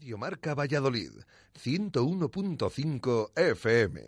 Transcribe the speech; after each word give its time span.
Radio 0.00 0.16
Marca 0.16 0.54
Valladolid, 0.54 1.10
101.5 1.62 3.32
FM. 3.36 4.00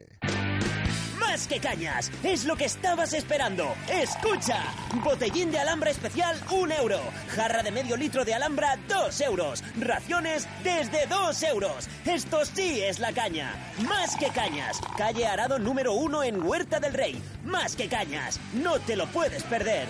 Más 1.20 1.46
que 1.46 1.60
cañas, 1.60 2.10
es 2.22 2.46
lo 2.46 2.56
que 2.56 2.64
estabas 2.64 3.12
esperando. 3.12 3.74
Escucha, 3.90 4.64
botellín 5.04 5.50
de 5.50 5.58
alambre 5.58 5.90
especial, 5.90 6.40
un 6.50 6.72
euro. 6.72 6.98
Jarra 7.28 7.62
de 7.62 7.72
medio 7.72 7.98
litro 7.98 8.24
de 8.24 8.32
alhambra, 8.32 8.78
dos 8.88 9.20
euros. 9.20 9.62
Raciones 9.78 10.48
desde 10.64 11.06
dos 11.08 11.42
euros. 11.42 11.86
Esto 12.06 12.46
sí 12.46 12.80
es 12.80 12.98
la 12.98 13.12
caña. 13.12 13.52
Más 13.86 14.16
que 14.16 14.28
cañas. 14.28 14.80
Calle 14.96 15.26
Arado 15.26 15.58
número 15.58 15.92
uno 15.92 16.22
en 16.22 16.42
Huerta 16.42 16.80
del 16.80 16.94
Rey. 16.94 17.22
Más 17.44 17.76
que 17.76 17.88
cañas. 17.88 18.40
No 18.54 18.80
te 18.80 18.96
lo 18.96 19.06
puedes 19.08 19.42
perder. 19.42 19.88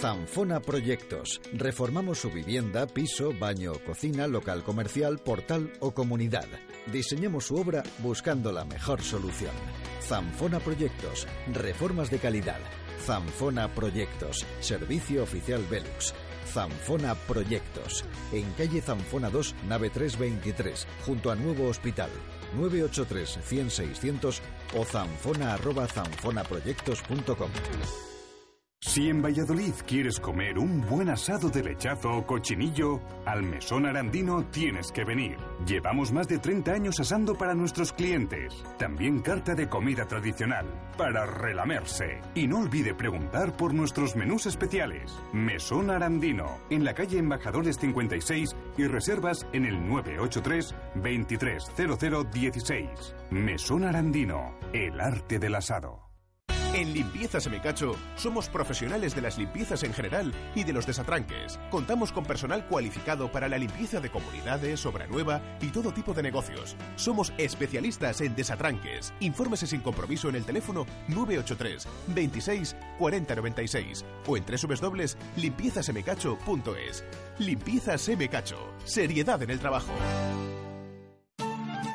Zanfona 0.00 0.60
Proyectos. 0.60 1.40
Reformamos 1.52 2.18
su 2.18 2.30
vivienda, 2.30 2.86
piso, 2.86 3.32
baño, 3.38 3.72
cocina, 3.86 4.26
local 4.26 4.62
comercial, 4.62 5.18
portal 5.18 5.72
o 5.80 5.92
comunidad. 5.92 6.46
Diseñamos 6.92 7.46
su 7.46 7.56
obra 7.56 7.82
buscando 7.98 8.52
la 8.52 8.64
mejor 8.64 9.02
solución. 9.02 9.52
Zanfona 10.02 10.60
Proyectos. 10.60 11.26
Reformas 11.52 12.10
de 12.10 12.18
calidad. 12.18 12.60
Zanfona 13.04 13.74
Proyectos. 13.74 14.44
Servicio 14.60 15.22
oficial 15.22 15.64
Velux. 15.70 16.14
Zanfona 16.52 17.14
Proyectos. 17.14 18.04
En 18.32 18.50
calle 18.52 18.80
Zanfona 18.80 19.30
2, 19.30 19.54
nave 19.68 19.90
323, 19.90 20.86
junto 21.06 21.30
a 21.30 21.34
Nuevo 21.34 21.68
Hospital. 21.68 22.10
983 22.56 23.38
100 23.42 23.70
600 23.70 24.42
o 24.76 24.84
zanfona 24.84 25.56
zanfonaproyectos.com. 25.56 28.13
Si 28.86 29.08
en 29.08 29.22
Valladolid 29.22 29.72
quieres 29.86 30.20
comer 30.20 30.58
un 30.58 30.82
buen 30.82 31.08
asado 31.08 31.48
de 31.48 31.64
lechazo 31.64 32.18
o 32.18 32.26
cochinillo, 32.26 33.00
al 33.24 33.42
Mesón 33.42 33.86
Arandino 33.86 34.44
tienes 34.50 34.92
que 34.92 35.04
venir. 35.04 35.38
Llevamos 35.66 36.12
más 36.12 36.28
de 36.28 36.38
30 36.38 36.72
años 36.72 37.00
asando 37.00 37.34
para 37.34 37.54
nuestros 37.54 37.94
clientes. 37.94 38.52
También 38.78 39.20
carta 39.20 39.54
de 39.54 39.70
comida 39.70 40.06
tradicional, 40.06 40.66
para 40.98 41.24
relamerse. 41.24 42.20
Y 42.34 42.46
no 42.46 42.58
olvide 42.58 42.94
preguntar 42.94 43.56
por 43.56 43.72
nuestros 43.72 44.16
menús 44.16 44.44
especiales. 44.44 45.18
Mesón 45.32 45.90
Arandino, 45.90 46.58
en 46.68 46.84
la 46.84 46.92
calle 46.92 47.18
Embajadores 47.18 47.78
56 47.78 48.54
y 48.76 48.86
reservas 48.86 49.46
en 49.54 49.64
el 49.64 49.88
983 49.88 50.74
230016. 50.96 53.14
Mesón 53.30 53.84
Arandino, 53.84 54.54
el 54.74 55.00
arte 55.00 55.38
del 55.38 55.54
asado. 55.54 56.03
En 56.74 56.92
Limpiezas 56.92 57.48
Mecacho 57.48 57.94
somos 58.16 58.48
profesionales 58.48 59.14
de 59.14 59.20
las 59.20 59.38
limpiezas 59.38 59.84
en 59.84 59.94
general 59.94 60.34
y 60.56 60.64
de 60.64 60.72
los 60.72 60.88
desatranques. 60.88 61.60
Contamos 61.70 62.10
con 62.10 62.24
personal 62.24 62.66
cualificado 62.66 63.30
para 63.30 63.48
la 63.48 63.58
limpieza 63.58 64.00
de 64.00 64.10
comunidades, 64.10 64.84
obra 64.84 65.06
nueva 65.06 65.40
y 65.60 65.68
todo 65.68 65.92
tipo 65.92 66.14
de 66.14 66.24
negocios. 66.24 66.74
Somos 66.96 67.32
especialistas 67.38 68.20
en 68.22 68.34
desatranques. 68.34 69.14
Infórmese 69.20 69.68
sin 69.68 69.82
compromiso 69.82 70.28
en 70.28 70.34
el 70.34 70.44
teléfono 70.44 70.84
983 71.06 71.86
26 72.08 72.74
40 72.98 73.36
96 73.36 74.04
o 74.26 74.36
en 74.36 74.44
www.limpiezasemecacho.es. 74.44 77.04
Limpiezas 77.38 78.08
Mecacho. 78.18 78.74
Seriedad 78.84 79.40
en 79.44 79.50
el 79.50 79.60
trabajo. 79.60 79.92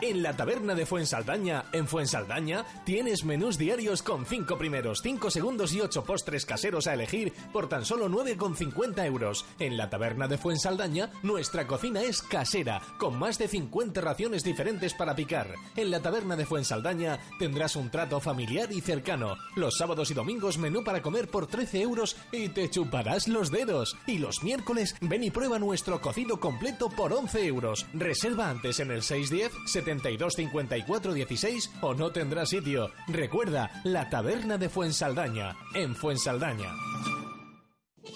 En 0.01 0.23
la 0.23 0.33
taberna 0.33 0.75
de 0.75 0.85
Fuensaldaña, 0.85 1.65
en 1.73 1.85
Fuensaldaña, 1.85 2.65
tienes 2.85 3.25
menús 3.25 3.57
diarios 3.57 4.01
con 4.01 4.25
5 4.25 4.57
primeros, 4.57 5.01
5 5.03 5.29
segundos 5.29 5.73
y 5.73 5.81
8 5.81 6.05
postres 6.05 6.45
caseros 6.45 6.87
a 6.87 6.93
elegir 6.93 7.33
por 7.51 7.67
tan 7.67 7.83
solo 7.83 8.07
9,50 8.07 9.05
euros. 9.05 9.45
En 9.59 9.75
la 9.75 9.89
taberna 9.89 10.29
de 10.29 10.37
Fuensaldaña, 10.37 11.11
nuestra 11.21 11.67
cocina 11.67 12.01
es 12.01 12.21
casera, 12.21 12.81
con 12.97 13.19
más 13.19 13.37
de 13.37 13.49
50 13.49 13.99
raciones 13.99 14.45
diferentes 14.45 14.93
para 14.93 15.17
picar. 15.17 15.53
En 15.75 15.91
la 15.91 15.99
taberna 15.99 16.37
de 16.37 16.45
Fuensaldaña 16.45 17.19
tendrás 17.37 17.75
un 17.75 17.89
trato 17.89 18.21
familiar 18.21 18.71
y 18.71 18.79
cercano. 18.79 19.35
Los 19.57 19.77
sábados 19.77 20.11
y 20.11 20.13
domingos 20.13 20.57
menú 20.57 20.81
para 20.81 21.01
comer 21.01 21.27
por 21.27 21.47
13 21.47 21.81
euros 21.81 22.15
y 22.31 22.47
te 22.47 22.69
chuparás 22.69 23.27
los 23.27 23.51
dedos. 23.51 23.97
Y 24.07 24.19
los 24.19 24.43
miércoles 24.43 24.95
ven 25.01 25.25
y 25.25 25.31
prueba 25.31 25.59
nuestro 25.59 25.99
cocido 25.99 26.39
completo 26.39 26.89
por 26.89 27.11
11 27.11 27.45
euros. 27.45 27.85
Reserva 27.93 28.49
antes 28.49 28.79
en 28.79 28.91
el 28.91 29.03
610 29.03 29.51
72 29.89 30.35
54 30.35 31.13
16 31.13 31.71
o 31.81 31.95
no 31.95 32.11
tendrá 32.11 32.45
sitio. 32.45 32.91
Recuerda, 33.07 33.81
la 33.83 34.09
taberna 34.09 34.57
de 34.57 34.69
Fuensaldaña, 34.69 35.55
en 35.73 35.95
Fuensaldaña. 35.95 36.71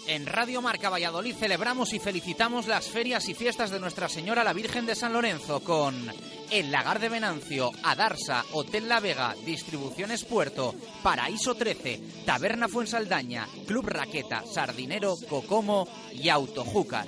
En 0.08 0.28
Radio 0.28 0.62
Marca 0.62 0.90
Valladolid 0.90 1.36
celebramos 1.36 1.94
y 1.94 2.00
felicitamos 2.00 2.68
las 2.68 2.88
ferias 2.90 3.28
y 3.30 3.34
fiestas 3.34 3.72
de 3.72 3.80
Nuestra 3.80 4.08
Señora 4.08 4.44
la 4.44 4.54
Virgen 4.54 4.86
de 4.86 4.96
San 4.96 5.14
Lorenzo 5.14 5.62
con 5.62 5.96
El 6.52 6.72
Lagar 6.72 7.00
de 7.00 7.10
Venancio, 7.10 7.72
Adarsa, 7.84 8.44
Hotel 8.52 8.88
La 8.88 9.00
Vega, 9.00 9.34
Distribuciones 9.46 10.26
Puerto, 10.26 10.76
Paraíso 11.02 11.56
13, 11.56 12.02
Taberna 12.26 12.68
Fuensaldaña, 12.68 13.48
Club 13.66 13.88
Raqueta, 13.88 14.44
Sardinero, 14.46 15.16
Cocomo 15.28 15.88
y 16.12 16.30
Autojúcar. 16.30 17.08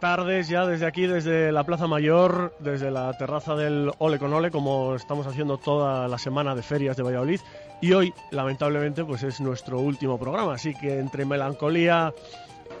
Tardes 0.00 0.48
ya 0.48 0.66
desde 0.66 0.86
aquí, 0.86 1.06
desde 1.06 1.52
la 1.52 1.64
Plaza 1.64 1.86
Mayor, 1.86 2.54
desde 2.60 2.90
la 2.90 3.16
terraza 3.18 3.54
del 3.56 3.90
Ole 3.98 4.18
con 4.18 4.32
Ole, 4.32 4.50
como 4.50 4.94
estamos 4.94 5.26
haciendo 5.26 5.58
toda 5.58 6.08
la 6.08 6.18
semana 6.18 6.54
de 6.54 6.62
ferias 6.62 6.96
de 6.96 7.02
Valladolid. 7.02 7.40
Y 7.80 7.92
hoy, 7.92 8.12
lamentablemente, 8.30 9.04
pues 9.04 9.22
es 9.22 9.40
nuestro 9.40 9.78
último 9.80 10.18
programa, 10.18 10.54
así 10.54 10.74
que 10.74 10.98
entre 10.98 11.24
melancolía 11.24 12.12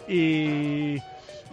y, 0.08 0.96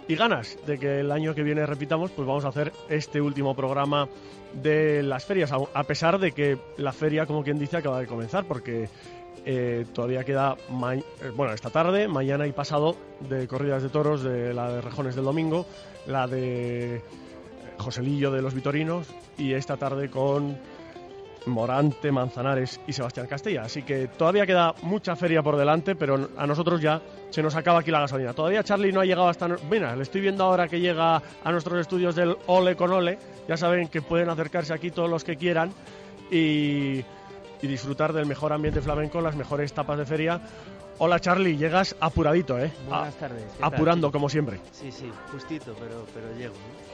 y 0.08 0.16
ganas 0.16 0.56
de 0.66 0.78
que 0.78 1.00
el 1.00 1.10
año 1.12 1.34
que 1.34 1.42
viene 1.42 1.66
repitamos, 1.66 2.10
pues 2.10 2.26
vamos 2.26 2.44
a 2.44 2.48
hacer 2.48 2.72
este 2.88 3.20
último 3.20 3.54
programa 3.54 4.08
de 4.52 5.02
las 5.02 5.24
ferias, 5.24 5.52
a- 5.52 5.84
pesar 5.84 6.18
de 6.18 6.32
que 6.32 6.58
la 6.78 6.92
feria, 6.92 7.26
como 7.26 7.42
quien 7.42 7.58
dice, 7.58 7.76
acaba 7.76 8.00
de 8.00 8.06
comenzar, 8.06 8.44
porque 8.46 8.88
eh, 9.44 9.86
todavía 9.92 10.24
queda, 10.24 10.56
eh, 10.56 11.02
bueno, 11.34 11.52
esta 11.52 11.70
tarde, 11.70 12.08
mañana 12.08 12.46
y 12.46 12.52
pasado, 12.52 12.96
de 13.20 13.46
corridas 13.46 13.82
de 13.82 13.88
toros, 13.88 14.22
de 14.22 14.54
la 14.54 14.72
de 14.72 14.80
Rejones 14.80 15.14
del 15.14 15.24
domingo, 15.24 15.66
la 16.06 16.26
de 16.26 17.02
Joselillo 17.78 18.30
de 18.30 18.42
los 18.42 18.54
Vitorinos 18.54 19.08
y 19.38 19.52
esta 19.52 19.76
tarde 19.76 20.10
con 20.10 20.58
Morante, 21.46 22.10
Manzanares 22.10 22.80
y 22.86 22.92
Sebastián 22.92 23.26
Castella. 23.26 23.62
Así 23.62 23.82
que 23.82 24.08
todavía 24.08 24.46
queda 24.46 24.74
mucha 24.82 25.16
feria 25.16 25.42
por 25.42 25.56
delante, 25.56 25.94
pero 25.94 26.28
a 26.36 26.46
nosotros 26.46 26.80
ya 26.80 27.00
se 27.30 27.42
nos 27.42 27.54
acaba 27.54 27.80
aquí 27.80 27.90
la 27.90 28.00
gasolina. 28.00 28.32
Todavía 28.32 28.64
Charlie 28.64 28.92
no 28.92 29.00
ha 29.00 29.04
llegado 29.04 29.28
hasta... 29.28 29.48
Mira, 29.70 29.94
le 29.94 30.02
estoy 30.02 30.20
viendo 30.20 30.44
ahora 30.44 30.68
que 30.68 30.80
llega 30.80 31.22
a 31.44 31.52
nuestros 31.52 31.80
estudios 31.80 32.14
del 32.14 32.36
Ole 32.46 32.76
con 32.76 32.92
Ole. 32.92 33.18
Ya 33.48 33.56
saben 33.56 33.88
que 33.88 34.02
pueden 34.02 34.28
acercarse 34.28 34.74
aquí 34.74 34.90
todos 34.90 35.08
los 35.08 35.22
que 35.22 35.36
quieran 35.36 35.72
y, 36.30 37.04
y 37.62 37.66
disfrutar 37.66 38.12
del 38.12 38.26
mejor 38.26 38.52
ambiente 38.52 38.80
flamenco, 38.80 39.20
las 39.20 39.36
mejores 39.36 39.72
tapas 39.72 39.98
de 39.98 40.06
feria. 40.06 40.40
Hola 40.98 41.20
Charlie, 41.20 41.56
llegas 41.56 41.94
apuradito, 42.00 42.58
¿eh? 42.58 42.72
Buenas 42.88 43.14
A- 43.14 43.18
tardes. 43.18 43.44
Apurando, 43.60 44.10
como 44.10 44.28
siempre. 44.28 44.60
Sí, 44.72 44.90
sí, 44.90 45.10
justito, 45.32 45.74
pero, 45.78 46.04
pero 46.14 46.32
llego. 46.36 46.54
¿no? 46.54 46.86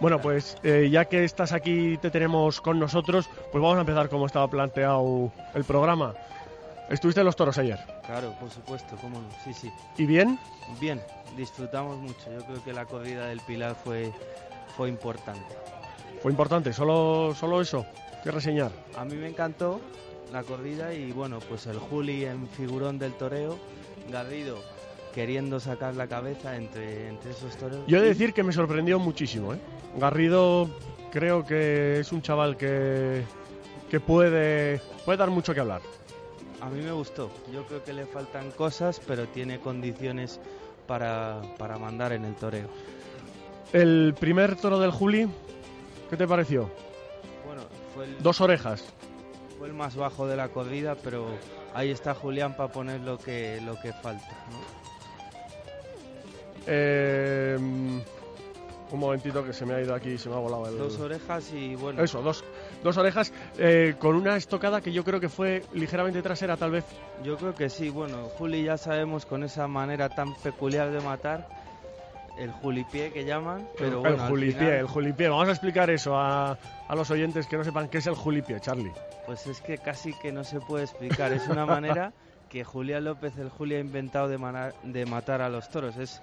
Bueno, 0.00 0.20
pues 0.20 0.56
eh, 0.64 0.88
ya 0.90 1.04
que 1.04 1.22
estás 1.24 1.52
aquí 1.52 1.92
y 1.92 1.96
te 1.98 2.10
tenemos 2.10 2.60
con 2.60 2.78
nosotros, 2.78 3.28
pues 3.52 3.62
vamos 3.62 3.76
a 3.76 3.80
empezar 3.80 4.08
como 4.08 4.26
estaba 4.26 4.48
planteado 4.48 5.30
el 5.54 5.64
programa. 5.64 6.14
Estuviste 6.90 7.20
en 7.20 7.26
los 7.26 7.36
toros 7.36 7.56
ayer. 7.58 7.78
Claro, 8.04 8.34
por 8.40 8.50
supuesto, 8.50 8.96
cómo 9.00 9.20
no. 9.20 9.28
Sí, 9.44 9.54
sí. 9.54 9.70
¿Y 9.96 10.04
bien? 10.06 10.38
Bien, 10.80 11.00
disfrutamos 11.36 11.96
mucho. 11.98 12.32
Yo 12.32 12.44
creo 12.44 12.64
que 12.64 12.72
la 12.72 12.84
corrida 12.86 13.26
del 13.26 13.40
Pilar 13.40 13.76
fue, 13.76 14.12
fue 14.76 14.88
importante. 14.88 15.54
Fue 16.20 16.30
importante, 16.32 16.72
solo, 16.72 17.34
solo 17.38 17.60
eso. 17.60 17.86
¿Qué 18.22 18.30
reseñar? 18.30 18.70
A 18.96 19.04
mí 19.04 19.16
me 19.16 19.28
encantó 19.28 19.80
la 20.32 20.42
corrida 20.42 20.94
y 20.94 21.12
bueno, 21.12 21.40
pues 21.48 21.66
el 21.66 21.78
Juli 21.78 22.24
en 22.24 22.48
figurón 22.48 22.98
del 22.98 23.12
toreo, 23.14 23.58
Garrido 24.10 24.58
queriendo 25.12 25.60
sacar 25.60 25.94
la 25.94 26.06
cabeza 26.06 26.56
entre, 26.56 27.08
entre 27.08 27.32
esos 27.32 27.56
toros. 27.56 27.80
Yo 27.86 27.98
he 27.98 28.00
de 28.00 28.08
decir 28.08 28.32
que 28.32 28.42
me 28.42 28.52
sorprendió 28.52 28.98
muchísimo. 28.98 29.54
¿eh? 29.54 29.58
Garrido 29.98 30.70
creo 31.10 31.44
que 31.44 32.00
es 32.00 32.12
un 32.12 32.22
chaval 32.22 32.56
que, 32.56 33.22
que 33.90 34.00
puede, 34.00 34.80
puede 35.04 35.18
dar 35.18 35.30
mucho 35.30 35.52
que 35.52 35.60
hablar. 35.60 35.82
A 36.60 36.70
mí 36.70 36.80
me 36.80 36.92
gustó. 36.92 37.30
Yo 37.52 37.64
creo 37.66 37.84
que 37.84 37.92
le 37.92 38.06
faltan 38.06 38.50
cosas, 38.52 39.00
pero 39.06 39.26
tiene 39.26 39.58
condiciones 39.58 40.40
para, 40.86 41.42
para 41.58 41.76
mandar 41.76 42.12
en 42.12 42.24
el 42.24 42.34
toreo. 42.34 42.68
El 43.72 44.14
primer 44.18 44.56
toro 44.56 44.78
del 44.78 44.90
Juli, 44.90 45.28
¿qué 46.08 46.16
te 46.16 46.26
pareció? 46.26 46.70
Bueno, 47.94 47.94
fue 47.94 48.04
el, 48.04 48.22
Dos 48.22 48.40
orejas. 48.40 48.84
fue 49.58 49.68
el 49.68 49.74
más 49.74 49.96
bajo 49.96 50.26
de 50.26 50.36
la 50.36 50.48
corrida, 50.48 50.96
pero 51.02 51.26
ahí 51.74 51.90
está 51.90 52.14
Julián 52.14 52.56
para 52.56 52.72
poner 52.72 53.00
lo 53.00 53.18
que, 53.18 53.60
lo 53.64 53.80
que 53.80 53.92
falta. 53.92 54.28
¿no? 54.50 54.82
Eh, 56.66 57.56
un 58.92 59.00
momentito 59.00 59.42
que 59.44 59.52
se 59.52 59.64
me 59.64 59.74
ha 59.74 59.80
ido 59.80 59.94
aquí, 59.94 60.18
se 60.18 60.28
me 60.28 60.34
ha 60.34 60.38
volado 60.38 60.68
el... 60.68 60.76
Dos 60.78 60.98
orejas 61.00 61.50
y 61.52 61.74
bueno. 61.76 62.02
Eso, 62.02 62.20
dos, 62.20 62.44
dos 62.82 62.96
orejas 62.98 63.32
eh, 63.58 63.94
con 63.98 64.14
una 64.16 64.36
estocada 64.36 64.80
que 64.82 64.92
yo 64.92 65.02
creo 65.02 65.18
que 65.18 65.30
fue 65.30 65.64
ligeramente 65.72 66.20
trasera, 66.22 66.56
tal 66.56 66.72
vez. 66.72 66.84
Yo 67.24 67.36
creo 67.36 67.54
que 67.54 67.70
sí. 67.70 67.88
Bueno, 67.88 68.28
Juli 68.36 68.64
ya 68.64 68.76
sabemos 68.76 69.24
con 69.24 69.44
esa 69.44 69.66
manera 69.66 70.10
tan 70.10 70.34
peculiar 70.42 70.90
de 70.90 71.00
matar, 71.00 71.48
el 72.38 72.50
julipié 72.50 73.12
que 73.12 73.24
llaman, 73.24 73.68
pero 73.78 74.00
bueno, 74.00 74.24
el 74.24 74.30
julipié, 74.30 74.58
final, 74.58 74.74
el 74.74 74.86
julipié. 74.86 75.28
Vamos 75.28 75.48
a 75.48 75.52
explicar 75.52 75.90
eso 75.90 76.16
a, 76.16 76.52
a 76.88 76.94
los 76.94 77.10
oyentes 77.10 77.46
que 77.46 77.56
no 77.56 77.64
sepan 77.64 77.88
qué 77.88 77.98
es 77.98 78.06
el 78.06 78.14
julipié, 78.14 78.60
Charlie. 78.60 78.92
Pues 79.26 79.46
es 79.46 79.60
que 79.60 79.78
casi 79.78 80.12
que 80.14 80.32
no 80.32 80.44
se 80.44 80.60
puede 80.60 80.84
explicar. 80.84 81.32
Es 81.32 81.46
una 81.48 81.66
manera 81.66 82.12
que 82.48 82.64
Julián 82.64 83.04
López, 83.04 83.38
el 83.38 83.48
Juli, 83.48 83.76
ha 83.76 83.80
inventado 83.80 84.28
de, 84.28 84.38
de 84.84 85.06
matar 85.06 85.40
a 85.40 85.48
los 85.48 85.70
toros. 85.70 85.96
Es, 85.96 86.22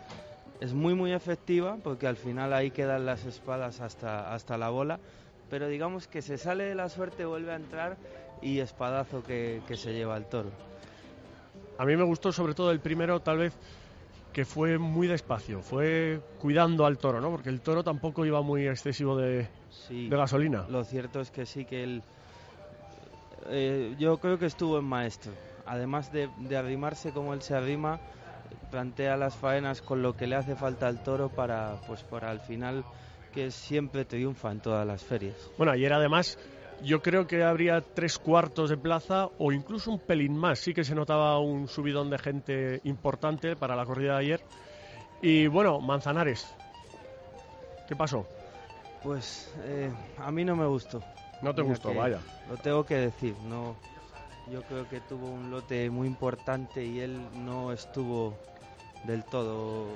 es 0.59 0.73
muy, 0.73 0.93
muy 0.93 1.13
efectiva 1.13 1.77
porque 1.83 2.07
al 2.07 2.17
final 2.17 2.53
ahí 2.53 2.71
quedan 2.71 3.05
las 3.05 3.25
espadas 3.25 3.79
hasta, 3.81 4.33
hasta 4.33 4.57
la 4.57 4.69
bola. 4.69 4.99
Pero 5.49 5.67
digamos 5.67 6.07
que 6.07 6.21
se 6.21 6.37
sale 6.37 6.65
de 6.65 6.75
la 6.75 6.89
suerte, 6.89 7.25
vuelve 7.25 7.51
a 7.51 7.55
entrar 7.55 7.97
y 8.41 8.59
espadazo 8.59 9.23
que, 9.23 9.61
que 9.67 9.75
se 9.75 9.93
lleva 9.93 10.17
el 10.17 10.25
toro. 10.25 10.51
A 11.79 11.85
mí 11.85 11.95
me 11.95 12.03
gustó 12.03 12.31
sobre 12.31 12.53
todo 12.53 12.71
el 12.71 12.79
primero, 12.79 13.21
tal 13.21 13.37
vez, 13.37 13.53
que 14.39 14.45
fue 14.45 14.77
muy 14.77 15.05
despacio, 15.05 15.61
fue 15.61 16.21
cuidando 16.37 16.85
al 16.85 16.97
toro, 16.97 17.19
¿no? 17.19 17.29
Porque 17.29 17.49
el 17.49 17.59
toro 17.59 17.83
tampoco 17.83 18.25
iba 18.25 18.41
muy 18.41 18.65
excesivo 18.69 19.17
de, 19.17 19.49
Sí. 19.69 20.07
de 20.07 20.15
gasolina. 20.15 20.65
Lo 20.69 20.85
cierto 20.85 21.19
es 21.19 21.29
que 21.29 21.45
sí 21.45 21.65
que 21.65 21.83
él. 21.83 22.01
eh, 23.49 23.95
yo 23.99 24.17
creo 24.19 24.39
que 24.39 24.45
estuvo 24.45 24.79
en 24.79 24.85
maestro. 24.85 25.33
Además 25.65 26.13
de, 26.13 26.29
de 26.37 26.55
arrimarse 26.55 27.11
como 27.11 27.33
él 27.33 27.41
se 27.41 27.53
arrima, 27.53 27.99
plantea 28.71 29.17
las 29.17 29.35
faenas 29.35 29.81
con 29.81 30.01
lo 30.01 30.15
que 30.15 30.25
le 30.25 30.37
hace 30.37 30.55
falta 30.55 30.87
al 30.87 31.03
toro 31.03 31.27
para, 31.27 31.75
pues, 31.85 32.03
para 32.03 32.31
al 32.31 32.39
final 32.39 32.85
que 33.33 33.51
siempre 33.51 34.05
triunfa 34.05 34.53
en 34.53 34.61
todas 34.61 34.87
las 34.87 35.03
ferias. 35.03 35.35
Bueno, 35.57 35.73
ayer 35.73 35.91
además 35.91 36.37
yo 36.81 37.01
creo 37.01 37.27
que 37.27 37.43
habría 37.43 37.81
tres 37.81 38.17
cuartos 38.17 38.69
de 38.69 38.77
plaza 38.77 39.29
o 39.37 39.51
incluso 39.51 39.91
un 39.91 39.99
pelín 39.99 40.37
más. 40.37 40.59
Sí 40.59 40.73
que 40.73 40.83
se 40.83 40.95
notaba 40.95 41.39
un 41.39 41.67
subidón 41.67 42.09
de 42.09 42.17
gente 42.17 42.81
importante 42.83 43.55
para 43.55 43.75
la 43.75 43.85
corrida 43.85 44.13
de 44.13 44.19
ayer. 44.19 44.41
Y 45.21 45.47
bueno, 45.47 45.79
Manzanares. 45.79 46.55
¿Qué 47.87 47.95
pasó? 47.95 48.25
Pues 49.03 49.53
eh, 49.63 49.91
a 50.17 50.31
mí 50.31 50.45
no 50.45 50.55
me 50.55 50.65
gustó. 50.65 51.01
No 51.41 51.53
te 51.53 51.61
Mira 51.61 51.73
gustó, 51.73 51.93
vaya. 51.93 52.19
Lo 52.49 52.57
tengo 52.57 52.85
que 52.85 52.95
decir, 52.95 53.35
no. 53.47 53.75
Yo 54.51 54.61
creo 54.63 54.87
que 54.89 54.99
tuvo 55.01 55.27
un 55.27 55.51
lote 55.51 55.89
muy 55.89 56.07
importante 56.07 56.83
y 56.83 56.99
él 56.99 57.19
no 57.35 57.71
estuvo 57.71 58.35
del 59.03 59.23
todo 59.23 59.87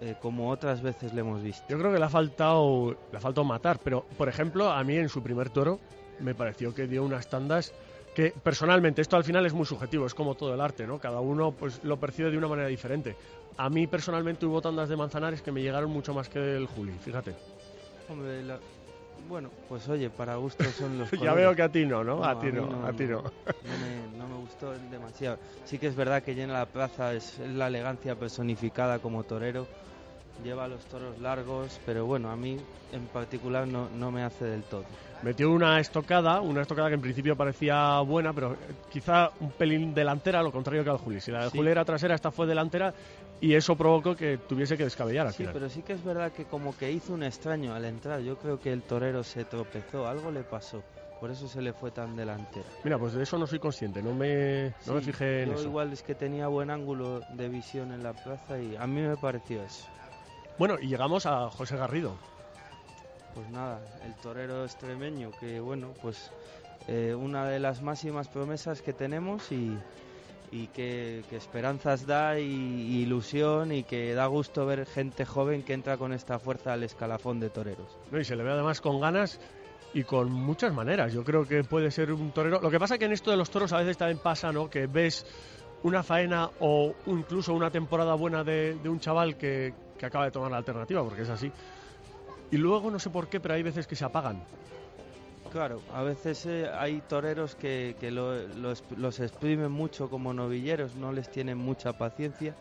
eh, 0.00 0.16
como 0.20 0.50
otras 0.50 0.82
veces 0.82 1.14
le 1.14 1.20
hemos 1.20 1.42
visto. 1.42 1.64
Yo 1.68 1.78
creo 1.78 1.92
que 1.92 1.98
le 1.98 2.04
ha 2.04 2.08
faltado, 2.08 2.96
le 3.10 3.18
ha 3.18 3.20
faltado 3.20 3.44
matar, 3.44 3.78
pero 3.78 4.04
por 4.18 4.28
ejemplo, 4.28 4.70
a 4.70 4.82
mí 4.82 4.96
en 4.96 5.08
su 5.08 5.22
primer 5.22 5.50
toro 5.50 5.78
me 6.20 6.34
pareció 6.34 6.74
que 6.74 6.86
dio 6.86 7.02
unas 7.04 7.28
tandas 7.28 7.72
que 8.14 8.32
personalmente 8.42 9.00
esto 9.00 9.16
al 9.16 9.24
final 9.24 9.46
es 9.46 9.54
muy 9.54 9.64
subjetivo, 9.64 10.04
es 10.06 10.14
como 10.14 10.34
todo 10.34 10.52
el 10.54 10.60
arte, 10.60 10.86
¿no? 10.86 10.98
Cada 10.98 11.20
uno 11.20 11.52
pues 11.52 11.82
lo 11.82 11.98
percibe 11.98 12.30
de 12.30 12.36
una 12.38 12.48
manera 12.48 12.68
diferente. 12.68 13.16
A 13.56 13.70
mí 13.70 13.86
personalmente 13.86 14.44
hubo 14.44 14.60
tandas 14.60 14.88
de 14.88 14.96
Manzanares 14.96 15.40
que 15.40 15.50
me 15.52 15.62
llegaron 15.62 15.90
mucho 15.90 16.12
más 16.12 16.28
que 16.28 16.56
el 16.56 16.66
Juli, 16.66 16.92
fíjate. 16.92 17.34
Hombre, 18.08 18.42
la- 18.42 18.60
bueno, 19.28 19.50
pues 19.68 19.88
oye, 19.88 20.10
para 20.10 20.36
gusto 20.36 20.64
son 20.72 20.98
los 20.98 21.10
ya 21.22 21.32
veo 21.32 21.54
que 21.54 21.62
a 21.62 21.68
ti 21.70 21.86
no, 21.86 22.02
¿no? 22.04 22.16
No, 22.16 22.24
a 22.24 22.38
ti 22.38 22.52
no, 22.52 22.66
no, 22.66 22.84
a 22.86 22.92
ti 22.92 23.04
no. 23.04 23.22
No 23.22 23.78
me, 23.78 24.18
no 24.18 24.26
me 24.28 24.36
gustó 24.36 24.72
demasiado. 24.72 25.38
Sí 25.64 25.78
que 25.78 25.86
es 25.86 25.94
verdad 25.94 26.22
que 26.22 26.34
llena 26.34 26.52
la 26.54 26.66
plaza, 26.66 27.14
es 27.14 27.38
la 27.38 27.68
elegancia 27.68 28.14
personificada 28.16 28.98
como 28.98 29.22
torero. 29.24 29.66
Lleva 30.42 30.66
los 30.66 30.84
toros 30.86 31.18
largos, 31.20 31.80
pero 31.86 32.06
bueno, 32.06 32.30
a 32.30 32.36
mí 32.36 32.56
en 32.90 33.06
particular 33.08 33.68
no, 33.68 33.88
no 33.90 34.10
me 34.10 34.22
hace 34.24 34.44
del 34.44 34.62
todo. 34.64 34.84
Metió 35.22 35.50
una 35.52 35.78
estocada, 35.78 36.40
una 36.40 36.62
estocada 36.62 36.88
que 36.88 36.94
en 36.94 37.00
principio 37.00 37.36
parecía 37.36 38.00
buena, 38.00 38.32
pero 38.32 38.56
quizá 38.90 39.30
un 39.40 39.52
pelín 39.52 39.94
delantera, 39.94 40.42
lo 40.42 40.50
contrario 40.50 40.82
que 40.82 40.90
al 40.90 40.96
Juli. 40.98 41.20
Si 41.20 41.30
la 41.30 41.44
de 41.44 41.50
Sí. 41.50 41.58
Juli 41.58 41.70
era 41.70 41.84
trasera, 41.84 42.14
esta 42.16 42.32
fue 42.32 42.46
delantera 42.46 42.92
y 43.40 43.54
eso 43.54 43.76
provocó 43.76 44.16
que 44.16 44.38
tuviese 44.38 44.76
que 44.76 44.84
descabellar 44.84 45.26
al 45.28 45.32
Sí, 45.32 45.38
final. 45.38 45.52
pero 45.52 45.68
sí 45.68 45.82
que 45.82 45.92
es 45.92 46.02
verdad 46.02 46.32
que 46.32 46.44
como 46.46 46.76
que 46.76 46.90
hizo 46.90 47.12
un 47.12 47.22
extraño 47.22 47.72
al 47.74 47.84
entrar. 47.84 48.20
Yo 48.20 48.36
creo 48.36 48.58
que 48.58 48.72
el 48.72 48.82
torero 48.82 49.22
se 49.22 49.44
tropezó, 49.44 50.08
algo 50.08 50.30
le 50.32 50.42
pasó. 50.42 50.82
Por 51.20 51.30
eso 51.30 51.46
se 51.46 51.62
le 51.62 51.72
fue 51.72 51.92
tan 51.92 52.16
delantera. 52.16 52.66
Mira, 52.82 52.98
pues 52.98 53.12
de 53.12 53.22
eso 53.22 53.38
no 53.38 53.46
soy 53.46 53.60
consciente, 53.60 54.02
no 54.02 54.12
me, 54.12 54.74
no 54.86 54.94
me 54.94 55.00
fijé 55.02 55.44
en 55.44 55.50
yo 55.50 55.54
eso. 55.54 55.64
igual 55.68 55.92
es 55.92 56.02
que 56.02 56.16
tenía 56.16 56.48
buen 56.48 56.68
ángulo 56.68 57.20
de 57.34 57.48
visión 57.48 57.92
en 57.92 58.02
la 58.02 58.12
plaza 58.12 58.58
y 58.58 58.74
a 58.74 58.88
mí 58.88 59.02
me 59.02 59.16
pareció 59.16 59.62
eso. 59.62 59.86
Bueno, 60.58 60.76
y 60.80 60.88
llegamos 60.88 61.26
a 61.26 61.50
José 61.50 61.76
Garrido. 61.76 62.14
Pues 63.34 63.48
nada, 63.50 63.80
el 64.04 64.14
torero 64.16 64.64
extremeño, 64.64 65.30
que 65.40 65.58
bueno, 65.60 65.94
pues 66.02 66.30
eh, 66.88 67.14
una 67.14 67.46
de 67.46 67.58
las 67.58 67.80
máximas 67.80 68.28
promesas 68.28 68.82
que 68.82 68.92
tenemos 68.92 69.50
y, 69.50 69.78
y 70.50 70.66
que, 70.68 71.24
que 71.30 71.36
esperanzas 71.36 72.06
da 72.06 72.38
y, 72.38 72.44
y 72.44 73.02
ilusión 73.02 73.72
y 73.72 73.84
que 73.84 74.12
da 74.12 74.26
gusto 74.26 74.66
ver 74.66 74.84
gente 74.84 75.24
joven 75.24 75.62
que 75.62 75.72
entra 75.72 75.96
con 75.96 76.12
esta 76.12 76.38
fuerza 76.38 76.74
al 76.74 76.82
escalafón 76.82 77.40
de 77.40 77.48
toreros. 77.48 77.96
¿no? 78.10 78.20
Y 78.20 78.24
se 78.24 78.36
le 78.36 78.42
ve 78.42 78.50
además 78.50 78.82
con 78.82 79.00
ganas 79.00 79.40
y 79.94 80.04
con 80.04 80.30
muchas 80.30 80.74
maneras. 80.74 81.12
Yo 81.14 81.24
creo 81.24 81.46
que 81.46 81.64
puede 81.64 81.90
ser 81.90 82.12
un 82.12 82.32
torero. 82.32 82.60
Lo 82.60 82.70
que 82.70 82.78
pasa 82.78 82.98
que 82.98 83.06
en 83.06 83.12
esto 83.12 83.30
de 83.30 83.38
los 83.38 83.50
toros 83.50 83.72
a 83.72 83.78
veces 83.78 83.96
también 83.96 84.18
pasa, 84.18 84.52
¿no? 84.52 84.68
Que 84.68 84.86
ves 84.86 85.24
una 85.82 86.02
faena 86.02 86.50
o 86.60 86.94
incluso 87.06 87.54
una 87.54 87.70
temporada 87.70 88.14
buena 88.14 88.44
de, 88.44 88.74
de 88.74 88.88
un 88.88 89.00
chaval 89.00 89.36
que, 89.36 89.72
que 89.98 90.06
acaba 90.06 90.24
de 90.26 90.30
tomar 90.30 90.50
la 90.50 90.58
alternativa, 90.58 91.02
porque 91.02 91.22
es 91.22 91.28
así. 91.30 91.50
Y 92.50 92.56
luego 92.56 92.90
no 92.90 92.98
sé 92.98 93.10
por 93.10 93.28
qué, 93.28 93.40
pero 93.40 93.54
hay 93.54 93.62
veces 93.62 93.86
que 93.86 93.96
se 93.96 94.04
apagan. 94.04 94.42
Claro, 95.50 95.82
a 95.92 96.02
veces 96.02 96.46
eh, 96.46 96.68
hay 96.72 97.00
toreros 97.08 97.54
que, 97.54 97.94
que 98.00 98.10
lo- 98.10 98.46
los, 98.48 98.82
los 98.96 99.20
exprimen 99.20 99.70
mucho 99.70 100.08
como 100.08 100.32
novilleros, 100.32 100.94
no 100.96 101.12
les 101.12 101.28
tienen 101.30 101.58
mucha 101.58 101.92
paciencia, 101.92 102.54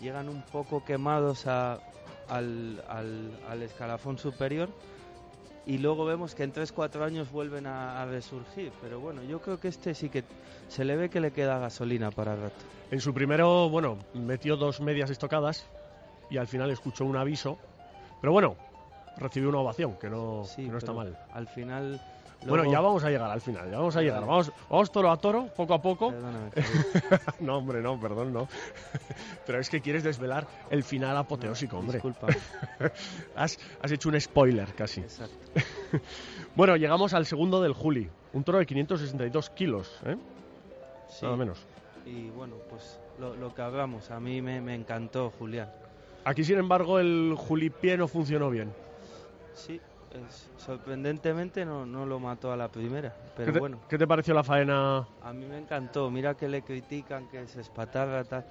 llegan 0.00 0.28
un 0.28 0.42
poco 0.42 0.84
quemados 0.84 1.46
a- 1.48 1.78
al, 2.28 2.82
al- 2.88 3.30
al 3.48 3.62
escalafón 3.62 4.18
superior 4.18 4.68
y 5.66 5.78
luego 5.78 6.04
vemos 6.04 6.36
que 6.36 6.44
en 6.44 6.52
3-4 6.52 7.02
años 7.04 7.32
vuelven 7.32 7.66
a, 7.66 8.00
a 8.00 8.06
resurgir. 8.06 8.70
Pero 8.80 9.00
bueno, 9.00 9.22
yo 9.24 9.40
creo 9.40 9.58
que 9.58 9.66
este 9.66 9.94
sí 9.94 10.08
que 10.08 10.22
se 10.68 10.84
le 10.84 10.94
ve 10.94 11.08
que 11.10 11.18
le 11.18 11.32
queda 11.32 11.58
gasolina 11.58 12.12
para 12.12 12.36
rato. 12.36 12.64
En 12.92 13.00
su 13.00 13.12
primero, 13.12 13.68
bueno, 13.68 13.98
metió 14.14 14.56
dos 14.56 14.80
medias 14.80 15.10
estocadas 15.10 15.66
y 16.30 16.36
al 16.38 16.46
final 16.46 16.70
escuchó 16.70 17.04
un 17.04 17.16
aviso. 17.16 17.58
Pero 18.20 18.32
bueno, 18.32 18.56
recibió 19.18 19.48
una 19.48 19.58
ovación, 19.58 19.96
que 19.98 20.08
no, 20.10 20.44
Sí, 20.44 20.64
que 20.64 20.70
no 20.72 20.78
está 20.78 20.92
mal. 20.92 21.16
Al 21.32 21.46
final... 21.48 22.00
Bueno, 22.40 22.56
luego- 22.64 22.72
ya 22.72 22.80
vamos 22.80 23.02
a 23.02 23.08
llegar 23.10 23.30
al 23.30 23.40
final, 23.40 23.70
ya 23.70 23.78
vamos 23.78 23.96
a 23.96 24.02
llegar. 24.02 24.20
Vamos, 24.20 24.52
vamos 24.68 24.92
toro 24.92 25.10
a 25.10 25.16
toro, 25.16 25.46
poco 25.56 25.72
a 25.74 25.80
poco. 25.82 26.12
No, 27.40 27.56
hombre, 27.58 27.80
no, 27.80 27.98
perdón, 27.98 28.32
no. 28.32 28.46
Pero 29.46 29.58
es 29.58 29.70
que 29.70 29.80
quieres 29.80 30.04
desvelar 30.04 30.46
el 30.70 30.84
final 30.84 31.16
apoteósico, 31.16 31.78
hombre. 31.78 31.94
Disculpa. 31.94 32.26
Has, 33.36 33.58
has 33.82 33.90
hecho 33.90 34.08
un 34.10 34.20
spoiler 34.20 34.74
casi. 34.74 35.00
Exacto. 35.00 35.36
Bueno, 36.54 36.76
llegamos 36.76 37.14
al 37.14 37.24
segundo 37.26 37.60
del 37.62 37.72
Juli. 37.72 38.08
Un 38.32 38.44
toro 38.44 38.58
de 38.58 38.66
562 38.66 39.50
kilos, 39.50 39.98
¿eh? 40.04 40.16
Sí. 41.08 41.24
Nada 41.24 41.36
menos. 41.36 41.58
Y 42.04 42.28
bueno, 42.30 42.56
pues 42.68 42.98
lo, 43.18 43.34
lo 43.34 43.54
que 43.54 43.62
hablamos, 43.62 44.10
a 44.10 44.20
mí 44.20 44.42
me, 44.42 44.60
me 44.60 44.74
encantó 44.74 45.30
Julián. 45.38 45.70
Aquí, 46.26 46.42
sin 46.42 46.58
embargo, 46.58 46.98
el 46.98 47.34
Julipié 47.36 47.96
no 47.96 48.08
funcionó 48.08 48.50
bien. 48.50 48.72
Sí, 49.54 49.80
es- 50.10 50.50
sorprendentemente 50.56 51.64
no, 51.64 51.86
no 51.86 52.04
lo 52.04 52.18
mató 52.18 52.50
a 52.50 52.56
la 52.56 52.66
primera, 52.66 53.12
pero 53.36 53.46
¿Qué 53.46 53.52
te, 53.52 53.58
bueno, 53.60 53.78
qué 53.88 53.96
te 53.96 54.08
pareció 54.08 54.34
la 54.34 54.42
faena? 54.42 55.06
a 55.22 55.32
mí 55.32 55.46
me 55.46 55.56
encantó. 55.56 56.10
Mira 56.10 56.34
que 56.34 56.48
le 56.48 56.62
critican 56.62 57.28
que 57.28 57.46
se 57.46 57.60
espatarra, 57.60 58.24
tal, 58.24 58.42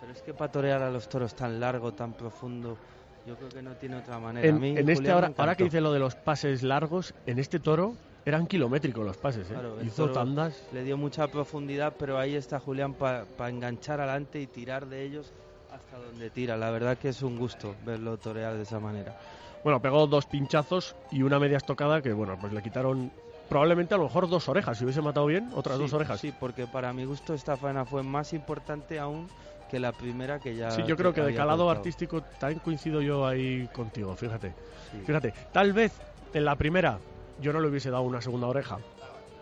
pero 0.00 0.12
es 0.12 0.20
que 0.22 0.34
para 0.34 0.50
torear 0.50 0.82
a 0.82 0.90
los 0.90 1.06
toros 1.06 1.32
tan 1.34 1.60
largo, 1.60 1.92
tan 1.92 2.14
profundo, 2.14 2.76
yo 3.24 3.36
creo 3.36 3.48
que 3.48 3.62
no 3.62 3.76
tiene 3.76 3.98
otra 3.98 4.18
manera. 4.18 4.48
En, 4.48 4.56
a 4.56 4.58
mí, 4.58 4.74
en 4.76 4.88
este 4.88 5.12
ahora, 5.12 5.32
ahora 5.36 5.54
que 5.54 5.62
dice 5.62 5.80
lo 5.80 5.92
de 5.92 6.00
los 6.00 6.16
pases 6.16 6.64
largos, 6.64 7.14
en 7.26 7.38
este 7.38 7.60
toro 7.60 7.94
eran 8.24 8.48
kilométricos 8.48 9.06
los 9.06 9.16
pases, 9.16 9.48
¿eh? 9.50 9.54
Claro, 9.54 9.80
Hizo 9.84 10.10
tandas. 10.10 10.60
Le 10.72 10.82
dio 10.82 10.96
mucha 10.96 11.28
profundidad, 11.28 11.94
pero 11.96 12.18
ahí 12.18 12.34
está 12.34 12.58
Julián 12.58 12.94
para 12.94 13.24
enganchar 13.48 14.00
adelante 14.00 14.40
y 14.40 14.48
tirar 14.48 14.88
de 14.88 15.04
ellos 15.04 15.32
hasta 15.72 15.98
donde 15.98 16.30
tira. 16.30 16.56
La 16.56 16.70
verdad 16.70 16.98
que 16.98 17.08
es 17.08 17.22
un 17.22 17.38
gusto 17.38 17.74
verlo 17.84 18.16
torear 18.16 18.56
de 18.56 18.62
esa 18.62 18.80
manera. 18.80 19.18
Bueno, 19.62 19.80
pegó 19.80 20.06
dos 20.06 20.26
pinchazos 20.26 20.96
y 21.10 21.22
una 21.22 21.38
media 21.38 21.58
estocada 21.58 22.00
que, 22.00 22.12
bueno, 22.12 22.38
pues 22.40 22.52
le 22.52 22.62
quitaron 22.62 23.10
probablemente 23.48 23.94
a 23.94 23.98
lo 23.98 24.04
mejor 24.04 24.28
dos 24.28 24.48
orejas. 24.48 24.78
Si 24.78 24.84
hubiese 24.84 25.02
matado 25.02 25.26
bien, 25.26 25.50
otras 25.54 25.76
Sí, 25.76 25.82
dos 25.82 25.92
orejas. 25.92 26.20
Sí, 26.20 26.32
porque 26.38 26.66
para 26.66 26.92
mi 26.92 27.04
gusto 27.04 27.34
esta 27.34 27.56
faena 27.56 27.84
fue 27.84 28.02
más 28.02 28.32
importante 28.32 28.98
aún 28.98 29.28
que 29.70 29.78
la 29.78 29.92
primera 29.92 30.38
que 30.38 30.56
ya. 30.56 30.70
Sí, 30.70 30.82
yo 30.86 30.96
creo 30.96 31.12
que 31.12 31.20
de 31.20 31.34
calado 31.34 31.64
contado. 31.64 31.70
artístico 31.70 32.22
también 32.38 32.60
coincido 32.60 33.02
yo 33.02 33.26
ahí 33.26 33.68
contigo, 33.72 34.16
fíjate. 34.16 34.54
Sí. 34.90 35.02
Fíjate, 35.06 35.34
tal 35.52 35.72
vez 35.72 35.92
en 36.32 36.44
la 36.44 36.56
primera 36.56 36.98
yo 37.40 37.52
no 37.52 37.60
le 37.60 37.68
hubiese 37.68 37.90
dado 37.90 38.02
una 38.02 38.20
segunda 38.20 38.46
oreja. 38.46 38.78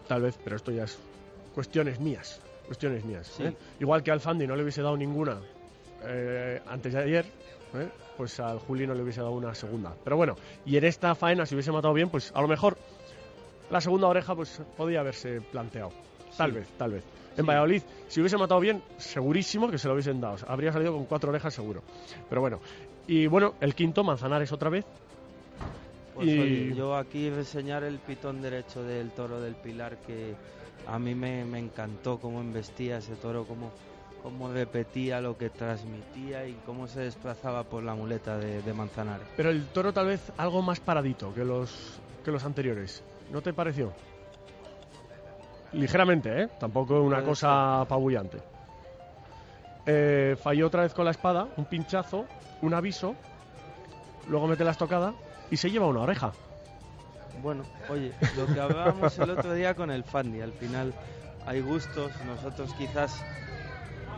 Tal 0.07 0.23
vez, 0.23 0.39
pero 0.43 0.57
esto 0.57 0.71
ya 0.73 0.85
es 0.85 0.99
cuestiones 1.55 2.01
mías. 2.01 2.41
Cuestiones 2.67 3.05
mías. 3.05 3.27
Sí. 3.27 3.45
¿eh? 3.45 3.55
Igual 3.81 4.03
que 4.03 4.11
al 4.11 4.21
Fandi 4.21 4.47
no 4.47 4.57
le 4.57 4.63
hubiese 4.63 4.83
dado 4.83 4.97
ninguna 4.97 5.39
eh, 6.03 6.61
antes 6.67 6.93
de 6.93 6.99
ayer, 7.03 7.25
¿eh? 7.75 7.89
pues 8.17 8.39
al 8.41 8.59
Juli 8.59 8.87
no 8.87 8.95
le 8.95 9.03
hubiese 9.03 9.21
dado 9.21 9.33
una 9.33 9.55
segunda. 9.55 9.95
Pero 10.05 10.17
bueno, 10.17 10.37
y 10.67 10.77
en 10.77 10.85
esta 10.85 11.15
faena, 11.15 11.47
si 11.47 11.55
hubiese 11.55 11.73
matado 11.73 11.95
bien, 11.95 12.09
pues 12.11 12.33
a 12.35 12.41
lo 12.41 12.49
mejor 12.49 12.77
la 13.71 13.81
segunda 13.81 14.09
oreja 14.09 14.35
pues 14.35 14.61
podía 14.77 15.01
haberse 15.01 15.41
planteado. 15.41 15.91
Tal 16.37 16.51
Sí. 16.51 16.57
vez, 16.59 16.69
tal 16.77 16.93
vez. 16.93 17.05
En 17.37 17.45
Sí. 17.45 17.49
Valladolid, 17.49 17.83
si 18.09 18.21
hubiese 18.21 18.37
matado 18.37 18.61
bien, 18.61 18.83
segurísimo 18.97 19.71
que 19.71 19.79
se 19.79 19.87
lo 19.87 19.95
hubiesen 19.95 20.21
dado. 20.21 20.37
Habría 20.49 20.73
salido 20.73 20.93
con 20.93 21.05
cuatro 21.05 21.31
orejas 21.31 21.55
seguro. 21.55 21.83
Pero 22.29 22.41
bueno. 22.41 22.61
Y 23.07 23.27
bueno, 23.27 23.55
el 23.61 23.75
quinto, 23.75 24.03
Manzanares 24.05 24.51
otra 24.53 24.69
vez. 24.71 24.85
Pues, 26.15 26.29
y- 26.29 26.39
oye, 26.41 26.75
yo 26.75 26.97
aquí 26.97 27.31
reseñar 27.31 27.85
el 27.85 27.99
pitón 28.01 28.43
derecho 28.43 28.83
del 28.83 29.11
toro 29.13 29.41
del 29.41 29.55
Pilar 29.55 29.97
que 29.99 30.35
a 30.87 30.99
mí 30.99 31.15
me, 31.15 31.45
me 31.45 31.59
encantó 31.59 32.19
cómo 32.19 32.41
embestía 32.41 32.99
ese 32.99 33.15
toro, 33.15 33.45
cómo, 33.45 33.71
cómo 34.23 34.53
repetía 34.53 35.21
lo 35.21 35.37
que 35.37 35.51
transmitía 35.51 36.47
y 36.47 36.55
cómo 36.67 36.87
se 36.89 37.01
desplazaba 37.01 37.65
por 37.65 37.83
la 37.83 37.95
muleta 37.95 38.37
de, 38.39 38.63
de 38.63 38.73
Manzanares. 38.75 39.27
Pero 39.37 39.51
el 39.51 39.67
toro 39.67 39.93
tal 39.93 40.07
vez 40.07 40.33
algo 40.37 40.63
más 40.63 40.81
paradito 40.81 41.33
que 41.35 41.45
los, 41.45 41.99
que 42.25 42.31
los 42.31 42.45
anteriores. 42.45 43.03
¿No 43.31 43.43
te 43.43 43.53
pareció? 43.53 43.93
Ligeramente, 45.73 46.43
¿eh? 46.43 46.49
Tampoco 46.59 47.03
una 47.03 47.17
Puede 47.17 47.29
cosa 47.29 47.83
apabullante. 47.83 48.39
Eh, 49.87 50.37
falló 50.43 50.67
otra 50.67 50.83
vez 50.83 50.95
con 50.95 51.05
la 51.05 51.11
espada, 51.13 51.49
un 51.57 51.65
pinchazo, 51.65 52.27
un 52.63 52.75
aviso, 52.75 53.15
luego 54.29 54.47
mete 54.47 54.65
la 54.65 54.73
estocada 54.73 55.15
y 55.51 55.57
se 55.57 55.71
lleva 55.71 55.87
una 55.87 56.01
oreja. 56.01 56.33
Bueno, 57.43 57.65
oye, 57.89 58.13
lo 58.37 58.47
que 58.47 58.61
hablábamos 58.61 59.19
el 59.19 59.31
otro 59.31 59.55
día 59.55 59.75
con 59.75 59.91
el 59.91 60.05
Fandi, 60.05 60.41
al 60.41 60.53
final 60.53 60.93
hay 61.47 61.61
gustos, 61.61 62.13
nosotros 62.27 62.75
quizás 62.75 63.25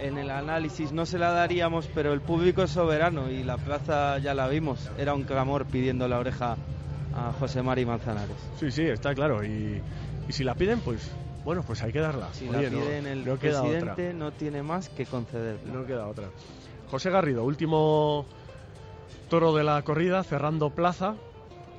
en 0.02 0.18
el 0.18 0.30
análisis 0.30 0.92
no 0.92 1.06
se 1.06 1.18
la 1.18 1.30
daríamos, 1.30 1.86
pero 1.94 2.12
el 2.12 2.20
público 2.20 2.62
es 2.62 2.70
soberano 2.70 3.30
y 3.30 3.42
la 3.44 3.56
plaza 3.56 4.18
ya 4.18 4.34
la 4.34 4.48
vimos, 4.48 4.90
era 4.98 5.14
un 5.14 5.24
clamor 5.24 5.66
pidiendo 5.66 6.08
la 6.08 6.18
oreja 6.18 6.56
a 7.14 7.32
José 7.38 7.62
Mari 7.62 7.84
Manzanares. 7.86 8.36
Sí, 8.58 8.70
sí, 8.70 8.82
está 8.82 9.14
claro. 9.14 9.44
Y, 9.44 9.80
y 10.28 10.32
si 10.32 10.44
la 10.44 10.54
piden, 10.54 10.80
pues 10.80 11.10
bueno, 11.44 11.62
pues 11.62 11.82
hay 11.82 11.92
que 11.92 12.00
darla. 12.00 12.28
Si 12.32 12.48
Oye, 12.48 12.70
la 12.70 12.76
no- 12.76 12.84
piden 12.84 13.06
el 13.06 13.24
no 13.24 13.38
queda 13.38 13.62
otra. 13.62 13.70
presidente 13.94 14.14
no 14.14 14.32
tiene 14.32 14.62
más 14.62 14.88
que 14.90 15.06
concederla. 15.06 15.72
No 15.72 15.84
queda 15.86 16.06
otra. 16.06 16.28
José 16.90 17.10
Garrido, 17.10 17.44
último 17.44 18.26
toro 19.28 19.54
de 19.54 19.64
la 19.64 19.80
corrida, 19.82 20.22
cerrando 20.24 20.70
plaza. 20.70 21.14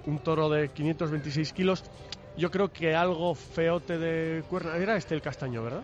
Un 0.06 0.18
toro 0.20 0.50
de 0.50 0.70
526 0.70 1.54
kilos. 1.54 1.84
Yo 2.38 2.50
creo 2.50 2.70
que 2.72 2.96
algo 2.96 3.36
feote 3.36 3.98
de 4.00 4.42
cuerna. 4.50 4.78
Era 4.78 4.96
este 4.98 5.14
el 5.16 5.22
castaño, 5.22 5.64
¿verdad? 5.64 5.84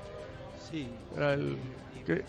Sí, 0.71 0.87
Era 1.15 1.33
el. 1.33 1.57
Que- 2.07 2.23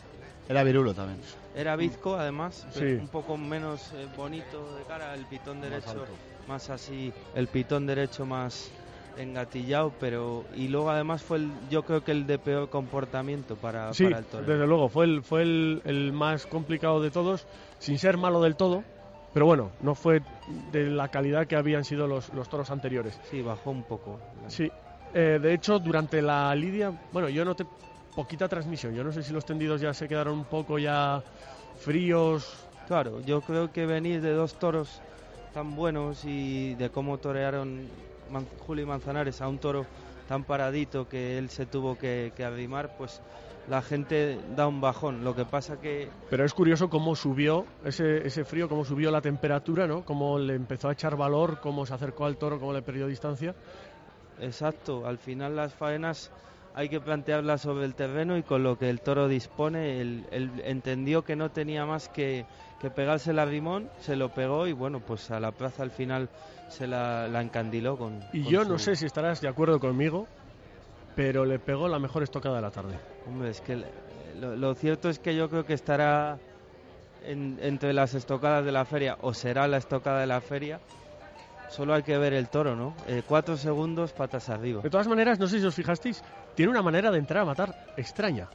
Era 0.48 0.62
virulo 0.64 0.92
también. 0.94 1.20
era 1.54 1.76
bizco 1.76 2.16
además, 2.16 2.66
Sí. 2.72 2.80
pero 2.80 3.00
un 3.02 3.08
poco 3.08 3.36
menos 3.36 3.92
eh, 3.94 4.06
bonito 4.16 4.74
de 4.76 4.84
cara, 4.84 5.14
el 5.14 5.24
pitón 5.26 5.60
derecho 5.60 5.90
alto. 5.90 6.08
más 6.46 6.70
así, 6.70 7.12
el 7.34 7.48
pitón 7.48 7.86
derecho 7.86 8.24
más 8.26 8.70
engatillado, 9.16 9.92
pero 10.00 10.44
y 10.54 10.68
luego 10.68 10.90
además 10.90 11.22
fue 11.22 11.38
el, 11.38 11.50
yo 11.68 11.82
creo 11.82 12.02
que 12.02 12.12
el 12.12 12.26
de 12.26 12.38
peor 12.38 12.68
comportamiento 12.70 13.56
para, 13.56 13.92
Sí, 13.92 14.04
para 14.04 14.18
el 14.18 14.24
toro. 14.26 14.46
desde 14.46 14.66
luego, 14.66 14.88
fue, 14.88 15.04
el, 15.06 15.22
fue 15.22 15.42
el, 15.42 15.82
el 15.84 16.12
más 16.12 16.46
complicado 16.46 17.00
de 17.02 17.10
todos, 17.10 17.46
sin 17.78 17.98
ser 17.98 18.16
malo 18.16 18.40
del 18.40 18.56
todo. 18.56 18.84
Pero 19.34 19.44
bueno, 19.44 19.70
no 19.82 19.94
fue 19.94 20.22
de 20.72 20.86
la 20.88 21.08
calidad 21.08 21.46
que 21.46 21.54
habían 21.56 21.84
sido 21.84 22.06
los, 22.06 22.32
los 22.32 22.48
toros 22.48 22.70
anteriores. 22.70 23.20
Sí, 23.30 23.42
bajó 23.42 23.70
un 23.70 23.82
poco. 23.82 24.18
Sí, 24.46 24.70
eh, 25.12 25.38
de 25.40 25.52
hecho, 25.52 25.78
durante 25.78 26.22
la 26.22 26.54
lidia, 26.54 26.92
bueno, 27.12 27.28
yo 27.28 27.44
noté 27.44 27.66
poquita 28.14 28.48
transmisión. 28.48 28.94
Yo 28.94 29.04
no 29.04 29.12
sé 29.12 29.22
si 29.22 29.32
los 29.32 29.44
tendidos 29.44 29.80
ya 29.80 29.94
se 29.94 30.08
quedaron 30.08 30.34
un 30.38 30.44
poco 30.44 30.78
ya 30.78 31.22
fríos. 31.76 32.66
Claro, 32.86 33.20
yo 33.20 33.40
creo 33.42 33.70
que 33.72 33.86
venir 33.86 34.20
de 34.20 34.32
dos 34.32 34.54
toros 34.58 35.00
tan 35.52 35.74
buenos 35.76 36.24
y 36.24 36.74
de 36.74 36.90
cómo 36.90 37.18
torearon 37.18 37.88
Man- 38.30 38.48
Julio 38.66 38.86
Manzanares 38.86 39.40
a 39.40 39.48
un 39.48 39.58
toro 39.58 39.86
tan 40.26 40.44
paradito 40.44 41.08
que 41.08 41.38
él 41.38 41.48
se 41.48 41.66
tuvo 41.66 41.96
que, 41.96 42.32
que 42.36 42.44
arrimar, 42.44 42.96
pues 42.98 43.22
la 43.66 43.80
gente 43.82 44.38
da 44.56 44.66
un 44.66 44.80
bajón. 44.80 45.24
Lo 45.24 45.34
que 45.34 45.44
pasa 45.44 45.78
que 45.80 46.10
Pero 46.30 46.44
es 46.44 46.52
curioso 46.54 46.88
cómo 46.90 47.14
subió 47.16 47.66
ese, 47.84 48.26
ese 48.26 48.44
frío, 48.44 48.68
cómo 48.68 48.84
subió 48.84 49.10
la 49.10 49.20
temperatura, 49.22 49.86
¿no? 49.86 50.04
Cómo 50.04 50.38
le 50.38 50.54
empezó 50.54 50.88
a 50.88 50.92
echar 50.92 51.16
valor, 51.16 51.60
cómo 51.60 51.86
se 51.86 51.94
acercó 51.94 52.24
al 52.26 52.36
toro, 52.36 52.58
cómo 52.58 52.72
le 52.72 52.82
perdió 52.82 53.06
distancia. 53.06 53.54
Exacto, 54.40 55.06
al 55.06 55.18
final 55.18 55.56
las 55.56 55.74
faenas 55.74 56.30
hay 56.78 56.88
que 56.88 57.00
plantearlas 57.00 57.62
sobre 57.62 57.84
el 57.86 57.94
terreno 57.96 58.38
y 58.38 58.44
con 58.44 58.62
lo 58.62 58.78
que 58.78 58.88
el 58.88 59.00
toro 59.00 59.26
dispone, 59.26 60.00
él, 60.00 60.28
él 60.30 60.62
entendió 60.64 61.24
que 61.24 61.34
no 61.34 61.50
tenía 61.50 61.84
más 61.84 62.08
que, 62.08 62.44
que 62.80 62.88
pegarse 62.88 63.32
la 63.32 63.44
rimón, 63.44 63.88
se 63.98 64.14
lo 64.14 64.28
pegó 64.28 64.68
y 64.68 64.72
bueno, 64.72 65.00
pues 65.00 65.28
a 65.32 65.40
la 65.40 65.50
plaza 65.50 65.82
al 65.82 65.90
final 65.90 66.28
se 66.68 66.86
la, 66.86 67.26
la 67.26 67.42
encandiló 67.42 67.96
con... 67.96 68.20
Y 68.32 68.44
con 68.44 68.52
yo 68.52 68.62
su- 68.64 68.70
no 68.70 68.78
sé 68.78 68.94
si 68.94 69.06
estarás 69.06 69.40
de 69.40 69.48
acuerdo 69.48 69.80
conmigo, 69.80 70.28
pero 71.16 71.44
le 71.44 71.58
pegó 71.58 71.88
la 71.88 71.98
mejor 71.98 72.22
estocada 72.22 72.54
de 72.54 72.62
la 72.62 72.70
tarde. 72.70 72.94
Hombre, 73.26 73.50
es 73.50 73.60
que 73.60 73.82
lo, 74.40 74.54
lo 74.54 74.72
cierto 74.76 75.08
es 75.08 75.18
que 75.18 75.34
yo 75.34 75.48
creo 75.48 75.64
que 75.64 75.74
estará 75.74 76.38
en- 77.26 77.58
entre 77.60 77.92
las 77.92 78.14
estocadas 78.14 78.64
de 78.64 78.70
la 78.70 78.84
feria 78.84 79.16
o 79.22 79.34
será 79.34 79.66
la 79.66 79.78
estocada 79.78 80.20
de 80.20 80.28
la 80.28 80.40
feria. 80.40 80.78
Solo 81.70 81.92
hay 81.92 82.02
que 82.02 82.16
ver 82.16 82.32
el 82.32 82.48
toro, 82.48 82.74
¿no? 82.76 82.94
Eh, 83.08 83.22
cuatro 83.26 83.56
segundos, 83.56 84.12
patas 84.12 84.48
arriba. 84.48 84.80
De 84.80 84.88
todas 84.88 85.06
maneras, 85.06 85.38
no 85.38 85.46
sé 85.48 85.60
si 85.60 85.66
os 85.66 85.74
fijasteis, 85.74 86.22
tiene 86.58 86.72
una 86.72 86.82
manera 86.82 87.12
de 87.12 87.18
entrar 87.18 87.42
a 87.42 87.44
matar 87.44 87.72
extraña. 87.96 88.48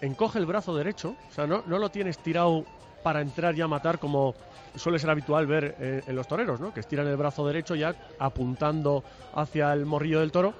Encoge 0.00 0.38
el 0.38 0.46
brazo 0.46 0.76
derecho, 0.76 1.16
o 1.28 1.34
sea, 1.34 1.44
no, 1.44 1.64
no 1.66 1.76
lo 1.78 1.88
tienes 1.90 2.18
tirado 2.18 2.64
para 3.02 3.20
entrar 3.20 3.52
ya 3.56 3.64
a 3.64 3.68
matar 3.68 3.98
como 3.98 4.36
suele 4.76 5.00
ser 5.00 5.10
habitual 5.10 5.48
ver 5.48 5.74
eh, 5.80 6.02
en 6.06 6.14
los 6.14 6.28
toreros, 6.28 6.60
¿no? 6.60 6.72
Que 6.72 6.78
estiran 6.78 7.04
el 7.08 7.16
brazo 7.16 7.44
derecho 7.44 7.74
ya 7.74 7.96
apuntando 8.20 9.02
hacia 9.34 9.72
el 9.72 9.86
morrillo 9.86 10.20
del 10.20 10.30
toro. 10.30 10.54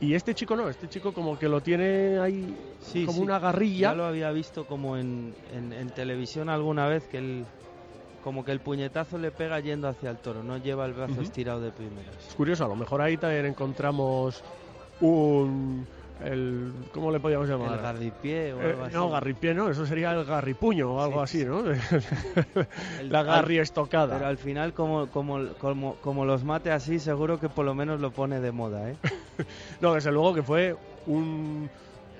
Y 0.00 0.14
este 0.14 0.34
chico 0.34 0.56
no, 0.56 0.70
este 0.70 0.88
chico 0.88 1.12
como 1.12 1.38
que 1.38 1.46
lo 1.46 1.60
tiene 1.60 2.18
ahí 2.18 2.56
Sí, 2.80 3.04
como 3.04 3.18
sí. 3.18 3.24
una 3.24 3.38
garrilla. 3.38 3.90
Ya 3.90 3.94
lo 3.94 4.06
había 4.06 4.30
visto 4.30 4.64
como 4.66 4.96
en, 4.96 5.34
en- 5.52 5.74
en 5.74 5.90
televisión 5.90 6.48
alguna 6.48 6.86
vez 6.86 7.04
que 7.06 7.18
el, 7.18 7.44
como 8.22 8.46
que 8.46 8.52
el 8.52 8.60
puñetazo 8.60 9.18
le 9.18 9.30
pega 9.30 9.60
yendo 9.60 9.88
hacia 9.88 10.08
el 10.08 10.16
toro, 10.16 10.42
no 10.42 10.56
lleva 10.56 10.86
el 10.86 10.94
brazo 10.94 11.20
estirado 11.20 11.60
de 11.60 11.70
primeras. 11.70 12.14
Es 12.28 12.34
curioso, 12.34 12.64
a 12.64 12.68
lo 12.68 12.76
mejor 12.76 13.02
ahí 13.02 13.18
también 13.18 13.44
encontramos 13.44 14.42
un... 15.02 15.86
El, 16.20 16.72
¿Cómo 16.92 17.10
le 17.10 17.18
podríamos 17.18 17.48
llamar? 17.48 17.74
El 17.76 17.82
garripié 17.82 18.52
o 18.52 18.60
Eh, 18.62 18.70
algo 18.70 18.84
así. 18.84 18.94
no, 18.94 19.10
garripié 19.10 19.52
no, 19.52 19.68
eso 19.68 19.84
sería 19.84 20.12
el 20.12 20.24
garripuño 20.24 20.92
o 20.92 21.02
algo 21.02 21.26
Sí, 21.26 21.38
así, 21.38 21.44
¿no? 21.44 21.64
El- 23.00 23.08
la 23.10 23.22
garri 23.24 23.58
estocada. 23.58 24.14
Pero 24.14 24.26
al 24.28 24.38
final, 24.38 24.72
como, 24.74 25.10
como, 25.10 25.54
como, 25.58 25.96
como 25.96 26.24
los 26.24 26.44
mate 26.44 26.70
así, 26.70 27.00
seguro 27.00 27.38
que 27.40 27.48
por 27.48 27.64
lo 27.64 27.74
menos 27.74 28.00
lo 28.00 28.12
pone 28.12 28.40
de 28.40 28.52
moda, 28.52 28.90
¿eh? 28.90 28.96
No, 29.80 29.94
desde 29.94 30.12
luego 30.12 30.34
que 30.34 30.42
fue 30.44 30.76
un, 31.06 31.68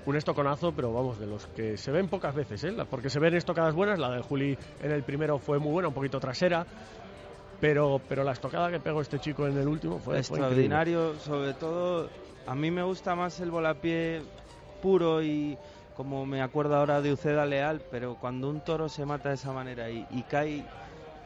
un 0.07 0.17
estoconazo, 0.17 0.73
pero 0.73 0.93
vamos, 0.93 1.19
de 1.21 1.27
los 1.29 1.47
que 1.47 1.77
se 1.77 1.93
ven 1.93 2.09
pocas 2.09 2.35
veces, 2.35 2.65
¿eh? 2.65 2.75
Porque 2.91 3.09
se 3.11 3.21
ven 3.21 3.35
estocadas 3.35 3.75
buenas, 3.75 3.99
la 4.01 4.11
del 4.11 4.23
Juli 4.23 4.59
en 4.83 4.91
el 4.91 5.05
primero 5.05 5.39
fue 5.39 5.61
muy 5.61 5.71
buena, 5.71 5.89
un 5.89 5.95
poquito 5.95 6.19
trasera, 6.19 6.67
pero, 7.61 8.01
pero 8.09 8.25
la 8.25 8.33
estocada 8.33 8.71
que 8.73 8.81
pegó 8.81 9.01
este 9.01 9.21
chico 9.21 9.47
en 9.47 9.57
el 9.57 9.69
último 9.69 10.01
fue, 10.01 10.21
fue 10.25 10.39
extraordinario, 10.41 11.15
sobre 11.21 11.55
todo 11.55 12.11
a 12.47 12.55
mí 12.55 12.71
me 12.71 12.83
gusta 12.83 13.15
más 13.15 13.39
el 13.41 13.51
volapié 13.51 14.23
puro 14.83 15.23
y 15.23 15.57
como 15.97 16.27
me 16.27 16.43
acuerdo 16.43 16.77
ahora 16.77 17.01
de 17.01 17.13
Uceda 17.13 17.47
Leal, 17.47 17.81
pero 17.91 18.17
cuando 18.21 18.51
un 18.51 18.61
toro 18.61 18.89
se 18.89 19.07
mata 19.07 19.29
de 19.31 19.37
esa 19.37 19.53
manera 19.53 19.91
y, 19.91 20.05
y 20.11 20.23
cae 20.23 20.65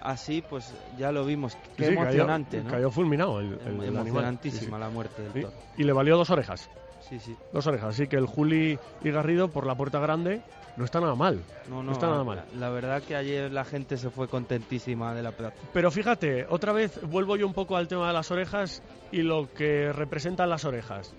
así, 0.02 0.42
pues 0.48 0.72
ya 0.98 1.10
lo 1.10 1.25
vimos, 1.25 1.56
qué 1.76 1.87
Sí, 1.87 1.94
cayó- 1.94 2.02
emocionante, 2.02 2.62
¿no? 2.62 2.70
Cayó 2.70 2.90
fulminado 2.90 3.40
el, 3.40 3.58
el-. 3.66 3.82
Emocionantísima 3.84 4.78
la 4.78 4.90
muerte 4.90 5.22
del 5.22 5.32
toro. 5.44 5.52
Y 5.76 5.84
le 5.84 5.92
valió 5.92 6.16
dos 6.16 6.30
orejas. 6.30 6.68
Sí, 7.08 7.18
sí. 7.18 7.36
Dos 7.52 7.66
orejas, 7.66 7.90
así 7.94 8.06
que 8.06 8.16
el 8.16 8.26
Juli 8.26 8.78
y 9.02 9.10
Garrido 9.10 9.48
por 9.48 9.66
la 9.66 9.74
puerta 9.74 9.98
grande 9.98 10.42
no 10.76 10.84
está 10.84 11.00
nada 11.00 11.14
mal. 11.14 11.42
No, 11.68 11.82
no, 11.82 11.92
está 11.92 12.06
nada 12.06 12.18
la- 12.18 12.24
mal. 12.24 12.44
La 12.58 12.68
verdad 12.70 13.02
que 13.02 13.16
ayer 13.16 13.50
la 13.50 13.64
gente 13.64 13.96
se 13.96 14.10
fue 14.10 14.28
contentísima 14.28 15.14
de 15.14 15.22
la 15.22 15.32
plaza. 15.32 15.56
Pero 15.72 15.90
fíjate, 15.90 16.46
otra 16.50 16.72
vez 16.72 17.00
vuelvo 17.08 17.36
yo 17.36 17.46
un 17.46 17.54
poco 17.54 17.76
al 17.76 17.88
tema 17.88 18.06
de 18.08 18.12
las 18.12 18.30
orejas 18.30 18.82
y 19.10 19.22
lo 19.22 19.48
que 19.54 19.92
representan 19.92 20.50
las 20.50 20.64
orejas. 20.64 21.14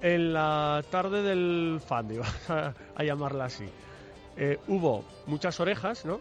En 0.00 0.32
la 0.32 0.82
tarde 0.90 1.22
del 1.22 1.80
Fandi, 1.84 2.18
vamos 2.18 2.50
a, 2.50 2.74
a 2.94 3.04
llamarla 3.04 3.44
así, 3.46 3.64
eh, 4.36 4.58
hubo 4.68 5.04
muchas 5.26 5.58
orejas, 5.60 6.04
¿no? 6.04 6.20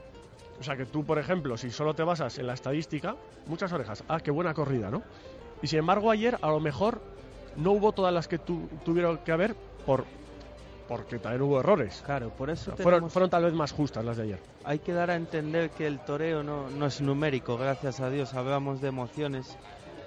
O 0.59 0.63
sea 0.63 0.75
que 0.77 0.85
tú, 0.85 1.03
por 1.03 1.19
ejemplo, 1.19 1.57
si 1.57 1.71
solo 1.71 1.93
te 1.93 2.03
basas 2.03 2.37
en 2.37 2.47
la 2.47 2.53
estadística, 2.53 3.15
muchas 3.47 3.73
orejas. 3.73 4.03
Ah, 4.07 4.19
qué 4.19 4.29
buena 4.31 4.53
corrida, 4.53 4.89
¿no? 4.91 5.01
Y 5.61 5.67
sin 5.67 5.79
embargo, 5.79 6.11
ayer 6.11 6.37
a 6.41 6.47
lo 6.49 6.59
mejor 6.59 7.01
no 7.57 7.71
hubo 7.71 7.91
todas 7.91 8.13
las 8.13 8.27
que 8.27 8.39
tu- 8.39 8.67
tuvieron 8.85 9.17
que 9.19 9.31
haber 9.31 9.55
por 9.85 10.05
porque 10.87 11.17
también 11.17 11.41
hubo 11.43 11.59
errores. 11.61 12.01
Claro, 12.05 12.29
por 12.29 12.49
eso 12.49 12.75
fueron, 12.75 13.29
tal 13.29 13.43
vez 13.45 13.53
más 13.53 13.71
justas 13.71 14.03
las 14.03 14.17
de 14.17 14.23
ayer. 14.23 14.39
hay 14.65 14.79
que 14.79 14.91
dar 14.91 15.09
a 15.09 15.15
entender 15.15 15.69
que 15.71 15.87
el 15.87 15.99
toreo 15.99 16.43
no, 16.43 16.69
no 16.69 16.85
es 16.87 16.99
numérico, 17.01 17.57
gracias 17.57 17.99
a 18.01 18.09
Dios. 18.09 18.33
Hablamos 18.33 18.81
de 18.81 18.89
emociones 18.89 19.57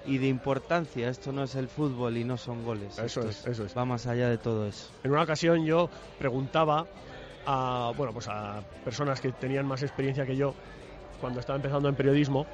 y 0.05 0.19
de 0.19 0.27
importancia. 0.27 1.09
Esto 1.09 1.31
no 1.31 1.43
es 1.43 1.55
el 1.55 1.67
fútbol 1.67 2.15
y 2.15 2.23
no 2.23 2.37
son 2.37 2.63
goles. 2.63 2.93
Eso 2.99 3.05
Esto 3.21 3.29
es, 3.29 3.47
eso 3.47 3.65
es. 3.65 3.75
Va 3.75 3.85
más 3.85 4.05
allá 4.05 4.29
de 4.29 4.37
todo 4.37 4.67
eso. 4.67 4.89
En 5.03 5.11
una 5.11 5.23
ocasión 5.23 5.65
yo 5.65 5.89
preguntaba 6.19 6.85
a, 7.45 7.91
bueno, 7.97 8.13
pues 8.13 8.27
a 8.27 8.61
personas 8.85 9.19
que 9.19 9.31
tenían 9.31 9.65
más 9.65 9.81
experiencia 9.81 10.25
que 10.25 10.35
yo 10.37 10.53
cuando 11.19 11.39
estaba 11.39 11.55
empezando 11.57 11.89
en 11.89 11.95
periodismo 11.95 12.45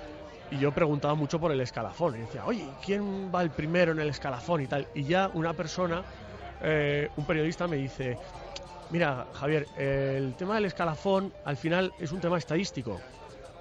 y 0.54 0.60
yo 0.60 0.72
preguntaba 0.72 1.16
mucho 1.16 1.40
por 1.40 1.52
el 1.52 1.60
escalafón. 1.62 2.16
Y 2.16 2.20
decía, 2.20 2.46
oye, 2.46 2.66
¿quién 2.86 3.32
va 3.34 3.42
el 3.42 3.50
primero 3.50 3.92
en 3.92 4.00
el 4.00 4.10
escalafón 4.10 4.62
y 4.62 4.68
tal? 4.68 4.88
Y 4.94 5.04
ya 5.04 5.30
una 5.34 5.54
persona, 5.54 6.04
eh, 6.62 7.10
un 7.18 7.26
periodista 7.26 7.68
me 7.68 7.78
dice, 7.78 8.18
mira, 8.92 9.26
Javier, 9.34 9.68
el 9.78 10.36
tema 10.36 10.56
del 10.56 10.66
escalafón 10.66 11.34
al 11.46 11.58
final 11.58 11.92
es 12.00 12.12
un 12.12 12.20
tema 12.20 12.38
estadístico. 12.38 13.00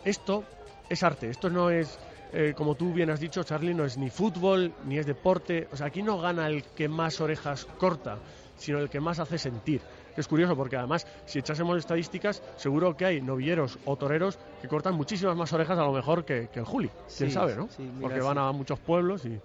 Esto 0.04 0.44
es 0.88 1.02
arte, 1.02 1.30
esto 1.30 1.48
no 1.48 1.70
es, 1.70 1.98
eh, 2.32 2.52
como 2.54 2.74
tú 2.74 2.92
bien 2.92 3.10
has 3.10 3.20
dicho, 3.20 3.42
Charlie, 3.42 3.74
no 3.74 3.84
es 3.84 3.96
ni 3.96 4.10
fútbol, 4.10 4.74
ni 4.84 4.98
es 4.98 5.06
deporte. 5.06 5.68
O 5.72 5.76
sea, 5.76 5.86
aquí 5.86 6.02
no 6.02 6.18
gana 6.18 6.46
el 6.46 6.62
que 6.62 6.88
más 6.88 7.20
orejas 7.20 7.64
corta, 7.78 8.18
sino 8.56 8.78
el 8.78 8.90
que 8.90 9.00
más 9.00 9.18
hace 9.18 9.38
sentir. 9.38 9.80
Es 10.16 10.28
curioso 10.28 10.56
porque 10.56 10.76
además, 10.76 11.06
si 11.24 11.38
echásemos 11.38 11.78
estadísticas, 11.78 12.42
seguro 12.56 12.96
que 12.96 13.04
hay 13.06 13.22
novilleros 13.22 13.78
o 13.84 13.96
toreros 13.96 14.38
que 14.60 14.68
cortan 14.68 14.94
muchísimas 14.94 15.36
más 15.36 15.52
orejas 15.52 15.78
a 15.78 15.84
lo 15.84 15.92
mejor 15.92 16.24
que, 16.24 16.48
que 16.48 16.58
el 16.60 16.64
Juli. 16.66 16.90
¿Quién 17.16 17.30
Sí, 17.30 17.34
sabe, 17.34 17.56
no? 17.56 17.68
sí, 17.68 17.82
mira, 17.82 18.08
porque 18.08 18.20
van 18.20 18.38
a 18.38 18.52
muchos 18.52 18.78
pueblos 18.80 19.24
y... 19.24 19.40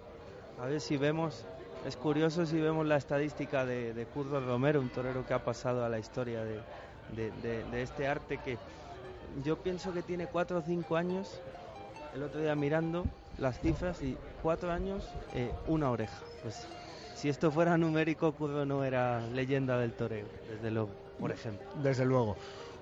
A 0.58 0.66
ver 0.66 0.80
si 0.80 0.96
vemos, 0.96 1.46
es 1.84 1.96
curioso 1.96 2.44
si 2.44 2.60
vemos 2.60 2.86
la 2.86 2.96
estadística 2.96 3.64
de, 3.64 3.94
de 3.94 4.06
Curro 4.06 4.40
Romero, 4.44 4.80
un 4.80 4.90
torero 4.90 5.24
que 5.24 5.32
ha 5.34 5.38
pasado 5.38 5.84
a 5.84 5.88
la 5.88 5.98
historia 5.98 6.44
de, 6.44 6.60
de- 7.08 7.30
de- 7.30 7.64
de 7.64 7.82
este 7.82 8.06
arte 8.06 8.38
que 8.38 8.58
yo 9.42 9.56
pienso 9.56 9.92
que 9.92 10.02
tiene 10.02 10.26
cuatro 10.26 10.58
o 10.58 10.62
cinco 10.62 10.96
años, 10.96 11.42
el 12.12 12.22
otro 12.22 12.40
día 12.40 12.54
mirando 12.56 13.06
las 13.36 13.60
cifras 13.60 14.02
y 14.02 14.18
cuatro 14.42 14.72
años, 14.72 15.04
eh, 15.32 15.52
una 15.66 15.90
oreja. 15.90 16.24
Pues 16.42 16.68
si 17.18 17.28
esto 17.28 17.50
fuera 17.50 17.76
numérico, 17.76 18.32
Curro 18.32 18.64
no 18.64 18.84
era 18.84 19.20
leyenda 19.28 19.76
del 19.78 19.92
toreo, 19.92 20.26
desde 20.50 20.70
luego, 20.70 20.90
por 21.18 21.30
ejemplo. 21.32 21.66
Desde 21.82 22.04
luego. 22.04 22.36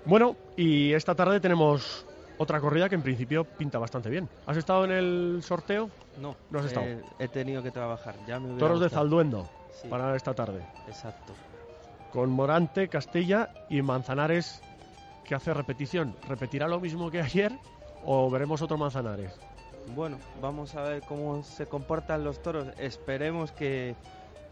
Bueno, 0.04 0.36
y 0.56 0.92
esta 0.92 1.14
tarde 1.14 1.40
tenemos 1.40 2.06
otra 2.38 2.60
corrida 2.60 2.88
que 2.88 2.94
en 2.94 3.02
principio 3.02 3.44
pinta 3.44 3.78
bastante 3.78 4.10
bien. 4.10 4.28
¿Has 4.46 4.56
estado 4.58 4.84
en 4.84 4.92
el 4.92 5.40
sorteo? 5.42 5.90
No, 6.20 6.36
No 6.50 6.58
has 6.58 6.66
estado. 6.66 6.86
eh, 6.86 7.02
he 7.18 7.28
tenido 7.28 7.62
que 7.62 7.70
trabajar. 7.70 8.14
Ya 8.26 8.38
me 8.38 8.46
hubiera 8.46 8.60
Toros 8.60 8.80
de. 8.80 8.88
Zalduendo 8.90 9.48
Sí, 9.72 9.88
para 9.88 10.14
esta 10.14 10.34
tarde. 10.34 10.62
exacto. 10.86 11.32
Con 12.12 12.30
Morante, 12.30 12.88
Castella 12.88 13.50
y 13.68 13.82
Manzanares 13.82 14.62
que 15.24 15.34
hace 15.34 15.52
repetición. 15.52 16.14
¿Repetirá 16.28 16.68
lo 16.68 16.78
mismo 16.80 17.10
que 17.10 17.20
ayer 17.22 17.52
o 18.04 18.30
veremos 18.30 18.62
otro 18.62 18.76
Manzanares? 18.78 19.32
Bueno, 19.94 20.18
vamos 20.40 20.74
a 20.74 20.82
ver 20.82 21.02
cómo 21.02 21.42
se 21.42 21.66
comportan 21.66 22.24
los 22.24 22.42
toros. 22.42 22.68
Esperemos 22.78 23.52
que, 23.52 23.94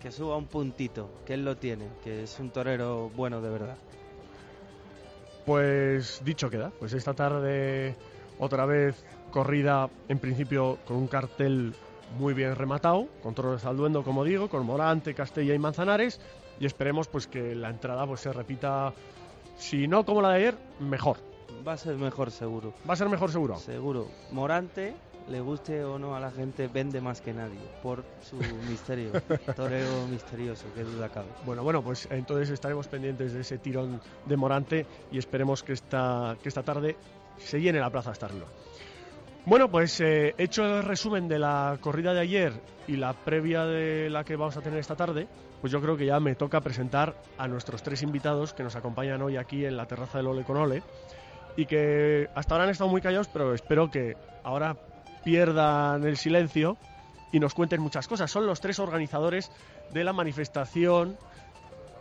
que 0.04 0.12
suba 0.12 0.37
un 0.37 0.44
puntito, 0.44 1.08
que 1.25 1.32
él 1.32 1.46
lo 1.46 1.56
tiene, 1.56 1.88
que 2.04 2.25
es 2.25 2.38
un 2.38 2.50
torero 2.50 3.11
bueno 3.16 3.40
de 3.40 3.49
verdad. 3.49 3.78
Pues 5.46 6.20
dicho 6.23 6.50
queda, 6.50 6.70
pues 6.78 6.92
esta 6.92 7.14
tarde 7.14 7.96
otra 8.38 8.66
vez 8.66 9.02
corrida 9.30 9.88
en 10.11 10.18
principio 10.18 10.76
con 10.87 10.99
un 10.99 11.06
cartel 11.06 11.73
muy 12.18 12.34
bien 12.34 12.54
rematado, 12.54 13.08
con 13.23 13.34
toros 13.34 13.52
de 13.52 13.58
Zalduendo 13.61 14.02
como 14.02 14.25
digo, 14.25 14.50
con 14.50 14.66
Morante, 14.66 15.14
Castella 15.14 15.54
y 15.54 15.58
Manzanares 15.58 16.20
y 16.61 16.66
esperemos 16.66 17.08
pues 17.08 17.26
que 17.26 17.54
la 17.54 17.70
entrada 17.70 18.06
pues 18.06 18.20
se 18.20 18.30
repita, 18.30 18.92
si 19.57 19.88
no 19.88 20.05
como 20.05 20.20
la 20.20 20.33
de 20.33 20.37
ayer, 20.37 20.55
mejor. 20.81 21.16
Va 21.66 21.72
a 21.72 21.77
ser 21.79 21.96
mejor 21.96 22.31
seguro. 22.31 22.74
Va 22.88 22.92
a 22.92 22.96
ser 22.96 23.09
mejor 23.09 23.31
seguro. 23.31 23.57
Seguro. 23.57 24.09
Morante, 24.33 24.94
le 25.29 25.40
guste 25.40 25.83
o 25.83 25.98
no 25.98 26.14
a 26.14 26.20
la 26.20 26.31
gente, 26.31 26.68
vende 26.68 27.00
más 27.00 27.22
que 27.22 27.33
nadie 27.33 27.59
por 27.83 28.05
su 28.20 28.37
misterio. 28.68 29.12
Torero 29.57 30.07
misterioso, 30.11 30.66
que 30.74 30.83
duda 30.85 31.09
cabe. 31.09 31.29
Bueno, 31.46 31.62
bueno, 31.62 31.83
pues 31.83 32.07
entonces 32.11 32.50
estaremos 32.50 32.88
pendientes 32.88 33.33
de 33.33 33.40
ese 33.40 33.59
tirón 33.59 34.00
de 34.27 34.37
Morante 34.37 34.87
y 35.11 35.18
esperemos 35.18 35.62
que 35.62 35.72
esta, 35.72 36.37
que 36.42 36.48
esta 36.48 36.62
tarde 36.62 36.96
se 37.38 37.61
llene 37.61 37.81
la 37.81 37.90
plaza 37.90 38.14
Starlo. 38.14 38.46
Bueno, 39.46 39.70
pues 39.70 40.00
eh, 40.00 40.35
hecho 40.38 40.64
el 40.64 40.83
resumen 40.85 41.29
de 41.29 41.38
la 41.38 41.79
corrida 41.81 42.12
de 42.14 42.20
ayer 42.20 42.53
y 42.87 42.96
la 42.96 43.12
previa 43.12 43.64
de 43.64 44.11
la 44.11 44.24
que 44.24 44.37
vamos 44.37 44.57
a 44.57 44.62
tener 44.62 44.79
esta 44.79 44.96
tarde, 44.96 45.29
pues 45.61 45.72
yo 45.72 45.81
creo 45.81 45.96
que 45.96 46.07
ya 46.07 46.20
me 46.20 46.35
toca 46.35 46.61
presentar 46.61 47.14
a 47.38 47.48
nuestros 47.48 47.83
tres 47.83 48.03
invitados 48.03 48.53
que 48.55 48.62
nos 48.62 48.77
acompañan 48.77 49.20
hoy 49.22 49.37
aquí 49.37 49.64
en 49.64 49.77
la 49.77 49.87
terraza 49.87 50.18
del 50.18 50.29
Ole 50.29 50.44
con 50.44 50.57
Ole 50.57 50.83
y 51.56 51.66
que 51.66 52.28
hasta 52.34 52.54
ahora 52.54 52.64
han 52.64 52.70
estado 52.70 52.90
muy 52.90 53.00
callados, 53.00 53.28
pero 53.28 53.54
espero 53.54 53.90
que 53.90 54.16
ahora 54.42 54.76
pierdan 55.24 56.04
el 56.04 56.16
silencio 56.16 56.76
y 57.32 57.40
nos 57.40 57.54
cuenten 57.54 57.80
muchas 57.80 58.06
cosas. 58.08 58.30
Son 58.30 58.46
los 58.46 58.60
tres 58.60 58.78
organizadores 58.78 59.50
de 59.92 60.04
la 60.04 60.12
manifestación 60.12 61.16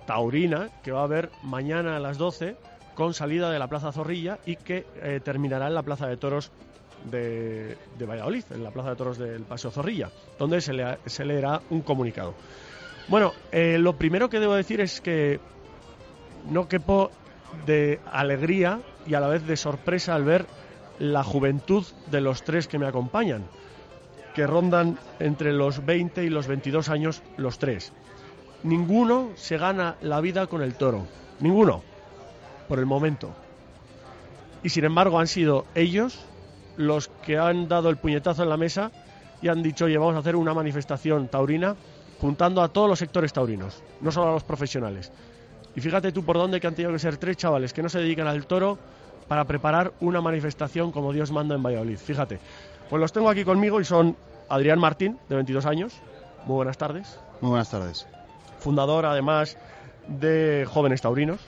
taurina 0.05 0.69
que 0.83 0.91
va 0.91 1.01
a 1.01 1.03
haber 1.05 1.29
mañana 1.43 1.95
a 1.95 1.99
las 1.99 2.17
12 2.17 2.55
con 2.95 3.13
salida 3.13 3.49
de 3.49 3.59
la 3.59 3.67
Plaza 3.67 3.91
Zorrilla 3.91 4.39
y 4.45 4.55
que 4.57 4.85
eh, 5.01 5.19
terminará 5.23 5.67
en 5.67 5.73
la 5.75 5.81
Plaza 5.83 6.07
de 6.07 6.17
Toros 6.17 6.51
de, 7.09 7.77
de 7.97 8.05
Valladolid, 8.05 8.43
en 8.51 8.63
la 8.63 8.71
Plaza 8.71 8.91
de 8.91 8.95
Toros 8.95 9.17
del 9.17 9.43
Paseo 9.43 9.71
Zorrilla, 9.71 10.09
donde 10.37 10.61
se, 10.61 10.73
le- 10.73 10.97
se 11.05 11.25
leerá 11.25 11.61
un 11.69 11.81
comunicado. 11.81 12.33
Bueno, 13.07 13.33
eh, 13.51 13.77
lo 13.79 13.93
primero 13.97 14.29
que 14.29 14.39
debo 14.39 14.53
decir 14.55 14.79
es 14.81 15.01
que 15.01 15.39
no 16.49 16.67
quepo 16.67 17.11
de 17.65 17.99
alegría 18.11 18.79
y 19.05 19.13
a 19.13 19.19
la 19.19 19.27
vez 19.27 19.45
de 19.45 19.57
sorpresa 19.57 20.15
al 20.15 20.23
ver 20.23 20.45
la 20.99 21.23
juventud 21.23 21.85
de 22.11 22.21
los 22.21 22.43
tres 22.43 22.67
que 22.67 22.79
me 22.79 22.87
acompañan, 22.87 23.43
que 24.33 24.47
rondan 24.47 24.97
entre 25.19 25.53
los 25.53 25.85
20 25.85 26.23
y 26.23 26.29
los 26.29 26.47
22 26.47 26.89
años 26.89 27.21
los 27.37 27.59
tres. 27.59 27.91
Ninguno 28.63 29.29
se 29.35 29.57
gana 29.57 29.95
la 30.01 30.21
vida 30.21 30.47
con 30.47 30.61
el 30.61 30.75
toro, 30.75 31.05
ninguno, 31.39 31.83
por 32.67 32.79
el 32.79 32.85
momento. 32.85 33.31
Y 34.63 34.69
sin 34.69 34.85
embargo 34.85 35.19
han 35.19 35.27
sido 35.27 35.65
ellos 35.75 36.25
los 36.77 37.09
que 37.09 37.37
han 37.37 37.67
dado 37.67 37.89
el 37.89 37.97
puñetazo 37.97 38.43
en 38.43 38.49
la 38.49 38.57
mesa 38.57 38.91
y 39.41 39.49
han 39.49 39.61
dicho, 39.61 39.85
oye, 39.85 39.97
vamos 39.97 40.15
a 40.15 40.19
hacer 40.19 40.35
una 40.35 40.53
manifestación 40.53 41.27
taurina 41.27 41.75
juntando 42.21 42.61
a 42.61 42.69
todos 42.69 42.89
los 42.89 42.99
sectores 42.99 43.33
taurinos, 43.33 43.83
no 43.99 44.11
solo 44.11 44.29
a 44.29 44.33
los 44.33 44.43
profesionales. 44.43 45.11
Y 45.75 45.81
fíjate 45.81 46.11
tú 46.11 46.23
por 46.23 46.37
dónde 46.37 46.59
que 46.59 46.67
han 46.67 46.75
tenido 46.75 46.91
que 46.93 46.99
ser 46.99 47.17
tres 47.17 47.37
chavales 47.37 47.73
que 47.73 47.81
no 47.81 47.89
se 47.89 47.99
dedican 47.99 48.27
al 48.27 48.45
toro 48.45 48.77
para 49.27 49.45
preparar 49.45 49.93
una 50.01 50.21
manifestación 50.21 50.91
como 50.91 51.13
Dios 51.13 51.31
manda 51.31 51.55
en 51.55 51.63
Valladolid. 51.63 51.97
Fíjate. 51.97 52.39
Pues 52.89 52.99
los 52.99 53.11
tengo 53.11 53.29
aquí 53.29 53.43
conmigo 53.43 53.81
y 53.81 53.85
son 53.85 54.15
Adrián 54.49 54.79
Martín, 54.79 55.17
de 55.29 55.35
22 55.35 55.65
años. 55.65 55.93
Muy 56.45 56.57
buenas 56.57 56.77
tardes. 56.77 57.19
Muy 57.41 57.49
buenas 57.49 57.69
tardes. 57.69 58.05
Fundador, 58.59 59.05
además, 59.05 59.57
de 60.07 60.67
Jóvenes 60.69 61.01
Taurinos. 61.01 61.39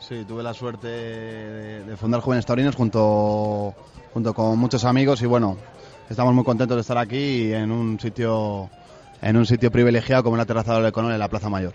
Sí, 0.00 0.24
tuve 0.26 0.42
la 0.42 0.54
suerte 0.54 0.88
de, 0.88 1.84
de 1.84 1.96
fundar 1.96 2.20
Jóvenes 2.20 2.44
Taurinos 2.44 2.74
junto, 2.74 3.74
junto 4.12 4.34
con 4.34 4.58
muchos 4.58 4.84
amigos 4.84 5.22
y 5.22 5.26
bueno, 5.26 5.56
estamos 6.08 6.34
muy 6.34 6.44
contentos 6.44 6.76
de 6.76 6.80
estar 6.80 6.98
aquí 6.98 7.52
en 7.52 7.70
un 7.70 8.00
sitio 8.00 8.70
en 9.22 9.36
un 9.36 9.46
sitio 9.46 9.70
privilegiado 9.70 10.24
como 10.24 10.36
la 10.36 10.46
terraza 10.46 10.74
del 10.74 10.86
Econol 10.86 11.12
en 11.12 11.18
la 11.18 11.28
Plaza 11.28 11.48
Mayor. 11.48 11.74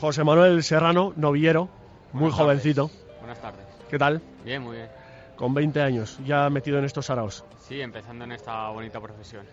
José 0.00 0.24
Manuel 0.24 0.62
Serrano, 0.62 1.12
novillero, 1.16 1.68
muy 2.12 2.22
Buenas 2.30 2.38
jovencito. 2.38 2.90
Buenas 3.20 3.40
tardes. 3.40 3.66
¿Qué 3.90 3.98
tal? 3.98 4.20
Bien, 4.44 4.62
muy 4.62 4.76
bien. 4.76 4.88
Con 5.36 5.54
20 5.54 5.80
años, 5.80 6.18
ya 6.24 6.48
metido 6.50 6.78
en 6.78 6.84
estos 6.84 7.06
saraos. 7.06 7.44
Sí, 7.60 7.80
empezando 7.80 8.24
en 8.24 8.32
esta 8.32 8.68
bonita 8.70 9.00
profesión. 9.00 9.44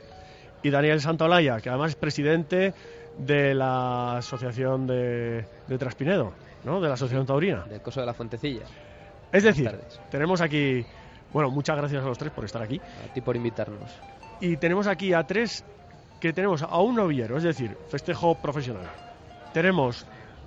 Y 0.63 0.69
Daniel 0.69 1.01
Santaolalla, 1.01 1.59
que 1.61 1.69
además 1.69 1.91
es 1.91 1.95
presidente 1.95 2.73
de 3.17 3.53
la 3.53 4.17
Asociación 4.17 4.87
de, 4.87 5.45
de 5.67 5.77
Traspinedo, 5.77 6.33
¿no? 6.63 6.81
De 6.81 6.87
la 6.87 6.95
Asociación 6.95 7.25
Taurina. 7.25 7.63
Del 7.65 7.81
coso 7.81 7.99
de 7.99 8.05
la 8.05 8.13
Fuentecilla. 8.13 8.65
Es 9.31 9.43
decir, 9.43 9.65
Buenas 9.65 9.81
tardes. 9.81 10.01
tenemos 10.09 10.41
aquí, 10.41 10.85
bueno, 11.33 11.49
muchas 11.51 11.77
gracias 11.77 12.03
a 12.03 12.07
los 12.07 12.17
tres 12.17 12.31
por 12.31 12.45
estar 12.45 12.61
aquí. 12.61 12.79
A 12.79 13.13
ti 13.13 13.21
por 13.21 13.35
invitarnos. 13.35 13.91
Y 14.39 14.57
tenemos 14.57 14.87
aquí 14.87 15.13
a 15.13 15.23
tres 15.25 15.63
que 16.19 16.33
tenemos 16.33 16.63
a 16.63 16.77
un 16.81 16.95
novillero, 16.95 17.37
es 17.37 17.43
decir, 17.43 17.77
festejo 17.89 18.35
profesional. 18.35 18.87
Tenemos 19.53 20.05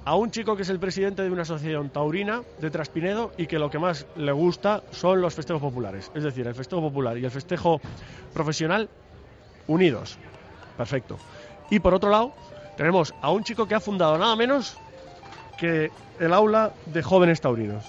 a 0.08 0.14
un 0.14 0.30
chico 0.30 0.56
que 0.56 0.62
es 0.62 0.70
el 0.70 0.78
presidente 0.78 1.22
de 1.22 1.30
una 1.30 1.42
asociación 1.42 1.90
taurina 1.90 2.40
de 2.62 2.70
Traspinedo 2.70 3.30
y 3.36 3.46
que 3.46 3.58
lo 3.58 3.68
que 3.68 3.78
más 3.78 4.06
le 4.16 4.32
gusta 4.32 4.82
son 4.90 5.20
los 5.20 5.34
festejos 5.34 5.60
populares. 5.60 6.10
Es 6.14 6.22
decir, 6.22 6.46
el 6.46 6.54
festejo 6.54 6.80
popular 6.80 7.18
y 7.18 7.26
el 7.26 7.30
festejo 7.30 7.78
profesional 8.32 8.88
unidos. 9.66 10.16
Perfecto. 10.78 11.18
Y 11.68 11.80
por 11.80 11.92
otro 11.92 12.08
lado, 12.08 12.32
tenemos 12.78 13.12
a 13.20 13.30
un 13.30 13.44
chico 13.44 13.68
que 13.68 13.74
ha 13.74 13.80
fundado 13.80 14.16
nada 14.16 14.34
menos 14.34 14.78
que 15.58 15.90
el 16.18 16.32
aula 16.32 16.72
de 16.86 17.02
jóvenes 17.02 17.42
taurinos. 17.42 17.84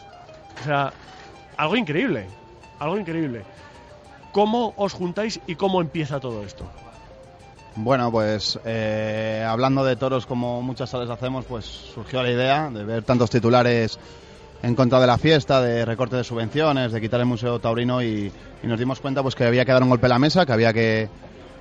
O 0.59 0.63
sea, 0.65 0.91
algo 1.55 1.77
increíble, 1.77 2.25
algo 2.79 2.97
increíble. 2.97 3.43
¿Cómo 4.33 4.73
os 4.75 4.91
juntáis 4.91 5.39
y 5.47 5.55
cómo 5.55 5.79
empieza 5.79 6.19
todo 6.19 6.43
esto? 6.43 6.69
Bueno, 7.81 8.11
pues 8.11 8.59
eh, 8.65 9.45
hablando 9.47 9.85
de 9.85 9.95
toros 9.95 10.25
como 10.25 10.61
muchas 10.61 10.91
veces 10.91 11.09
hacemos, 11.09 11.45
pues 11.45 11.63
surgió 11.63 12.21
la 12.21 12.29
idea 12.29 12.69
de 12.69 12.83
ver 12.83 13.03
tantos 13.03 13.29
titulares 13.29 13.97
en 14.61 14.75
contra 14.75 14.99
de 14.99 15.07
la 15.07 15.17
fiesta, 15.17 15.61
de 15.61 15.85
recorte 15.85 16.17
de 16.17 16.25
subvenciones, 16.25 16.91
de 16.91 16.99
quitar 16.99 17.21
el 17.21 17.25
Museo 17.25 17.57
Taurino 17.59 18.03
y, 18.03 18.33
nos 18.63 18.77
dimos 18.77 18.99
cuenta 18.99 19.23
pues 19.23 19.33
que 19.33 19.45
había 19.45 19.63
que 19.63 19.71
dar 19.71 19.81
un 19.81 19.87
golpe 19.87 20.07
a 20.07 20.09
la 20.09 20.19
mesa, 20.19 20.45
que 20.45 20.51
había 20.51 20.73
que 20.73 21.07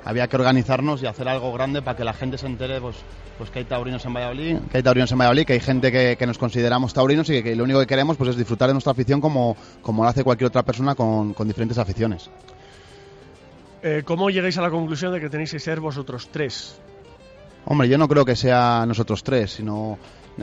había 0.04 0.26
que 0.26 0.34
organizarnos 0.34 1.00
y 1.04 1.06
hacer 1.06 1.28
algo 1.28 1.52
grande 1.52 1.82
para 1.82 1.96
que 1.96 2.02
la 2.02 2.14
gente 2.14 2.36
se 2.36 2.46
entere 2.46 2.80
pues, 2.80 2.96
pues 3.36 3.50
que 3.50 3.60
hay 3.60 3.64
taurinos 3.64 4.04
en 4.04 4.14
Valladolid, 4.14 4.56
que 4.72 4.78
hay 4.78 4.82
taurinos 4.82 5.12
en 5.12 5.18
Valladolid, 5.18 5.46
que 5.46 5.52
hay 5.52 5.60
gente 5.60 5.92
que, 5.92 6.16
que 6.18 6.26
nos 6.26 6.38
consideramos 6.38 6.92
taurinos 6.94 7.30
y 7.30 7.44
que, 7.44 7.54
lo 7.54 7.62
único 7.62 7.78
que 7.78 7.86
queremos 7.86 8.16
pues 8.16 8.30
es 8.30 8.36
disfrutar 8.36 8.66
de 8.66 8.74
nuestra 8.74 8.90
afición 8.90 9.20
como, 9.20 9.56
como 9.82 10.02
lo 10.02 10.08
hace 10.08 10.24
cualquier 10.24 10.48
otra 10.48 10.64
persona 10.64 10.96
con 10.96 11.46
diferentes 11.46 11.78
aficiones. 11.78 12.28
Eh, 13.82 14.02
¿Cómo 14.04 14.30
llegáis 14.30 14.58
a 14.58 14.62
la 14.62 14.70
conclusión 14.70 15.12
de 15.12 15.20
que 15.20 15.28
tenéis 15.30 15.52
que 15.52 15.60
ser 15.60 15.80
vosotros 15.80 16.28
tres? 16.32 16.80
Hombre, 17.64 17.88
yo 17.88 17.98
no 17.98 18.08
creo 18.08 18.24
que 18.24 18.34
sea 18.34 18.84
nosotros 18.86 19.22
tres, 19.22 19.52
sino 19.52 19.98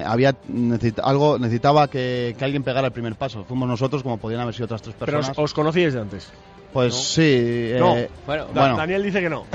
había 0.06 0.36
necesita- 0.48 1.02
algo 1.04 1.38
necesitaba 1.40 1.90
que, 1.90 2.36
que 2.38 2.46
alguien 2.46 2.64
pegara 2.64 2.88
el 2.88 2.94
primer 2.94 3.16
paso. 3.16 3.44
Fuimos 3.46 3.68
nosotros, 3.68 4.04
como 4.04 4.18
podían 4.18 4.42
haber 4.42 4.54
sido 4.54 4.66
otras 4.66 4.82
tres 4.82 4.96
Pero 5.00 5.20
os, 5.20 5.28
personas. 5.28 5.38
os 5.50 5.54
conocíais 5.54 5.94
de 5.94 6.02
antes. 6.02 6.32
Pues 6.72 6.94
¿no? 6.94 7.00
sí. 7.00 7.22
eh, 7.24 7.78
No. 7.80 7.96
Bueno, 8.26 8.46
Da- 8.54 8.62
bueno. 8.62 8.78
Daniel 8.78 9.04
dice 9.04 9.22
que 9.22 9.30
no. 9.30 9.46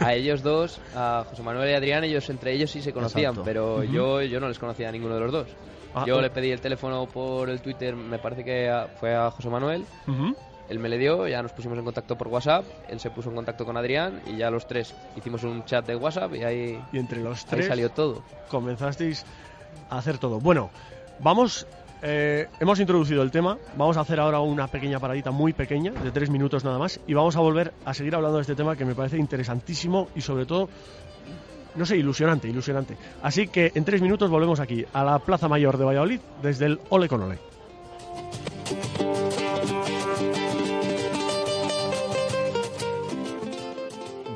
A 0.00 0.12
ellos 0.14 0.42
dos, 0.42 0.80
a 0.94 1.24
José 1.30 1.42
Manuel 1.42 1.70
y 1.70 1.74
Adrián, 1.74 2.02
ellos 2.04 2.28
entre 2.30 2.52
ellos 2.52 2.70
sí 2.70 2.82
se 2.82 2.92
conocían, 2.92 3.30
Exacto. 3.32 3.44
pero 3.44 3.84
yo, 3.84 4.20
yo 4.22 4.40
no 4.40 4.48
les 4.48 4.58
conocía 4.58 4.88
a 4.88 4.92
ninguno 4.92 5.14
de 5.14 5.20
los 5.20 5.32
dos. 5.32 5.46
Ah, 5.94 6.04
yo 6.06 6.16
oh. 6.16 6.20
le 6.20 6.30
pedí 6.30 6.50
el 6.50 6.60
teléfono 6.60 7.06
por 7.06 7.48
el 7.48 7.60
Twitter, 7.60 7.94
me 7.94 8.18
parece 8.18 8.44
que 8.44 8.68
a- 8.68 8.88
fue 8.98 9.14
a 9.14 9.30
José 9.30 9.48
Manuel. 9.48 9.84
Ujú. 10.08 10.34
Él 10.68 10.78
me 10.78 10.88
le 10.88 10.96
dio, 10.98 11.26
ya 11.28 11.42
nos 11.42 11.52
pusimos 11.52 11.76
en 11.78 11.84
contacto 11.84 12.16
por 12.16 12.28
WhatsApp, 12.28 12.64
él 12.88 12.98
se 12.98 13.10
puso 13.10 13.28
en 13.28 13.36
contacto 13.36 13.64
con 13.66 13.76
Adrián 13.76 14.20
y 14.26 14.36
ya 14.36 14.50
los 14.50 14.66
tres 14.66 14.94
hicimos 15.16 15.42
un 15.44 15.64
chat 15.64 15.86
de 15.86 15.94
WhatsApp 15.96 16.34
y 16.34 16.42
ahí, 16.44 16.80
Y 16.92 16.98
entre 16.98 17.20
los 17.20 17.42
ahí 17.44 17.48
tres 17.50 17.66
salió 17.66 17.90
todo. 17.90 18.22
comenzasteis 18.48 19.24
a 19.90 19.98
hacer 19.98 20.18
todo. 20.18 20.40
Bueno, 20.40 20.70
vamos. 21.20 21.66
eh, 22.02 22.48
hemos 22.60 22.80
introducido 22.80 23.22
el 23.22 23.30
tema. 23.30 23.56
Vamos 23.76 23.96
a 23.96 24.00
hacer 24.00 24.20
ahora 24.20 24.40
una 24.40 24.66
pequeña 24.68 24.98
paradita 25.00 25.30
muy 25.30 25.52
pequeña, 25.52 25.92
de 25.92 26.10
tres 26.10 26.28
minutos 26.30 26.64
nada 26.64 26.78
más, 26.78 27.00
y 27.06 27.14
vamos 27.14 27.36
a 27.36 27.40
volver 27.40 27.72
a 27.84 27.92
seguir 27.94 28.14
hablando 28.14 28.36
de 28.38 28.42
este 28.42 28.54
tema 28.54 28.76
que 28.76 28.84
me 28.84 28.94
parece 28.94 29.16
interesantísimo 29.18 30.08
y 30.14 30.20
sobre 30.20 30.44
todo, 30.46 30.68
no 31.74 31.84
sé, 31.86 31.96
ilusionante, 31.96 32.48
ilusionante. 32.48 32.96
Así 33.22 33.48
que 33.48 33.72
en 33.74 33.84
tres 33.84 34.00
minutos 34.02 34.30
volvemos 34.30 34.60
aquí, 34.60 34.84
a 34.92 35.02
la 35.04 35.18
Plaza 35.18 35.48
Mayor 35.48 35.76
de 35.78 35.84
Valladolid, 35.84 36.20
desde 36.42 36.66
el 36.66 36.80
Ole 36.90 37.08
con 37.08 37.22
Ole. 37.22 37.38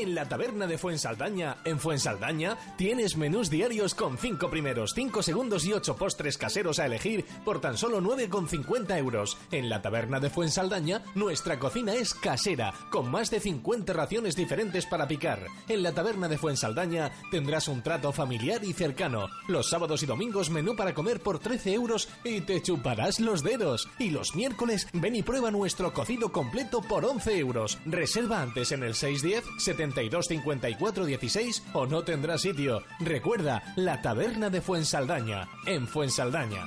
En 0.00 0.14
la 0.14 0.28
taberna 0.28 0.68
de 0.68 0.78
Fuensaldaña, 0.78 1.56
en 1.64 1.80
Fuensaldaña, 1.80 2.56
tienes 2.76 3.16
menús 3.16 3.50
diarios 3.50 3.96
con 3.96 4.16
5 4.16 4.48
primeros, 4.48 4.94
5 4.94 5.24
segundos 5.24 5.64
y 5.64 5.72
8 5.72 5.96
postres 5.96 6.38
caseros 6.38 6.78
a 6.78 6.86
elegir 6.86 7.24
por 7.44 7.60
tan 7.60 7.76
solo 7.76 8.00
9,50 8.00 8.96
euros. 8.96 9.36
En 9.50 9.68
la 9.68 9.82
taberna 9.82 10.20
de 10.20 10.30
Fuensaldaña, 10.30 11.02
nuestra 11.16 11.58
cocina 11.58 11.94
es 11.94 12.14
casera, 12.14 12.72
con 12.92 13.10
más 13.10 13.32
de 13.32 13.40
50 13.40 13.92
raciones 13.92 14.36
diferentes 14.36 14.86
para 14.86 15.08
picar. 15.08 15.48
En 15.66 15.82
la 15.82 15.92
taberna 15.92 16.28
de 16.28 16.38
Fuensaldaña 16.38 17.10
tendrás 17.32 17.66
un 17.66 17.82
trato 17.82 18.12
familiar 18.12 18.62
y 18.62 18.74
cercano. 18.74 19.26
Los 19.48 19.68
sábados 19.68 20.04
y 20.04 20.06
domingos 20.06 20.48
menú 20.48 20.76
para 20.76 20.94
comer 20.94 21.18
por 21.18 21.40
13 21.40 21.72
euros 21.72 22.08
y 22.22 22.42
te 22.42 22.62
chuparás 22.62 23.18
los 23.18 23.42
dedos. 23.42 23.88
Y 23.98 24.10
los 24.10 24.36
miércoles 24.36 24.86
ven 24.92 25.16
y 25.16 25.24
prueba 25.24 25.50
nuestro 25.50 25.92
cocido 25.92 26.30
completo 26.30 26.82
por 26.82 27.04
11 27.04 27.36
euros. 27.36 27.78
Reserva 27.84 28.42
antes 28.42 28.70
en 28.70 28.84
el 28.84 28.94
610 28.94 29.42
72 29.88 30.26
54 30.26 31.04
16 31.04 31.62
o 31.72 31.86
no 31.86 32.02
tendrás 32.02 32.42
sitio. 32.42 32.82
Recuerda, 33.00 33.62
la 33.76 34.02
taberna 34.02 34.50
de 34.50 34.60
Fuensaldaña, 34.60 35.48
en 35.66 35.86
Fuensaldaña. 35.86 36.64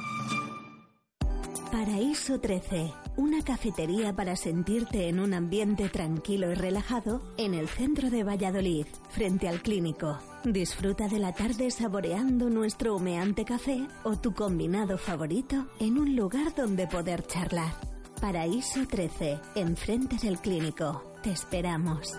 Paraíso 1.72 2.40
13, 2.40 2.92
una 3.16 3.42
cafetería 3.44 4.14
para 4.14 4.36
sentirte 4.36 5.08
en 5.08 5.22
un 5.22 5.34
ambiente 5.34 5.88
tranquilo 5.88 6.52
y 6.52 6.56
relajado 6.56 7.22
en 7.38 7.54
el 7.54 7.70
centro 7.70 8.10
de 8.10 8.26
Valladolid, 8.26 8.86
frente 9.10 9.48
al 9.48 9.62
clínico. 9.62 10.20
Disfruta 10.44 11.08
de 11.08 11.20
la 11.20 11.34
tarde 11.34 11.72
saboreando 11.72 12.50
nuestro 12.50 12.96
humeante 12.96 13.46
café 13.46 13.88
o 14.04 14.18
tu 14.18 14.34
combinado 14.34 14.98
favorito 14.98 15.68
en 15.80 15.98
un 15.98 16.16
lugar 16.16 16.54
donde 16.56 16.88
poder 16.88 17.26
charlar. 17.26 17.74
Paraíso 18.20 18.86
13, 18.86 19.40
enfrente 19.56 20.18
del 20.18 20.40
clínico. 20.40 21.04
Te 21.24 21.32
esperamos. 21.32 22.14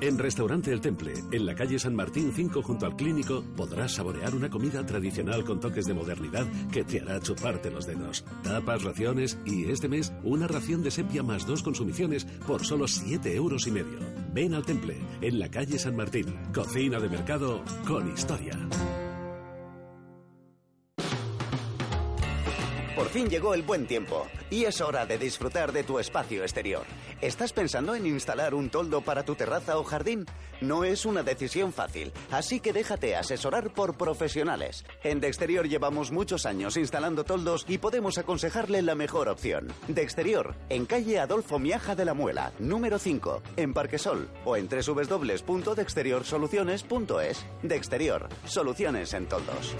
En 0.00 0.18
Restaurante 0.18 0.72
El 0.72 0.80
Temple, 0.80 1.14
en 1.32 1.46
la 1.46 1.54
calle 1.54 1.78
San 1.78 1.94
Martín 1.94 2.32
5 2.34 2.62
junto 2.62 2.86
al 2.86 2.96
clínico, 2.96 3.44
podrás 3.56 3.92
saborear 3.92 4.34
una 4.34 4.50
comida 4.50 4.84
tradicional 4.84 5.44
con 5.44 5.60
toques 5.60 5.86
de 5.86 5.94
modernidad 5.94 6.46
que 6.72 6.84
te 6.84 7.00
hará 7.00 7.20
chuparte 7.20 7.70
los 7.70 7.86
dedos. 7.86 8.24
Tapas, 8.42 8.82
raciones 8.82 9.38
y 9.44 9.70
este 9.70 9.88
mes 9.88 10.12
una 10.22 10.46
ración 10.46 10.82
de 10.82 10.90
sepia 10.90 11.22
más 11.22 11.46
dos 11.46 11.62
consumiciones 11.62 12.24
por 12.46 12.64
solo 12.64 12.88
7 12.88 13.34
euros 13.34 13.66
y 13.66 13.70
medio. 13.70 13.98
Ven 14.32 14.54
al 14.54 14.64
Temple, 14.64 14.96
en 15.20 15.38
la 15.38 15.48
calle 15.50 15.78
San 15.78 15.96
Martín. 15.96 16.26
Cocina 16.52 16.98
de 16.98 17.08
mercado 17.08 17.62
con 17.86 18.12
historia. 18.12 18.58
Por 22.94 23.08
fin 23.08 23.28
llegó 23.28 23.54
el 23.54 23.62
buen 23.62 23.88
tiempo 23.88 24.28
y 24.50 24.66
es 24.66 24.80
hora 24.80 25.04
de 25.04 25.18
disfrutar 25.18 25.72
de 25.72 25.82
tu 25.82 25.98
espacio 25.98 26.42
exterior. 26.42 26.84
¿Estás 27.20 27.52
pensando 27.52 27.96
en 27.96 28.06
instalar 28.06 28.54
un 28.54 28.70
toldo 28.70 29.00
para 29.00 29.24
tu 29.24 29.34
terraza 29.34 29.78
o 29.78 29.84
jardín? 29.84 30.26
No 30.60 30.84
es 30.84 31.04
una 31.04 31.24
decisión 31.24 31.72
fácil, 31.72 32.12
así 32.30 32.60
que 32.60 32.72
déjate 32.72 33.16
asesorar 33.16 33.72
por 33.72 33.96
profesionales. 33.96 34.84
En 35.02 35.18
De 35.18 35.26
Exterior 35.26 35.66
llevamos 35.66 36.12
muchos 36.12 36.46
años 36.46 36.76
instalando 36.76 37.24
toldos 37.24 37.64
y 37.66 37.78
podemos 37.78 38.16
aconsejarle 38.16 38.80
la 38.82 38.94
mejor 38.94 39.28
opción. 39.28 39.72
De 39.88 40.02
Exterior, 40.02 40.54
en 40.68 40.86
calle 40.86 41.18
Adolfo 41.18 41.58
Miaja 41.58 41.96
de 41.96 42.04
la 42.04 42.14
Muela, 42.14 42.52
número 42.60 43.00
5, 43.00 43.42
en 43.56 43.74
Parquesol 43.74 44.28
o 44.44 44.56
en 44.56 44.68
www.dexteriorsoluciones.es. 44.68 47.44
De 47.64 47.74
Exterior, 47.74 48.28
soluciones 48.44 49.14
en 49.14 49.26
toldos. 49.26 49.74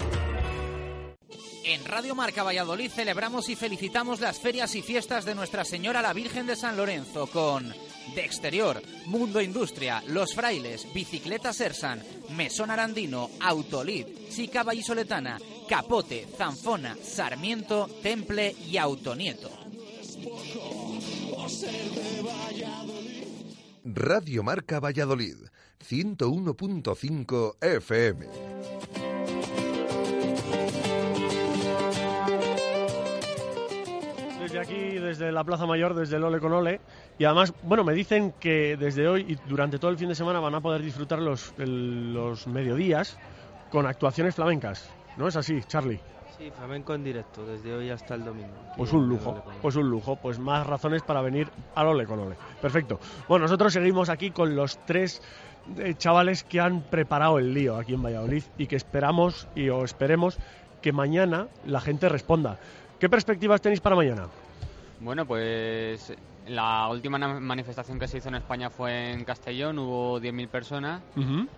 En 1.67 1.83
Radio 1.83 2.13
Marca 2.13 2.43
Valladolid 2.43 2.91
celebramos 2.91 3.49
y 3.49 3.55
felicitamos 3.55 4.19
las 4.19 4.39
ferias 4.39 4.75
y 4.75 4.83
fiestas 4.83 5.25
de 5.25 5.33
Nuestra 5.33 5.65
Señora 5.65 5.99
la 5.99 6.13
Virgen 6.13 6.45
de 6.45 6.55
San 6.55 6.77
Lorenzo 6.77 7.25
con 7.25 7.73
De 8.13 8.23
Exterior, 8.23 8.79
Mundo 9.07 9.41
Industria, 9.41 10.03
Los 10.07 10.35
Frailes, 10.35 10.93
Bicicleta 10.93 11.53
Sersan, 11.53 12.03
Mesón 12.29 12.69
Arandino, 12.69 13.31
Autolid, 13.39 14.05
Chica 14.29 14.61
Vallisoletana, 14.61 15.39
Capote, 15.67 16.27
Zanfona, 16.37 16.95
Sarmiento, 17.03 17.89
Temple 18.03 18.55
y 18.67 18.77
Autonieto. 18.77 19.49
Radio 23.83 24.43
Marca 24.43 24.79
Valladolid, 24.79 25.37
101.5 25.89 27.55
FM. 27.59 28.54
Desde 34.55 34.73
aquí, 34.73 34.99
desde 34.99 35.31
la 35.33 35.43
Plaza 35.43 35.65
Mayor, 35.65 35.93
desde 35.95 36.15
el 36.15 36.23
Ole 36.23 36.39
con 36.39 36.53
Ole. 36.53 36.79
Y 37.19 37.25
además, 37.25 37.53
bueno, 37.63 37.83
me 37.83 37.93
dicen 37.93 38.33
que 38.39 38.77
desde 38.77 39.05
hoy 39.05 39.25
y 39.27 39.35
durante 39.49 39.77
todo 39.79 39.91
el 39.91 39.97
fin 39.97 40.07
de 40.07 40.15
semana 40.15 40.39
van 40.39 40.55
a 40.55 40.61
poder 40.61 40.81
disfrutar 40.81 41.19
los, 41.19 41.53
el- 41.57 42.13
los 42.13 42.47
mediodías 42.47 43.17
con 43.69 43.85
actuaciones 43.85 44.33
flamencas. 44.35 44.89
¿No 45.17 45.27
es 45.27 45.35
así, 45.35 45.59
Charlie? 45.67 45.99
Sí, 46.37 46.49
flamenco 46.51 46.93
en 46.93 47.03
directo, 47.03 47.45
desde 47.45 47.73
hoy 47.75 47.89
hasta 47.89 48.15
el 48.15 48.23
domingo. 48.23 48.53
Pues 48.77 48.93
un 48.93 49.09
lujo, 49.09 49.43
pues 49.61 49.75
un 49.75 49.89
lujo, 49.89 50.15
pues 50.15 50.39
más 50.39 50.65
razones 50.65 51.01
para 51.03 51.21
venir 51.21 51.49
al 51.75 51.87
Ole 51.87 52.05
con 52.05 52.19
Ole. 52.19 52.35
Perfecto. 52.61 52.97
Bueno, 53.27 53.43
nosotros 53.43 53.73
seguimos 53.73 54.07
aquí 54.09 54.31
con 54.31 54.55
los 54.55 54.77
tres 54.85 55.21
eh, 55.79 55.95
chavales 55.97 56.45
que 56.45 56.61
han 56.61 56.81
preparado 56.81 57.39
el 57.39 57.53
lío 57.53 57.75
aquí 57.75 57.93
en 57.93 58.03
Valladolid 58.03 58.43
y 58.57 58.67
que 58.67 58.77
esperamos 58.77 59.49
y 59.53 59.67
o 59.67 59.83
esperemos 59.83 60.37
que 60.81 60.93
mañana 60.93 61.47
la 61.65 61.81
gente 61.81 62.07
responda. 62.07 62.57
¿Qué 62.99 63.09
perspectivas 63.09 63.59
tenéis 63.61 63.81
para 63.81 63.97
mañana? 63.97 64.27
Bueno, 65.05 65.27
pues 65.27 66.11
la 66.47 66.87
última 66.89 67.19
manifestación 67.19 67.99
que 67.99 68.07
se 68.07 68.17
hizo 68.17 68.29
en 68.29 68.35
España 68.35 68.71
fue 68.71 69.11
en 69.11 69.23
Castellón, 69.23 69.77
hubo 69.77 70.19
10.000 70.19 70.47
personas 70.47 71.01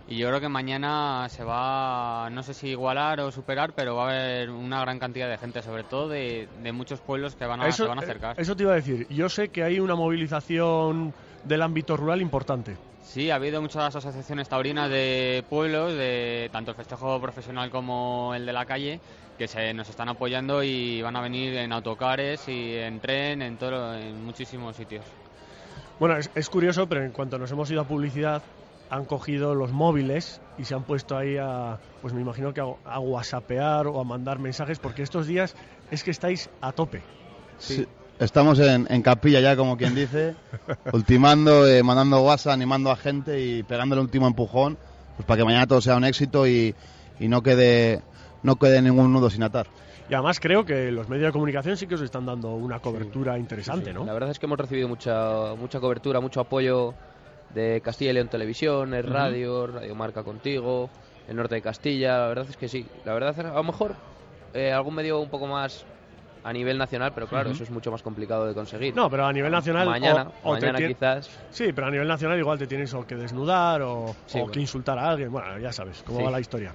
y 0.06 0.18
yo 0.18 0.28
creo 0.28 0.40
que 0.40 0.50
mañana 0.50 1.26
se 1.30 1.44
va, 1.44 2.28
no 2.30 2.42
sé 2.42 2.52
si 2.52 2.68
igualar 2.68 3.20
o 3.20 3.32
superar, 3.32 3.72
pero 3.74 3.96
va 3.96 4.04
a 4.04 4.10
haber 4.10 4.50
una 4.50 4.82
gran 4.82 4.98
cantidad 4.98 5.30
de 5.30 5.38
gente, 5.38 5.62
sobre 5.62 5.84
todo 5.84 6.08
de, 6.08 6.46
de 6.62 6.72
muchos 6.72 7.00
pueblos 7.00 7.36
que 7.36 7.46
van 7.46 7.62
a, 7.62 7.68
eso, 7.68 7.84
se 7.84 7.88
van 7.88 7.98
a 7.98 8.02
acercar. 8.02 8.38
eso 8.38 8.54
te 8.54 8.64
iba 8.64 8.72
a 8.72 8.76
decir. 8.76 9.06
Yo 9.08 9.30
sé 9.30 9.48
que 9.48 9.62
hay 9.62 9.80
una 9.80 9.94
movilización 9.94 11.14
del 11.44 11.62
ámbito 11.62 11.96
rural 11.96 12.20
importante. 12.20 12.76
Sí, 13.08 13.30
ha 13.30 13.36
habido 13.36 13.62
muchas 13.62 13.96
asociaciones 13.96 14.50
taurinas 14.50 14.90
de 14.90 15.42
pueblos, 15.48 15.94
de 15.94 16.50
tanto 16.52 16.72
el 16.72 16.76
festejo 16.76 17.18
profesional 17.18 17.70
como 17.70 18.34
el 18.34 18.44
de 18.44 18.52
la 18.52 18.66
calle, 18.66 19.00
que 19.38 19.48
se 19.48 19.72
nos 19.72 19.88
están 19.88 20.10
apoyando 20.10 20.62
y 20.62 21.00
van 21.00 21.16
a 21.16 21.22
venir 21.22 21.56
en 21.56 21.72
autocares 21.72 22.46
y 22.48 22.74
en 22.76 23.00
tren, 23.00 23.40
en, 23.40 23.56
todo, 23.56 23.94
en 23.94 24.26
muchísimos 24.26 24.76
sitios. 24.76 25.06
Bueno, 25.98 26.18
es, 26.18 26.30
es 26.34 26.50
curioso, 26.50 26.86
pero 26.86 27.02
en 27.02 27.12
cuanto 27.12 27.38
nos 27.38 27.50
hemos 27.50 27.70
ido 27.70 27.80
a 27.80 27.84
publicidad, 27.84 28.42
han 28.90 29.06
cogido 29.06 29.54
los 29.54 29.72
móviles 29.72 30.42
y 30.58 30.64
se 30.64 30.74
han 30.74 30.84
puesto 30.84 31.16
ahí 31.16 31.38
a, 31.38 31.78
pues 32.02 32.12
me 32.12 32.20
imagino 32.20 32.52
que 32.52 32.60
a, 32.60 32.66
a 32.84 33.00
whatsappear 33.00 33.86
o 33.86 34.00
a 34.00 34.04
mandar 34.04 34.38
mensajes, 34.38 34.78
porque 34.78 35.02
estos 35.02 35.26
días 35.26 35.56
es 35.90 36.04
que 36.04 36.10
estáis 36.10 36.50
a 36.60 36.72
tope. 36.72 37.02
Sí. 37.56 37.86
Estamos 38.18 38.58
en, 38.58 38.86
en 38.90 39.02
capilla 39.02 39.40
ya, 39.40 39.56
como 39.56 39.76
quien 39.76 39.94
dice, 39.94 40.34
ultimando, 40.92 41.66
eh, 41.66 41.82
mandando 41.84 42.20
WhatsApp, 42.20 42.54
animando 42.54 42.90
a 42.90 42.96
gente 42.96 43.40
y 43.40 43.62
pegándole 43.62 44.00
el 44.00 44.06
último 44.06 44.26
empujón, 44.26 44.76
pues 45.16 45.24
para 45.24 45.38
que 45.38 45.44
mañana 45.44 45.66
todo 45.66 45.80
sea 45.80 45.96
un 45.96 46.04
éxito 46.04 46.46
y, 46.46 46.74
y 47.20 47.28
no 47.28 47.42
quede 47.42 48.02
no 48.42 48.56
quede 48.56 48.82
ningún 48.82 49.12
nudo 49.12 49.30
sin 49.30 49.42
atar. 49.42 49.66
Y 50.10 50.14
además 50.14 50.40
creo 50.40 50.64
que 50.64 50.90
los 50.90 51.08
medios 51.08 51.26
de 51.26 51.32
comunicación 51.32 51.76
sí 51.76 51.86
que 51.86 51.94
os 51.94 52.00
están 52.00 52.24
dando 52.24 52.54
una 52.54 52.80
cobertura 52.80 53.38
interesante, 53.38 53.92
¿no? 53.92 54.04
La 54.04 54.14
verdad 54.14 54.30
es 54.30 54.38
que 54.38 54.46
hemos 54.46 54.58
recibido 54.58 54.88
mucha 54.88 55.54
mucha 55.54 55.80
cobertura, 55.80 56.20
mucho 56.20 56.40
apoyo 56.40 56.94
de 57.54 57.80
Castilla 57.82 58.10
y 58.10 58.14
León 58.14 58.28
Televisión, 58.28 58.94
el 58.94 59.04
radio, 59.04 59.66
Radio 59.66 59.94
Marca 59.94 60.22
Contigo, 60.22 60.90
el 61.28 61.36
norte 61.36 61.56
de 61.56 61.62
Castilla. 61.62 62.18
La 62.18 62.28
verdad 62.28 62.46
es 62.48 62.56
que 62.56 62.68
sí. 62.68 62.86
La 63.04 63.12
verdad 63.12 63.30
es 63.38 63.44
a 63.44 63.54
lo 63.54 63.64
mejor 63.64 63.94
eh, 64.54 64.72
algún 64.72 64.94
medio 64.94 65.20
un 65.20 65.28
poco 65.28 65.46
más 65.46 65.84
a 66.44 66.52
nivel 66.52 66.78
nacional, 66.78 67.12
pero 67.14 67.26
claro, 67.26 67.50
eso 67.50 67.62
es 67.62 67.70
mucho 67.70 67.90
más 67.90 68.02
complicado 68.02 68.46
de 68.46 68.54
conseguir. 68.54 68.94
No, 68.94 69.10
pero 69.10 69.26
a 69.26 69.32
nivel 69.32 69.50
nacional. 69.52 69.86
Mañana, 69.88 70.30
o- 70.42 70.52
mañana 70.52 70.78
quizás. 70.78 71.28
Sí, 71.50 71.72
pero 71.74 71.86
a 71.88 71.90
nivel 71.90 72.08
nacional 72.08 72.38
igual 72.38 72.58
te 72.58 72.66
tienes 72.66 72.92
o 72.94 73.06
que 73.06 73.16
desnudar 73.16 73.82
o, 73.82 74.14
Sí, 74.26 74.38
o 74.38 74.42
bueno. 74.42 74.52
que 74.52 74.60
insultar 74.60 74.98
a 74.98 75.10
alguien. 75.10 75.30
Bueno, 75.30 75.58
ya 75.58 75.72
sabes 75.72 76.02
cómo 76.04 76.18
Sí. 76.18 76.24
va 76.24 76.30
la 76.30 76.40
historia. 76.40 76.72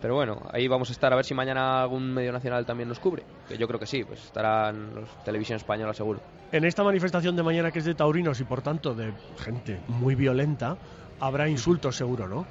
Pero 0.00 0.14
bueno, 0.16 0.42
ahí 0.52 0.66
vamos 0.66 0.88
a 0.88 0.92
estar 0.92 1.12
a 1.12 1.16
ver 1.16 1.24
si 1.24 1.32
mañana 1.32 1.82
algún 1.82 2.12
medio 2.12 2.32
nacional 2.32 2.66
también 2.66 2.88
nos 2.88 2.98
cubre. 2.98 3.22
Que 3.48 3.56
yo 3.56 3.68
creo 3.68 3.78
que 3.78 3.86
sí, 3.86 4.02
pues 4.04 4.22
estarán 4.24 4.94
los 4.94 5.08
televisión 5.24 5.56
española 5.56 5.94
seguro. 5.94 6.20
En 6.50 6.64
esta 6.64 6.82
manifestación 6.82 7.36
de 7.36 7.42
mañana 7.44 7.70
que 7.70 7.78
es 7.78 7.84
de 7.84 7.94
taurinos 7.94 8.40
y 8.40 8.44
por 8.44 8.62
tanto 8.62 8.94
de 8.94 9.12
gente 9.38 9.78
muy 9.86 10.16
violenta, 10.16 10.76
habrá 11.20 11.48
insultos 11.48 11.96
seguro, 11.96 12.26
¿no? 12.28 12.44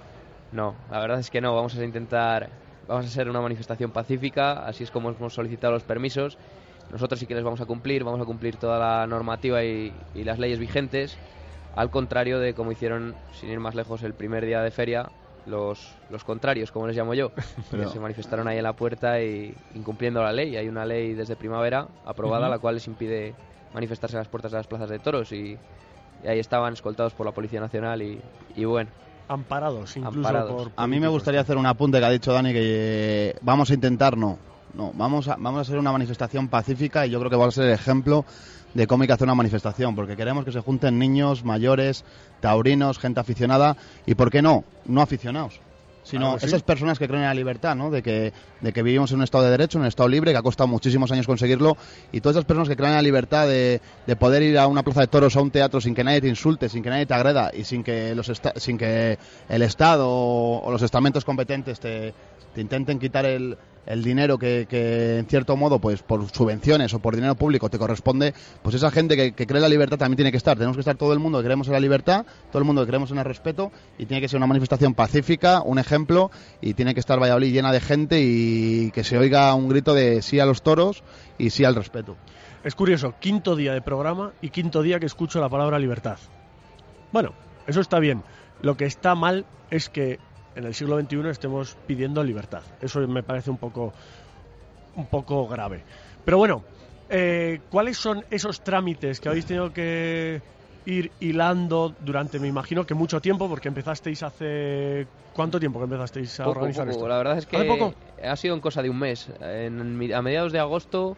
No, 0.54 0.76
la 0.90 1.00
verdad 1.00 1.20
es 1.20 1.30
que 1.30 1.42
no. 1.42 1.54
Vamos 1.54 1.76
a 1.78 1.84
intentar, 1.84 2.50
vamos 2.88 3.06
a 3.06 3.08
hacer 3.08 3.30
una 3.30 3.42
manifestación 3.42 3.92
pacífica, 3.92 4.66
así 4.66 4.84
es 4.84 4.92
como 4.92 5.10
hemos 5.10 5.34
solicitado 5.34 5.74
los 5.74 5.84
permisos. 5.84 6.38
Nosotros 6.92 7.20
sí 7.20 7.26
que 7.26 7.36
les 7.36 7.44
vamos 7.44 7.62
a 7.62 7.66
cumplir, 7.66 8.04
vamos 8.04 8.20
a 8.22 8.26
cumplir 8.26 8.58
toda 8.58 8.78
la 8.78 9.08
normativa 9.08 9.64
y, 9.64 9.94
y 10.14 10.24
las 10.24 10.40
leyes 10.40 10.60
vigentes, 10.60 11.18
al 11.76 11.90
contrario 11.90 12.40
de 12.40 12.54
como 12.54 12.72
hicieron, 12.72 13.16
sin 13.34 13.50
ir 13.50 13.60
más 13.60 13.76
lejos, 13.76 14.04
el 14.04 14.14
primer 14.14 14.46
día 14.46 14.62
de 14.62 14.72
feria, 14.72 15.10
los, 15.46 15.96
los 16.10 16.24
contrarios, 16.26 16.72
como 16.72 16.88
les 16.88 16.98
llamo 16.98 17.14
yo, 17.14 17.32
Pero- 17.72 17.84
que 17.84 17.90
se 17.90 18.00
manifestaron 18.00 18.48
ahí 18.48 18.58
en 18.58 18.64
la 18.64 18.74
puerta 18.74 19.22
y 19.22 19.54
incumpliendo 19.74 20.22
la 20.22 20.34
ley. 20.34 20.58
Hay 20.58 20.68
una 20.68 20.86
ley 20.86 21.14
desde 21.14 21.36
primavera 21.38 21.88
aprobada, 22.06 22.50
la 22.50 22.60
cual 22.60 22.76
les 22.76 22.88
impide 22.88 23.34
manifestarse 23.74 24.18
en 24.18 24.20
las 24.20 24.28
puertas 24.28 24.52
de 24.52 24.58
las 24.58 24.68
plazas 24.68 24.90
de 24.90 25.00
toros 25.00 25.32
y, 25.32 25.58
y 26.24 26.28
ahí 26.28 26.40
estaban 26.40 26.74
escoltados 26.74 27.14
por 27.14 27.26
la 27.26 27.32
Policía 27.32 27.62
Nacional 27.62 28.02
y, 28.02 28.22
y 28.56 28.66
bueno. 28.66 28.92
Amparados, 29.32 29.96
incluso 29.96 30.18
Amparados. 30.18 30.52
por. 30.52 30.72
A 30.76 30.88
mí 30.88 31.00
me 31.00 31.08
gustaría 31.08 31.40
hacer 31.40 31.58
un 31.58 31.66
apunte 31.66 32.00
que 32.00 32.06
ha 32.06 32.10
dicho 32.10 32.34
Dani 32.34 32.52
que 32.52 32.60
eh, 32.62 33.36
vamos 33.42 33.72
a 33.72 33.74
intentar, 33.74 34.18
no, 34.18 34.38
no, 34.74 34.92
vamos 34.94 35.28
a, 35.28 35.36
vamos 35.38 35.60
a 35.60 35.62
hacer 35.62 35.78
una 35.78 35.92
manifestación 35.92 36.50
pacífica 36.50 37.06
y 37.06 37.12
yo 37.12 37.20
creo 37.20 37.30
que 37.30 37.38
va 37.38 37.48
a 37.48 37.52
ser 37.52 37.66
el 37.66 37.72
ejemplo 37.72 38.26
de 38.74 38.88
cómo 38.88 39.04
hay 39.04 39.08
que 39.08 39.14
hacer 39.14 39.26
una 39.26 39.36
manifestación, 39.36 39.96
porque 39.96 40.16
queremos 40.16 40.46
que 40.46 40.52
se 40.52 40.60
junten 40.60 41.00
niños, 41.00 41.44
mayores, 41.44 42.04
taurinos, 42.40 43.00
gente 43.00 43.20
aficionada 43.20 43.78
y, 44.06 44.16
¿por 44.16 44.32
qué 44.32 44.42
no? 44.42 44.64
No 44.86 45.02
aficionados. 45.02 45.62
Sino 46.04 46.22
Claro 46.22 46.36
que 46.36 46.40
sí. 46.42 46.46
esas 46.48 46.64
personas 46.64 46.98
que 46.98 47.08
creen 47.08 47.22
en 47.24 47.28
la 47.30 47.34
libertad, 47.34 47.76
¿no? 47.76 47.92
De 47.92 48.02
que, 48.02 48.34
de 48.60 48.74
que 48.74 48.82
vivimos 48.82 49.12
en 49.12 49.18
un 49.18 49.24
estado 49.24 49.44
de 49.44 49.52
derecho, 49.52 49.78
en 49.78 49.84
un 49.84 49.88
estado 49.88 50.10
libre, 50.10 50.32
que 50.32 50.38
ha 50.38 50.42
costado 50.42 50.68
muchísimos 50.68 51.12
años 51.12 51.28
conseguirlo, 51.28 51.78
y 52.12 52.22
todas 52.22 52.36
esas 52.38 52.46
personas 52.46 52.68
que 52.68 52.76
creen 52.76 52.92
en 52.92 52.96
la 52.98 53.02
libertad 53.04 53.48
de, 53.48 53.82
de 54.08 54.16
poder 54.16 54.42
ir 54.42 54.58
a 54.58 54.68
una 54.68 54.82
plaza 54.84 55.02
de 55.02 55.08
toros, 55.08 55.36
a 55.36 55.42
un 55.42 55.52
teatro, 55.52 55.80
sin 55.80 55.94
que 55.94 56.04
nadie 56.04 56.22
te 56.22 56.28
insulte, 56.28 56.70
sin 56.70 56.82
que 56.82 56.90
nadie 56.90 57.06
te 57.06 57.14
agreda, 57.14 57.52
y 57.54 57.64
sin 57.66 57.84
que, 57.84 58.16
los 58.16 58.30
esta- 58.30 58.54
sin 58.58 58.78
que 58.78 59.18
el 59.48 59.62
Estado 59.62 60.10
o, 60.10 60.62
o 60.66 60.72
los 60.72 60.82
estamentos 60.82 61.24
competentes 61.24 61.80
te, 61.80 62.14
te 62.56 62.62
intenten 62.62 62.98
quitar 62.98 63.26
el, 63.26 63.56
el 63.86 64.04
dinero 64.04 64.38
que, 64.38 64.68
en 65.20 65.26
cierto 65.26 65.58
modo, 65.58 65.80
pues 65.80 66.04
por 66.04 66.30
subvenciones 66.30 66.94
o 66.94 67.00
por 67.00 67.16
dinero 67.16 67.36
público 67.36 67.70
te 67.70 67.78
corresponde, 67.78 68.34
pues 68.62 68.76
esa 68.76 68.92
gente 68.92 69.16
que, 69.16 69.34
que 69.34 69.48
cree 69.48 69.58
en 69.58 69.64
la 69.64 69.70
libertad 69.70 69.98
también 69.98 70.18
tiene 70.18 70.32
que 70.32 70.38
estar. 70.38 70.58
Tenemos 70.58 70.78
que 70.78 70.82
estar 70.82 70.96
todo 70.96 71.14
el 71.14 71.20
mundo 71.20 71.40
que 71.40 71.46
creemos 71.46 71.68
en 71.68 71.74
la 71.74 71.80
libertad, 71.80 72.26
todo 72.52 72.60
el 72.60 72.66
mundo 72.66 72.82
que 72.82 72.88
creemos 72.88 73.12
en 73.12 73.18
el 73.18 73.26
respeto, 73.26 73.72
y 73.98 74.06
tiene 74.06 74.22
que 74.22 74.28
ser 74.28 74.38
una 74.38 74.48
manifestación 74.48 74.94
pacífica, 74.94 75.62
un 75.62 75.80
ejemplo, 75.80 76.32
y 76.62 76.74
tiene 76.74 76.94
que 76.94 77.00
estar 77.00 77.20
Valladolid 77.20 77.54
llena 77.54 77.72
de 77.72 77.82
gente 77.82 78.22
y 78.22 78.92
que 78.92 79.04
se 79.04 79.18
oiga 79.18 79.54
un 79.56 79.70
grito 79.70 79.94
de 79.94 80.22
sí 80.22 80.40
a 80.40 80.46
los 80.46 80.62
toros 80.62 81.04
y 81.38 81.50
sí 81.50 81.66
al 81.66 81.76
respeto. 81.76 82.18
Es 82.64 82.76
curioso, 82.76 83.16
quinto 83.20 83.56
día 83.56 83.74
de 83.74 83.82
programa 83.82 84.34
y 84.42 84.50
quinto 84.50 84.84
día 84.84 85.00
que 85.00 85.08
escucho 85.08 85.42
la 85.42 85.50
palabra 85.50 85.80
libertad. 85.80 86.20
Bueno, 87.12 87.34
eso 87.66 87.82
está 87.82 88.00
bien. 88.00 88.24
Lo 88.62 88.78
que 88.78 88.86
está 88.86 89.16
mal 89.16 89.46
es 89.72 89.90
que 89.90 90.20
en 90.56 90.66
el 90.66 90.74
siglo 90.74 91.00
XXI 91.00 91.30
estemos 91.30 91.76
pidiendo 91.86 92.24
libertad. 92.24 92.64
Eso 92.82 93.00
me 93.08 93.24
parece 93.24 93.50
un 93.52 93.58
poco, 93.58 93.94
un 94.96 95.06
poco 95.08 95.48
grave. 95.48 95.84
Pero 96.26 96.38
bueno, 96.38 96.64
eh, 97.10 97.60
¿cuáles 97.70 97.98
son 97.98 98.24
esos 98.30 98.62
trámites 98.62 99.20
que 99.20 99.30
habéis 99.30 99.46
tenido 99.46 99.72
que 99.72 100.42
ir 100.86 101.12
hilando 101.20 101.94
durante, 102.00 102.40
me 102.40 102.48
imagino 102.48 102.86
que 102.86 102.94
mucho 102.96 103.22
tiempo, 103.22 103.48
porque 103.48 103.68
empezasteis 103.68 104.24
hace... 104.24 105.08
¿Cuánto 105.34 105.60
tiempo 105.60 105.80
que 105.80 105.86
empezasteis 105.86 106.40
a 106.40 106.44
Poco, 106.44 106.58
organizar 106.60 106.86
poco. 106.86 106.92
esto? 106.98 107.08
La 107.08 107.18
verdad 107.18 107.38
es 107.38 107.46
que 107.46 107.56
¿Hace 107.58 107.68
poco? 107.68 107.94
ha 108.22 108.36
sido 108.36 108.54
en 108.56 108.60
cosa 108.62 108.82
de 108.82 108.90
un 108.90 109.00
mes. 109.00 109.32
En 109.40 110.14
a 110.14 110.22
mediados 110.22 110.52
de 110.52 110.60
agosto. 110.60 111.16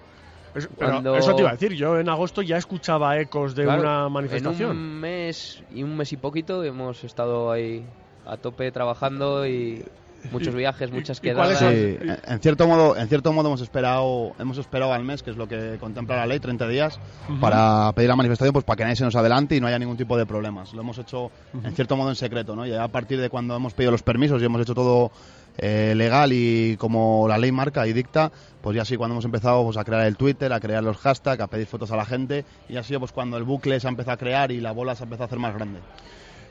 Pero 0.54 0.68
cuando- 0.76 1.16
eso 1.16 1.34
te 1.34 1.42
iba 1.42 1.50
a 1.50 1.54
decir, 1.54 1.74
yo 1.74 1.98
en 1.98 2.08
agosto 2.10 2.44
ya 2.44 2.58
escuchaba 2.58 3.18
ecos 3.20 3.56
de 3.56 3.64
Claro, 3.64 3.82
una 3.82 4.10
manifestación. 4.10 4.72
En 4.72 4.78
un 4.78 5.00
mes 5.00 5.64
y 5.72 5.82
un 5.82 5.98
mes 5.98 6.14
y 6.14 6.18
poquito 6.18 6.64
hemos 6.64 7.04
estado 7.04 7.52
ahí 7.52 7.84
a 8.26 8.38
tope 8.38 8.72
trabajando 8.72 9.46
y 9.48 9.84
muchos 10.32 10.56
viajes, 10.56 10.92
muchas 10.92 11.20
quedadas. 11.20 11.60
Sí, 11.60 11.66
en, 11.66 12.40
cierto 12.40 12.68
modo, 12.68 12.96
en 12.98 13.08
cierto 13.08 13.34
modo 13.34 13.50
hemos 13.50 13.62
esperado, 13.62 14.34
hemos 14.40 14.58
esperado 14.58 14.94
al 14.94 15.04
mes, 15.04 15.24
que 15.24 15.32
es 15.32 15.38
lo 15.38 15.48
que 15.48 15.78
contempla 15.80 16.16
la 16.16 16.26
ley, 16.26 16.40
30 16.40 16.68
días, 16.68 17.00
para 17.42 17.92
pedir 17.94 18.10
la 18.10 18.16
manifestación, 18.16 18.54
pues 18.54 18.66
para 18.66 18.78
que 18.78 18.84
nadie 18.84 18.96
se 18.96 19.04
nos 19.04 19.16
adelante 19.16 19.56
y 19.56 19.62
no 19.62 19.68
haya 19.68 19.80
ningún 19.80 19.98
tipo 19.98 20.18
de 20.18 20.26
problemas. 20.26 20.74
Lo 20.74 20.82
hemos 20.82 20.98
hecho 20.98 21.32
en 21.64 21.74
cierto 21.74 21.96
modo 21.98 22.10
en 22.10 22.16
secreto, 22.16 22.56
¿no? 22.56 22.66
Y 22.66 22.74
a 22.74 22.88
partir 22.88 23.20
de 23.20 23.30
cuando 23.30 23.56
hemos 23.56 23.74
pedido 23.74 23.92
los 23.92 24.04
permisos 24.04 24.42
y 24.42 24.46
hemos 24.46 24.62
hecho 24.62 24.76
todo 24.76 25.12
eh, 25.58 25.94
legal 25.96 26.32
y 26.34 26.78
como 26.78 27.28
la 27.28 27.38
ley 27.38 27.52
marca 27.52 27.86
y 27.86 27.94
dicta, 27.94 28.32
pues 28.62 28.76
ya 28.76 28.86
sí 28.86 28.98
cuando 28.98 29.14
hemos 29.14 29.26
empezado 29.26 29.64
pues, 29.64 29.78
a 29.78 29.84
crear 29.84 30.06
el 30.08 30.18
Twitter, 30.18 30.52
a 30.52 30.60
crear 30.60 30.84
los 30.84 30.98
hashtags, 30.98 31.42
a 31.42 31.48
pedir 31.48 31.68
fotos 31.68 31.92
a 31.92 31.96
la 31.96 32.06
gente 32.06 32.46
y 32.70 32.78
ha 32.78 32.84
sido 32.84 33.00
pues 33.00 33.12
cuando 33.12 33.38
el 33.38 33.44
bucle 33.44 33.80
se 33.80 33.88
ha 33.88 33.90
empezado 33.90 34.14
a 34.14 34.18
crear 34.18 34.52
y 34.52 34.60
la 34.60 34.72
bola 34.72 34.96
se 34.96 35.04
ha 35.04 35.06
empezado 35.06 35.26
a 35.26 35.28
hacer 35.28 35.40
más 35.40 35.54
grande. 35.54 35.80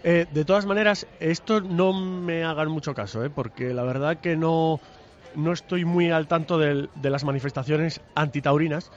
Eh, 0.05 0.27
de 0.33 0.45
todas 0.45 0.67
maneras, 0.67 1.07
esto 1.21 1.61
no 1.61 1.93
me 1.93 2.45
hagan 2.45 2.69
mucho 2.69 2.95
caso, 2.95 3.25
¿eh? 3.25 3.31
porque 3.31 3.73
la 3.73 3.85
verdad 3.85 4.19
que 4.19 4.37
no, 4.37 4.81
no 5.37 5.53
estoy 5.53 5.85
muy 5.85 6.11
al 6.11 6.27
tanto 6.27 6.59
de 6.59 6.89
las 7.03 7.25
manifestaciones 7.25 8.01
antitaurinas, 8.15 8.91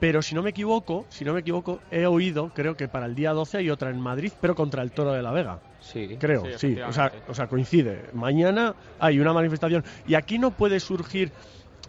pero 0.00 0.22
si 0.22 0.34
no 0.34 0.42
me 0.42 0.50
equivoco, 0.50 1.06
si 1.08 1.24
no 1.24 1.34
me 1.34 1.40
equivoco, 1.40 1.80
he 1.90 2.06
oído, 2.06 2.50
creo 2.54 2.76
que 2.76 2.88
para 2.88 3.06
el 3.06 3.14
día 3.14 3.32
12 3.32 3.58
hay 3.58 3.70
otra 3.70 3.90
en 3.90 4.00
Madrid, 4.00 4.32
pero 4.40 4.54
contra 4.54 4.82
el 4.82 4.92
Toro 4.92 5.12
de 5.12 5.22
la 5.22 5.32
Vega. 5.32 5.58
Sí, 5.80 6.16
Creo, 6.18 6.44
sí, 6.44 6.74
sí, 6.74 6.80
o, 6.80 6.92
sea, 6.92 7.12
o 7.28 7.34
sea, 7.34 7.48
coincide. 7.48 8.06
Mañana 8.12 8.74
hay 8.98 9.18
una 9.18 9.32
manifestación 9.32 9.84
y 10.06 10.14
aquí 10.14 10.38
no 10.38 10.50
puede 10.50 10.80
surgir 10.80 11.32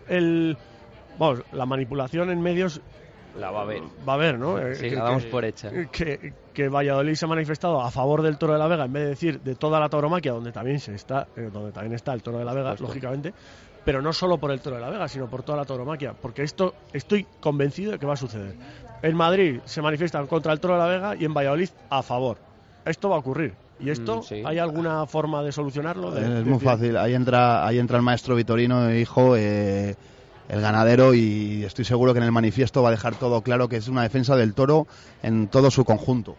el... 0.08 0.58
Vamos, 1.17 1.43
la 1.52 1.65
manipulación 1.65 2.30
en 2.30 2.41
medios 2.41 2.82
La 3.37 3.51
va 3.51 3.61
a 3.61 3.65
ver. 3.65 3.81
va 4.07 4.13
a 4.13 4.15
haber, 4.15 4.37
¿no? 4.39 4.57
Eh, 4.57 4.75
Sí, 4.75 4.89
que- 4.89 4.95
la 4.95 5.03
damos 5.03 5.23
que- 5.25 5.29
por 5.29 5.45
hecha. 5.45 5.69
Que, 5.91 6.33
que 6.53 6.67
Valladolid 6.69 7.13
se 7.13 7.25
ha 7.25 7.27
manifestado 7.27 7.79
a 7.81 7.91
favor 7.91 8.21
del 8.21 8.37
Toro 8.37 8.53
de 8.53 8.59
la 8.59 8.67
Vega 8.67 8.85
en 8.85 8.93
vez 8.93 9.03
de 9.03 9.09
decir 9.09 9.39
de 9.41 9.55
toda 9.55 9.79
la 9.79 9.87
tauromaquia, 9.89 10.31
donde 10.33 10.51
también 10.51 10.79
se 10.79 10.95
está, 10.95 11.27
eh, 11.37 11.49
donde 11.53 11.71
también 11.71 11.93
está 11.93 12.13
el 12.13 12.21
Toro 12.23 12.39
de 12.39 12.45
la 12.45 12.53
Vega, 12.53 12.75
lógicamente, 12.79 13.33
pero 13.85 14.01
no 14.01 14.11
solo 14.13 14.37
por 14.37 14.51
el 14.51 14.59
Toro 14.61 14.75
de 14.77 14.81
la 14.81 14.89
Vega, 14.89 15.07
sino 15.07 15.27
por 15.29 15.43
toda 15.43 15.57
la 15.59 15.65
tauromaquia, 15.65 16.13
porque 16.13 16.43
esto 16.43 16.73
estoy 16.91 17.25
convencido 17.39 17.91
de 17.93 17.99
que 17.99 18.05
va 18.05 18.13
a 18.13 18.17
suceder. 18.17 18.55
En 19.01 19.15
Madrid 19.15 19.59
se 19.63 19.81
manifiestan 19.81 20.27
contra 20.27 20.51
el 20.51 20.59
Toro 20.59 20.73
de 20.73 20.79
la 20.79 20.87
Vega 20.87 21.15
y 21.15 21.23
en 21.25 21.33
Valladolid 21.33 21.69
a 21.89 22.01
favor. 22.03 22.37
Esto 22.83 23.09
va 23.09 23.15
a 23.15 23.19
ocurrir. 23.19 23.53
¿Y 23.79 23.91
esto 23.91 24.17
Mm, 24.17 24.23
sí. 24.23 24.43
hay 24.45 24.57
alguna 24.57 25.05
forma 25.05 25.41
de 25.41 25.53
solucionarlo? 25.53 26.11
De- 26.11 26.19
Es 26.21 26.27
de- 26.43 26.43
muy 26.43 26.59
fácil. 26.59 26.97
Ahí 26.97 27.13
entra, 27.13 27.65
ahí 27.65 27.79
entra 27.79 27.95
el 27.95 28.03
maestro 28.03 28.35
Vitorino, 28.35 28.93
hijo, 28.93 29.37
eh, 29.37 29.95
el 30.49 30.62
ganadero, 30.62 31.13
y 31.13 31.63
estoy 31.63 31.85
seguro 31.85 32.13
que 32.13 32.19
en 32.19 32.25
el 32.25 32.31
manifiesto 32.31 32.81
va 32.81 32.89
a 32.89 32.91
dejar 32.91 33.15
todo 33.15 33.41
claro 33.41 33.69
que 33.69 33.77
es 33.77 33.88
una 33.88 34.01
defensa 34.01 34.35
del 34.35 34.55
toro 34.55 34.88
en 35.21 35.47
todo 35.47 35.71
su 35.71 35.85
conjunto. 35.85 36.35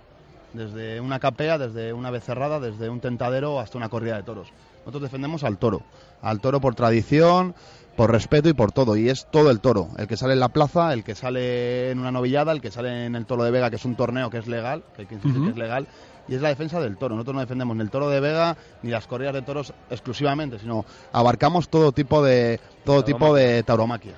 Desde 0.53 1.01
una 1.01 1.20
capea, 1.20 1.59
desde 1.59 1.92
una 1.92 2.11
becerrada, 2.11 2.59
desde 2.59 2.88
un 2.88 3.01
tentadero 3.01 3.61
hasta 3.61 3.79
una 3.79 3.88
corrida 3.88 4.16
de 4.16 4.25
toros. 4.25 4.49
Nosotros 4.81 5.05
defendemos 5.05 5.44
al 5.44 5.59
toro. 5.59 5.83
Al 6.23 6.40
toro 6.40 6.61
por 6.61 6.75
tradición, 6.75 7.55
por 7.96 8.11
respeto 8.11 8.49
y 8.49 8.53
por 8.53 8.73
todo. 8.73 8.96
Y 8.96 9.09
es 9.09 9.29
todo 9.31 9.51
el 9.51 9.61
toro. 9.61 9.88
El 9.96 10.09
que 10.09 10.16
sale 10.16 10.33
en 10.33 10.40
la 10.40 10.49
plaza, 10.49 10.92
el 10.92 11.05
que 11.05 11.14
sale 11.14 11.92
en 11.92 12.01
una 12.01 12.11
novillada, 12.11 12.51
el 12.51 12.61
que 12.61 12.73
sale 12.73 13.07
en 13.07 13.14
el 13.14 13.27
toro 13.27 13.44
de 13.44 13.53
Vega, 13.53 13.70
que 13.70 13.77
es 13.77 13.85
un 13.85 13.94
torneo 13.94 14.29
que 14.29 14.38
es 14.38 14.49
legal, 14.49 14.83
que 14.96 15.03
hay 15.03 15.07
que 15.07 15.18
que 15.18 15.51
es 15.51 15.57
legal. 15.57 15.87
Y 16.31 16.37
es 16.37 16.40
la 16.40 16.49
defensa 16.49 16.81
del 16.81 16.97
toro. 16.97 17.14
Nosotros 17.16 17.35
no 17.35 17.40
defendemos 17.40 17.77
ni 17.77 17.83
el 17.83 17.90
toro 17.90 18.09
de 18.09 18.21
Vega 18.21 18.57
ni 18.83 18.90
las 18.90 19.07
corridas 19.07 19.35
de 19.35 19.43
toros 19.43 19.75
exclusivamente, 19.90 20.59
sino 20.59 20.87
abarcamos 21.12 21.69
todo 21.69 21.93
tipo 21.93 22.23
de 22.23 22.59
todo 22.85 23.05
tipo 23.05 23.35
de 23.35 23.62
tauromaquia. 23.64 24.14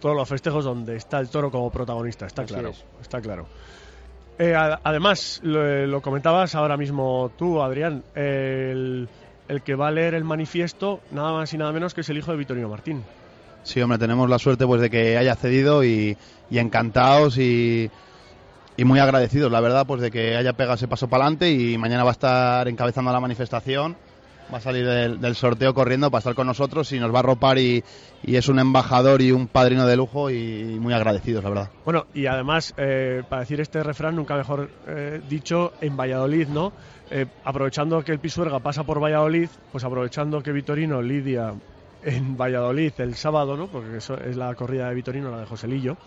Todos 0.00 0.16
los 0.16 0.26
festejos 0.28 0.64
donde 0.64 0.96
está 0.96 1.20
el 1.20 1.28
toro 1.28 1.50
como 1.50 1.70
protagonista, 1.70 2.26
está 2.26 2.42
Así 2.42 2.54
claro. 2.54 2.70
es. 2.70 2.82
Está 3.02 3.20
claro. 3.20 3.46
Eh, 4.38 4.54
a- 4.54 4.80
además, 4.82 5.40
lo, 5.44 5.86
lo 5.86 6.00
comentabas 6.00 6.54
ahora 6.54 6.78
mismo 6.78 7.30
tú, 7.36 7.60
Adrián, 7.60 8.02
el, 8.14 9.06
el 9.48 9.62
que 9.62 9.74
va 9.74 9.88
a 9.88 9.90
leer 9.90 10.14
el 10.14 10.24
manifiesto, 10.24 11.00
nada 11.10 11.32
más 11.32 11.52
y 11.52 11.58
nada 11.58 11.72
menos 11.72 11.92
que 11.92 12.00
es 12.00 12.08
el 12.08 12.16
hijo 12.16 12.30
de 12.30 12.38
Vitorino 12.38 12.70
Martín. 12.70 13.04
Sí, 13.64 13.82
hombre, 13.82 13.98
tenemos 13.98 14.30
la 14.30 14.38
suerte 14.38 14.66
pues 14.66 14.80
de 14.80 14.88
que 14.88 15.18
haya 15.18 15.34
cedido 15.36 15.84
y, 15.84 16.16
y 16.50 16.58
encantados 16.58 17.36
y, 17.36 17.90
y 18.80 18.84
muy 18.86 18.98
agradecidos, 18.98 19.52
la 19.52 19.60
verdad, 19.60 19.86
pues 19.86 20.00
de 20.00 20.10
que 20.10 20.36
haya 20.36 20.54
pegado 20.54 20.76
ese 20.76 20.88
paso 20.88 21.06
para 21.06 21.24
adelante 21.24 21.52
y 21.52 21.76
mañana 21.76 22.02
va 22.02 22.10
a 22.10 22.12
estar 22.12 22.66
encabezando 22.66 23.12
la 23.12 23.20
manifestación, 23.20 23.94
va 24.50 24.56
a 24.56 24.60
salir 24.62 24.86
del, 24.86 25.20
del 25.20 25.34
sorteo 25.34 25.74
corriendo 25.74 26.10
para 26.10 26.20
estar 26.20 26.34
con 26.34 26.46
nosotros 26.46 26.90
y 26.92 26.98
nos 26.98 27.12
va 27.12 27.16
a 27.16 27.18
arropar 27.18 27.58
y, 27.58 27.84
y 28.22 28.36
es 28.36 28.48
un 28.48 28.58
embajador 28.58 29.20
y 29.20 29.32
un 29.32 29.48
padrino 29.48 29.86
de 29.86 29.96
lujo 29.96 30.30
y, 30.30 30.78
muy 30.80 30.94
agradecidos, 30.94 31.44
la 31.44 31.50
verdad. 31.50 31.70
Bueno, 31.84 32.06
y 32.14 32.24
además, 32.24 32.72
eh, 32.78 33.22
para 33.28 33.40
decir 33.40 33.60
este 33.60 33.82
refrán, 33.82 34.16
nunca 34.16 34.34
mejor 34.34 34.70
eh, 34.86 35.20
dicho, 35.28 35.74
en 35.82 35.94
Valladolid, 35.94 36.48
¿no? 36.48 36.72
Eh, 37.10 37.26
aprovechando 37.44 38.02
que 38.02 38.12
el 38.12 38.18
Pisuerga 38.18 38.60
pasa 38.60 38.84
por 38.84 38.98
Valladolid, 38.98 39.50
pues 39.72 39.84
aprovechando 39.84 40.42
que 40.42 40.52
Vitorino 40.52 41.02
lidia 41.02 41.52
en 42.02 42.34
Valladolid 42.34 42.92
el 42.96 43.14
sábado, 43.14 43.58
¿no? 43.58 43.66
Porque 43.66 43.98
eso 43.98 44.14
es 44.14 44.38
la 44.38 44.54
corrida 44.54 44.88
de 44.88 44.94
Vitorino, 44.94 45.30
la 45.30 45.40
de 45.40 45.46
Joselillo. 45.46 45.98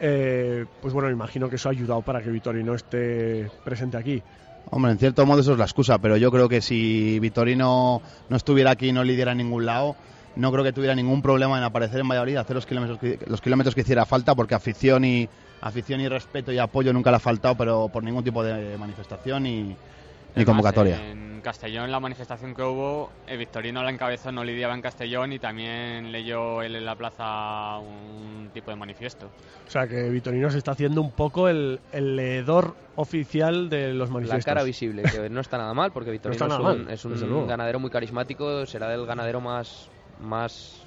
Eh, 0.00 0.66
pues 0.80 0.92
bueno, 0.92 1.10
imagino 1.10 1.48
que 1.48 1.56
eso 1.56 1.68
ha 1.68 1.72
ayudado 1.72 2.02
para 2.02 2.22
que 2.22 2.30
Vitorino 2.30 2.74
esté 2.74 3.50
presente 3.64 3.96
aquí. 3.96 4.22
Hombre, 4.70 4.92
en 4.92 4.98
cierto 4.98 5.24
modo 5.24 5.40
eso 5.40 5.52
es 5.52 5.58
la 5.58 5.64
excusa, 5.64 5.98
pero 5.98 6.16
yo 6.16 6.30
creo 6.30 6.48
que 6.48 6.60
si 6.60 7.18
Vitorino 7.20 8.02
no 8.28 8.36
estuviera 8.36 8.72
aquí 8.72 8.88
y 8.88 8.92
no 8.92 9.04
lidiera 9.04 9.32
en 9.32 9.38
ningún 9.38 9.64
lado, 9.64 9.96
no 10.34 10.52
creo 10.52 10.64
que 10.64 10.72
tuviera 10.72 10.94
ningún 10.94 11.22
problema 11.22 11.56
en 11.56 11.64
aparecer 11.64 12.00
en 12.00 12.08
Valladolid, 12.08 12.36
hacer 12.36 12.56
los 12.56 12.66
kilómetros 12.66 12.98
que, 12.98 13.18
los 13.26 13.40
kilómetros 13.40 13.74
que 13.74 13.82
hiciera 13.82 14.04
falta, 14.04 14.34
porque 14.34 14.54
afición 14.54 15.04
y 15.04 15.28
afición 15.60 16.00
y 16.00 16.08
respeto 16.08 16.52
y 16.52 16.58
apoyo 16.58 16.92
nunca 16.92 17.10
le 17.10 17.16
ha 17.16 17.20
faltado, 17.20 17.56
pero 17.56 17.88
por 17.88 18.02
ningún 18.02 18.24
tipo 18.24 18.42
de 18.42 18.76
manifestación 18.76 19.46
y, 19.46 19.76
ni 20.34 20.44
convocatoria. 20.44 21.10
en 21.10 21.35
Castellón, 21.46 21.92
la 21.92 22.00
manifestación 22.00 22.56
que 22.56 22.62
hubo, 22.62 23.08
el 23.28 23.38
Victorino 23.38 23.80
la 23.80 23.90
encabezó, 23.90 24.32
no 24.32 24.42
lidiaba 24.42 24.74
en 24.74 24.82
Castellón 24.82 25.32
y 25.32 25.38
también 25.38 26.10
leyó 26.10 26.60
él 26.60 26.74
en 26.74 26.84
la 26.84 26.96
plaza 26.96 27.78
un 27.78 28.50
tipo 28.52 28.72
de 28.72 28.76
manifiesto. 28.76 29.26
O 29.64 29.70
sea 29.70 29.86
que 29.86 30.10
Vitorino 30.10 30.50
se 30.50 30.58
está 30.58 30.72
haciendo 30.72 31.00
un 31.00 31.12
poco 31.12 31.48
el, 31.48 31.78
el 31.92 32.16
leedor 32.16 32.74
oficial 32.96 33.68
de 33.68 33.94
los 33.94 34.08
La 34.08 34.14
manifiestos. 34.14 34.44
cara 34.44 34.64
visible, 34.64 35.04
que 35.04 35.30
no 35.30 35.40
está 35.40 35.56
nada 35.56 35.72
mal, 35.72 35.92
porque 35.92 36.10
nada 36.10 36.34
es 36.34 36.40
un, 36.40 36.62
mal, 36.64 36.86
es 36.90 37.04
un 37.04 37.46
ganadero 37.46 37.78
muy 37.78 37.90
carismático, 37.90 38.66
será 38.66 38.92
el 38.92 39.06
ganadero 39.06 39.40
más, 39.40 39.88
más 40.18 40.84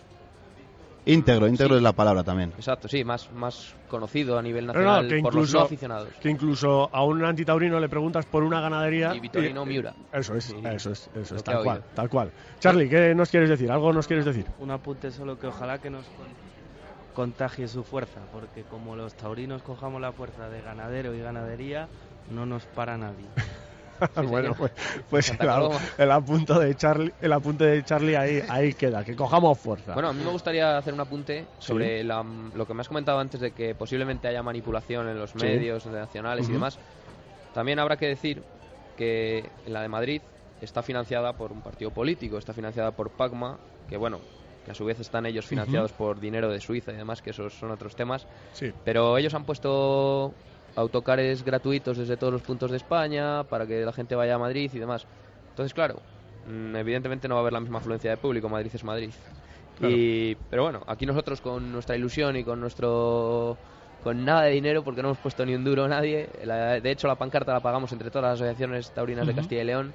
Íntegro, 1.06 1.48
íntegro 1.48 1.76
Sí. 1.76 1.78
es 1.78 1.84
la 1.84 1.94
palabra 1.94 2.24
también. 2.24 2.52
exacto, 2.58 2.88
sí, 2.88 3.04
más, 3.04 3.32
más 3.32 3.74
conocido 3.88 4.38
a 4.38 4.42
nivel 4.42 4.68
nacional 4.68 5.04
no, 5.04 5.10
que 5.10 5.22
por 5.22 5.34
los 5.36 5.54
no 5.54 5.62
aficionados. 5.62 6.10
que 6.22 6.30
incluso 6.30 6.90
a 6.94 7.04
un 7.04 7.24
antitaurino 7.24 7.80
le 7.80 7.90
preguntas 7.90 8.26
por 8.26 8.44
una 8.44 8.60
ganadería. 8.62 9.16
Y 9.16 9.20
Vitorino 9.20 9.64
y- 9.64 9.68
Miura. 9.68 9.94
Eso 10.14 10.36
es, 10.36 10.50
eso 10.50 10.92
es, 10.92 11.10
eso 11.16 11.36
es, 11.36 11.44
tal 11.44 11.64
cual, 11.64 11.84
tal 11.96 12.10
cual. 12.10 12.32
Charlie, 12.60 12.90
¿qué 12.90 13.16
nos 13.16 13.30
quieres 13.30 13.50
decir? 13.50 13.72
¿Algo 13.72 13.92
nos 13.94 14.08
quieres 14.08 14.26
decir? 14.26 14.46
Un 14.60 14.72
apunte 14.72 15.10
solo 15.12 15.38
que 15.40 15.48
ojalá 15.48 15.80
que 15.80 15.90
nos 15.90 16.06
con- 16.06 16.28
contagie 17.16 17.68
su 17.68 17.84
fuerza, 17.84 18.22
porque 18.32 18.64
como 18.64 18.96
los 18.96 19.14
taurinos 19.16 19.62
cojamos 19.64 20.00
la 20.02 20.12
fuerza 20.12 20.50
de 20.50 20.62
ganadero 20.62 21.14
y 21.16 21.20
ganadería, 21.22 21.88
no 22.30 22.46
nos 22.46 22.66
para 22.66 22.98
nadie. 22.98 23.26
bueno, 24.28 24.54
pues, 24.56 24.72
pues 25.10 25.30
el, 25.40 25.70
el 25.98 26.12
apunte 26.12 26.54
de 26.54 26.76
Charlie, 26.76 27.14
el 27.22 27.34
apunte 27.34 27.66
de 27.66 27.84
Charlie 27.84 28.16
ahí, 28.16 28.42
ahí 28.50 28.74
queda, 28.74 29.04
que 29.04 29.16
cojamos 29.16 29.58
fuerza. 29.60 29.94
Bueno, 29.94 30.10
a 30.10 30.14
mí 30.14 30.24
me 30.24 30.32
gustaría 30.32 30.78
hacer 30.78 30.94
un 30.94 31.00
apunte 31.00 31.46
sobre 31.60 32.04
la- 32.04 32.24
lo 32.54 32.66
que 32.66 32.74
me 32.74 32.82
has 32.82 32.88
comentado 32.88 33.20
antes 33.20 33.40
de 33.40 33.52
que 33.52 33.76
posiblemente 33.76 34.28
haya 34.28 34.44
manipulación 34.44 35.08
en 35.10 35.18
los 35.18 35.32
Sí. 35.32 35.38
medios 35.38 35.86
nacionales 35.86 36.46
y 36.46 36.52
Ujú. 36.52 36.54
demás. 36.54 36.80
También 37.54 37.80
habrá 37.80 37.98
que 37.98 38.08
decir 38.08 38.44
que 38.96 39.50
en 39.66 39.74
la 39.74 39.82
de 39.82 39.88
Madrid 39.88 40.22
está 40.62 40.84
financiada 40.84 41.34
por 41.34 41.52
un 41.52 41.62
partido 41.62 41.90
político, 41.92 42.38
está 42.38 42.54
financiada 42.54 42.92
por 42.92 43.10
Pagma, 43.12 43.58
que 43.88 43.98
bueno, 43.98 44.20
que 44.66 44.72
a 44.72 44.74
su 44.76 44.86
vez 44.86 45.00
están 45.00 45.26
ellos 45.26 45.46
financiados 45.46 45.92
por 45.94 46.20
dinero 46.20 46.50
de 46.52 46.60
Suiza 46.60 46.92
y 46.92 46.96
demás, 46.96 47.22
que 47.22 47.30
esos 47.30 47.54
son 47.58 47.72
otros 47.72 47.96
temas. 47.96 48.28
Sí. 48.54 48.72
Pero 48.84 49.18
ellos 49.18 49.34
han 49.34 49.46
puesto 49.46 50.34
autocares 50.76 51.44
gratuitos 51.44 51.98
desde 51.98 52.18
todos 52.18 52.34
los 52.34 52.42
puntos 52.42 52.72
de 52.72 52.78
España 52.78 53.44
para 53.46 53.66
que 53.68 53.84
la 53.86 53.94
gente 53.94 54.16
vaya 54.16 54.36
a 54.36 54.40
Madrid 54.40 54.70
y 54.74 54.80
demás. 54.80 55.06
Entonces, 55.50 55.74
claro, 55.74 56.02
mm, 56.46 56.76
evidentemente 56.76 57.28
no 57.28 57.36
va 57.36 57.40
a 57.40 57.42
haber 57.42 57.54
la 57.54 57.60
misma 57.60 57.80
afluencia 57.80 58.10
de 58.12 58.18
público, 58.18 58.48
Madrid 58.50 58.72
es 58.74 58.84
Madrid. 58.84 59.12
Claro. 59.78 59.94
Y, 59.98 60.36
pero 60.50 60.64
bueno, 60.64 60.82
aquí 60.88 61.06
nosotros 61.06 61.42
con 61.42 61.72
nuestra 61.72 61.96
ilusión 61.96 62.36
y 62.36 62.44
con 62.44 62.60
nuestro 62.60 63.58
con 64.04 64.24
nada 64.24 64.44
de 64.44 64.52
dinero 64.52 64.84
porque 64.84 65.02
no 65.02 65.10
hemos 65.10 65.18
puesto 65.18 65.46
ni 65.46 65.54
un 65.56 65.64
duro 65.64 65.86
a 65.86 65.88
nadie. 65.88 66.30
La- 66.46 66.80
de 66.80 66.92
hecho, 66.92 67.08
la 67.08 67.16
pancarta 67.16 67.52
la 67.54 67.60
pagamos 67.60 67.92
entre 67.92 68.10
todas 68.10 68.24
las 68.32 68.34
asociaciones 68.36 68.92
taurinas 68.92 69.28
de. 69.28 69.36
Castilla 69.36 69.62
y 69.62 69.66
León 69.66 69.94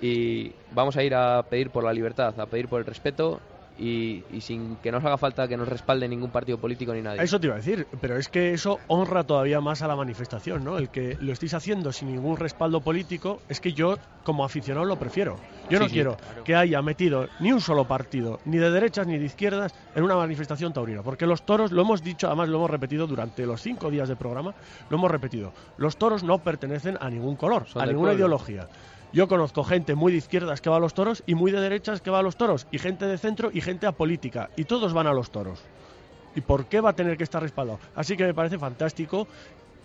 y 0.00 0.52
vamos 0.72 0.96
a 0.96 1.02
ir 1.02 1.14
a 1.14 1.42
pedir 1.48 1.70
por 1.70 1.82
la 1.84 1.92
libertad, 1.92 2.38
a 2.38 2.46
pedir 2.46 2.68
por 2.68 2.80
el 2.80 2.86
respeto 2.86 3.40
y, 3.78 4.24
y 4.32 4.40
sin 4.40 4.76
que 4.76 4.90
nos 4.90 5.04
haga 5.04 5.18
falta 5.18 5.46
que 5.48 5.56
nos 5.56 5.68
respalde 5.68 6.08
ningún 6.08 6.30
partido 6.30 6.58
político 6.58 6.94
ni 6.94 7.02
nadie. 7.02 7.22
Eso 7.22 7.38
te 7.38 7.46
iba 7.46 7.54
a 7.54 7.58
decir, 7.58 7.86
pero 8.00 8.16
es 8.16 8.28
que 8.28 8.52
eso 8.54 8.78
honra 8.88 9.24
todavía 9.24 9.60
más 9.60 9.82
a 9.82 9.86
la 9.88 9.96
manifestación, 9.96 10.64
¿no? 10.64 10.78
El 10.78 10.88
que 10.88 11.16
lo 11.20 11.32
estéis 11.32 11.54
haciendo 11.54 11.92
sin 11.92 12.12
ningún 12.12 12.36
respaldo 12.36 12.80
político, 12.80 13.40
es 13.48 13.60
que 13.60 13.72
yo 13.72 13.96
como 14.24 14.44
aficionado 14.44 14.86
lo 14.86 14.96
prefiero. 14.98 15.36
Yo 15.70 15.78
Sí, 15.78 15.82
no 15.84 15.88
sí, 15.88 15.92
quiero 15.94 16.16
claro. 16.16 16.44
que 16.44 16.54
haya 16.56 16.80
metido 16.82 17.28
ni 17.40 17.52
un 17.52 17.60
solo 17.60 17.86
partido, 17.86 18.40
ni 18.44 18.56
de 18.58 18.70
derechas 18.70 19.06
ni 19.06 19.18
de 19.18 19.24
izquierdas, 19.26 19.74
en 19.94 20.04
una 20.04 20.16
manifestación 20.16 20.72
taurina, 20.72 21.02
porque 21.02 21.26
los 21.26 21.42
toros, 21.44 21.70
lo 21.72 21.82
hemos 21.82 22.02
dicho, 22.02 22.26
además 22.28 22.48
lo 22.48 22.56
hemos 22.58 22.70
repetido 22.70 23.06
durante 23.06 23.44
los 23.46 23.60
cinco 23.62 23.90
días 23.90 24.08
de 24.08 24.16
programa, 24.16 24.54
lo 24.88 24.96
hemos 24.96 25.10
repetido, 25.10 25.52
los 25.76 25.96
toros 25.96 26.22
no 26.24 26.38
pertenecen 26.38 26.96
a 27.00 27.10
ningún 27.10 27.36
color, 27.36 27.66
Son 27.68 27.82
a 27.82 27.86
ninguna 27.86 28.10
pueblo. 28.12 28.18
ideología. 28.18 28.68
Yo 29.16 29.28
conozco 29.28 29.64
gente 29.64 29.94
muy 29.94 30.12
de 30.12 30.18
izquierdas 30.18 30.60
que 30.60 30.68
va 30.68 30.76
a 30.76 30.78
los 30.78 30.92
toros 30.92 31.22
y 31.24 31.34
muy 31.34 31.50
de 31.50 31.58
derechas 31.58 32.02
que 32.02 32.10
va 32.10 32.18
a 32.18 32.22
los 32.22 32.36
toros, 32.36 32.66
y 32.70 32.76
gente 32.76 33.06
de 33.06 33.16
centro 33.16 33.48
y 33.50 33.62
gente 33.62 33.86
apolítica, 33.86 34.50
y 34.56 34.64
todos 34.64 34.92
van 34.92 35.06
a 35.06 35.14
los 35.14 35.30
toros. 35.30 35.58
¿Y 36.34 36.42
por 36.42 36.66
qué 36.66 36.82
va 36.82 36.90
a 36.90 36.92
tener 36.92 37.16
que 37.16 37.24
estar 37.24 37.40
respaldado? 37.40 37.78
Así 37.94 38.14
que 38.14 38.26
me 38.26 38.34
parece 38.34 38.58
fantástico 38.58 39.26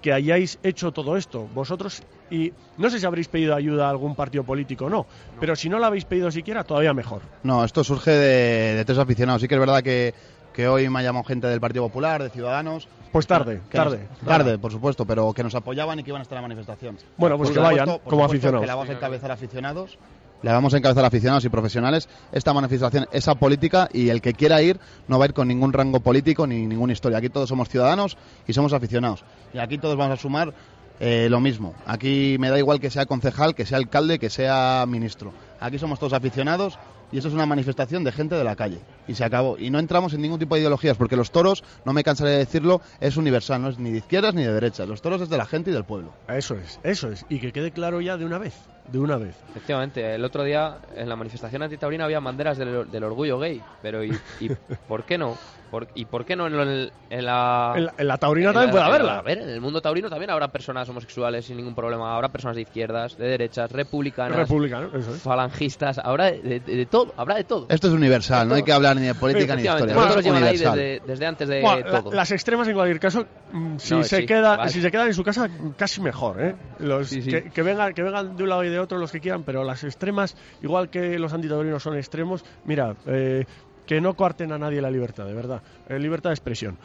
que 0.01 0.11
hayáis 0.11 0.59
hecho 0.63 0.91
todo 0.91 1.15
esto 1.15 1.47
vosotros 1.55 2.03
y 2.29 2.51
no 2.77 2.89
sé 2.89 2.99
si 2.99 3.05
habréis 3.05 3.29
pedido 3.29 3.55
ayuda 3.55 3.87
a 3.87 3.91
algún 3.91 4.15
partido 4.15 4.43
político 4.43 4.87
o 4.87 4.89
no, 4.89 5.05
pero 5.39 5.55
si 5.55 5.69
no 5.69 5.79
la 5.79 5.87
habéis 5.87 6.03
pedido 6.03 6.29
siquiera, 6.29 6.65
todavía 6.65 6.93
mejor. 6.93 7.21
No, 7.43 7.63
esto 7.63 7.85
surge 7.85 8.11
de, 8.11 8.75
de 8.75 8.83
tres 8.83 8.97
aficionados. 8.97 9.41
Sí 9.41 9.47
que 9.47 9.55
es 9.55 9.61
verdad 9.61 9.81
que, 9.81 10.13
que 10.53 10.67
hoy 10.67 10.89
me 10.89 10.99
ha 10.99 11.03
llamado 11.03 11.23
gente 11.23 11.47
del 11.47 11.61
Partido 11.61 11.85
Popular, 11.85 12.21
de 12.21 12.31
Ciudadanos. 12.31 12.89
Pues 13.11 13.27
tarde, 13.27 13.61
que 13.69 13.77
tarde. 13.77 14.07
nos- 14.09 14.27
tarde, 14.27 14.57
por 14.57 14.71
supuesto, 14.71 15.05
pero 15.05 15.33
que 15.33 15.43
nos 15.43 15.53
apoyaban 15.55 15.99
y 15.99 16.03
que 16.03 16.09
iban 16.11 16.21
a 16.21 16.23
estar 16.23 16.37
en 16.37 16.41
la 16.43 16.47
manifestación. 16.47 16.97
Bueno, 17.17 17.37
pues 17.37 17.49
Por 17.49 17.55
que 17.57 17.61
vayan 17.63 17.85
por 17.85 17.99
como 18.03 18.23
supuesto 18.23 18.25
aficionados. 18.25 18.61
Que 18.61 18.67
la 18.67 18.75
vamos 18.75 18.89
a 18.89 18.93
encabezar 18.93 19.31
aficionados. 19.31 19.97
La 20.43 20.53
vamos 20.53 20.73
a 20.73 20.77
encabezar 20.77 21.05
aficionados 21.05 21.45
y 21.45 21.49
profesionales. 21.49 22.09
Esta 22.31 22.51
manifestación 22.51 23.05
es 23.11 23.25
política 23.39 23.89
y 23.93 24.09
el 24.09 24.21
que 24.21 24.33
quiera 24.33 24.59
ir 24.63 24.79
no 25.07 25.19
va 25.19 25.25
a 25.25 25.27
ir 25.27 25.33
con 25.35 25.47
ningún 25.47 25.71
rango 25.71 25.99
político 25.99 26.47
ni 26.47 26.65
ninguna 26.65 26.93
historia. 26.93 27.19
Aquí 27.19 27.29
todos 27.29 27.47
somos 27.47 27.69
ciudadanos 27.69 28.17
y 28.47 28.53
somos 28.53 28.73
aficionados. 28.73 29.23
Y 29.53 29.59
aquí 29.59 29.77
todos 29.77 29.95
vamos 29.97 30.17
a 30.17 30.21
sumar 30.21 30.51
eh, 30.99 31.27
lo 31.29 31.39
mismo. 31.41 31.75
Aquí 31.85 32.37
me 32.39 32.49
da 32.49 32.57
igual 32.57 32.79
que 32.79 32.89
sea 32.89 33.05
concejal, 33.05 33.53
que 33.53 33.65
sea 33.67 33.77
alcalde, 33.77 34.17
que 34.17 34.29
sea 34.31 34.85
ministro. 34.87 35.31
Aquí 35.59 35.77
somos 35.77 35.99
todos 35.99 36.13
aficionados 36.13 36.79
y 37.11 37.17
eso 37.17 37.27
es 37.27 37.33
una 37.33 37.45
manifestación 37.45 38.03
de 38.03 38.11
gente 38.11 38.35
de 38.35 38.43
la 38.43 38.55
calle. 38.55 38.79
Y 39.07 39.15
se 39.15 39.23
acabó. 39.23 39.57
Y 39.57 39.69
no 39.69 39.79
entramos 39.79 40.13
en 40.13 40.21
ningún 40.21 40.39
tipo 40.39 40.55
de 40.55 40.61
ideologías, 40.61 40.97
porque 40.97 41.15
los 41.15 41.31
toros, 41.31 41.63
no 41.85 41.93
me 41.93 42.03
cansaré 42.03 42.31
de 42.31 42.37
decirlo, 42.37 42.81
es 42.99 43.17
universal, 43.17 43.61
no 43.61 43.69
es 43.69 43.79
ni 43.79 43.91
de 43.91 43.97
izquierdas 43.99 44.33
ni 44.33 44.43
de 44.43 44.53
derechas. 44.53 44.87
Los 44.87 45.01
toros 45.01 45.21
es 45.21 45.29
de 45.29 45.37
la 45.37 45.45
gente 45.45 45.71
y 45.71 45.73
del 45.73 45.83
pueblo. 45.83 46.13
Eso 46.27 46.55
es, 46.55 46.79
eso 46.83 47.11
es. 47.11 47.25
Y 47.29 47.39
que 47.39 47.51
quede 47.51 47.71
claro 47.71 48.01
ya 48.01 48.17
de 48.17 48.25
una 48.25 48.37
vez, 48.37 48.53
de 48.91 48.99
una 48.99 49.17
vez. 49.17 49.35
Efectivamente, 49.49 50.15
el 50.15 50.23
otro 50.23 50.43
día 50.43 50.77
en 50.95 51.09
la 51.09 51.15
manifestación 51.15 51.63
antitaurina 51.63 52.05
había 52.05 52.19
banderas 52.19 52.57
del, 52.57 52.89
del 52.89 53.03
orgullo 53.03 53.39
gay, 53.39 53.61
pero 53.81 54.03
¿y, 54.03 54.17
y 54.39 54.49
por 54.87 55.03
qué 55.05 55.17
no? 55.17 55.37
Por- 55.71 55.87
¿Y 55.95 56.03
por 56.03 56.25
qué 56.25 56.35
no 56.35 56.47
en, 56.47 56.53
el- 56.55 56.91
en 57.09 57.25
la... 57.25 57.73
En 57.77 57.85
la, 57.85 57.93
en 57.97 58.07
la 58.07 58.17
taurina 58.17 58.49
en 58.49 58.53
también 58.53 58.67
la- 58.67 58.71
puede 58.73 58.83
haberla. 58.83 59.17
A 59.19 59.21
ver, 59.21 59.37
en 59.37 59.49
el 59.49 59.61
mundo 59.61 59.81
taurino 59.81 60.09
también 60.09 60.29
habrá 60.29 60.49
personas 60.49 60.87
homosexuales 60.89 61.45
sin 61.45 61.55
ningún 61.55 61.73
problema, 61.73 62.13
habrá 62.13 62.27
personas 62.29 62.55
de 62.57 62.63
izquierdas, 62.63 63.15
de 63.17 63.25
derechas, 63.25 63.71
republicanas, 63.71 64.35
Republicano, 64.37 64.89
eso 64.93 65.15
es. 65.15 65.21
falangistas, 65.21 65.97
habrá 65.97 66.25
de, 66.31 66.41
de- 66.41 66.59
de 66.59 66.85
todo, 66.85 67.13
habrá 67.15 67.35
de 67.35 67.45
todo. 67.45 67.67
Esto 67.69 67.87
es 67.87 67.93
universal, 67.93 68.47
no 68.49 68.55
hay 68.55 68.63
que 68.63 68.73
hablar 68.73 68.97
ni 68.97 69.07
de 69.07 69.15
política 69.15 69.55
ni 69.55 69.63
de 69.63 69.69
historia. 69.69 69.95
nosotros 69.95 70.25
ahí 70.25 70.57
desde, 70.57 71.01
desde 71.07 71.25
antes 71.25 71.47
de 71.47 71.61
Bueno, 71.61 71.89
la- 71.89 72.01
todo. 72.03 72.11
las 72.11 72.31
extremas 72.31 72.67
en 72.67 72.73
cualquier 72.73 72.99
caso, 72.99 73.25
mm, 73.53 73.77
si 73.77 73.93
No, 73.93 74.03
se 74.03 74.17
sí, 74.17 74.25
queda, 74.25 74.57
vale. 74.57 74.71
si 74.71 74.81
se 74.81 74.91
quedan 74.91 75.07
en 75.07 75.13
su 75.13 75.23
casa, 75.23 75.47
casi 75.77 76.01
mejor, 76.01 76.41
¿eh? 76.41 76.55
Los 76.79 77.07
Sí, 77.07 77.21
sí. 77.21 77.29
Que, 77.31 77.43
que 77.49 77.61
vengan, 77.61 77.93
que 77.93 78.03
vengan 78.03 78.35
de 78.35 78.43
un 78.43 78.49
lado 78.49 78.63
y 78.65 78.69
de 78.69 78.77
otro 78.79 78.97
los 78.97 79.09
que 79.11 79.21
quieran, 79.21 79.43
pero 79.43 79.63
las 79.63 79.83
extremas, 79.85 80.35
igual 80.61 80.89
que 80.89 81.17
los 81.17 81.31
antitaurinos 81.31 81.81
son 81.81 81.95
extremos, 81.95 82.43
mira, 82.65 82.95
eh, 83.05 83.45
que 83.85 84.01
no 84.01 84.13
coarten 84.15 84.51
a 84.51 84.57
nadie 84.57 84.81
la 84.81 84.89
libertad, 84.91 85.25
de 85.25 85.33
verdad. 85.33 85.61
Eh, 85.89 85.99
libertad 85.99 86.29
de 86.29 86.35
expresión. 86.35 86.77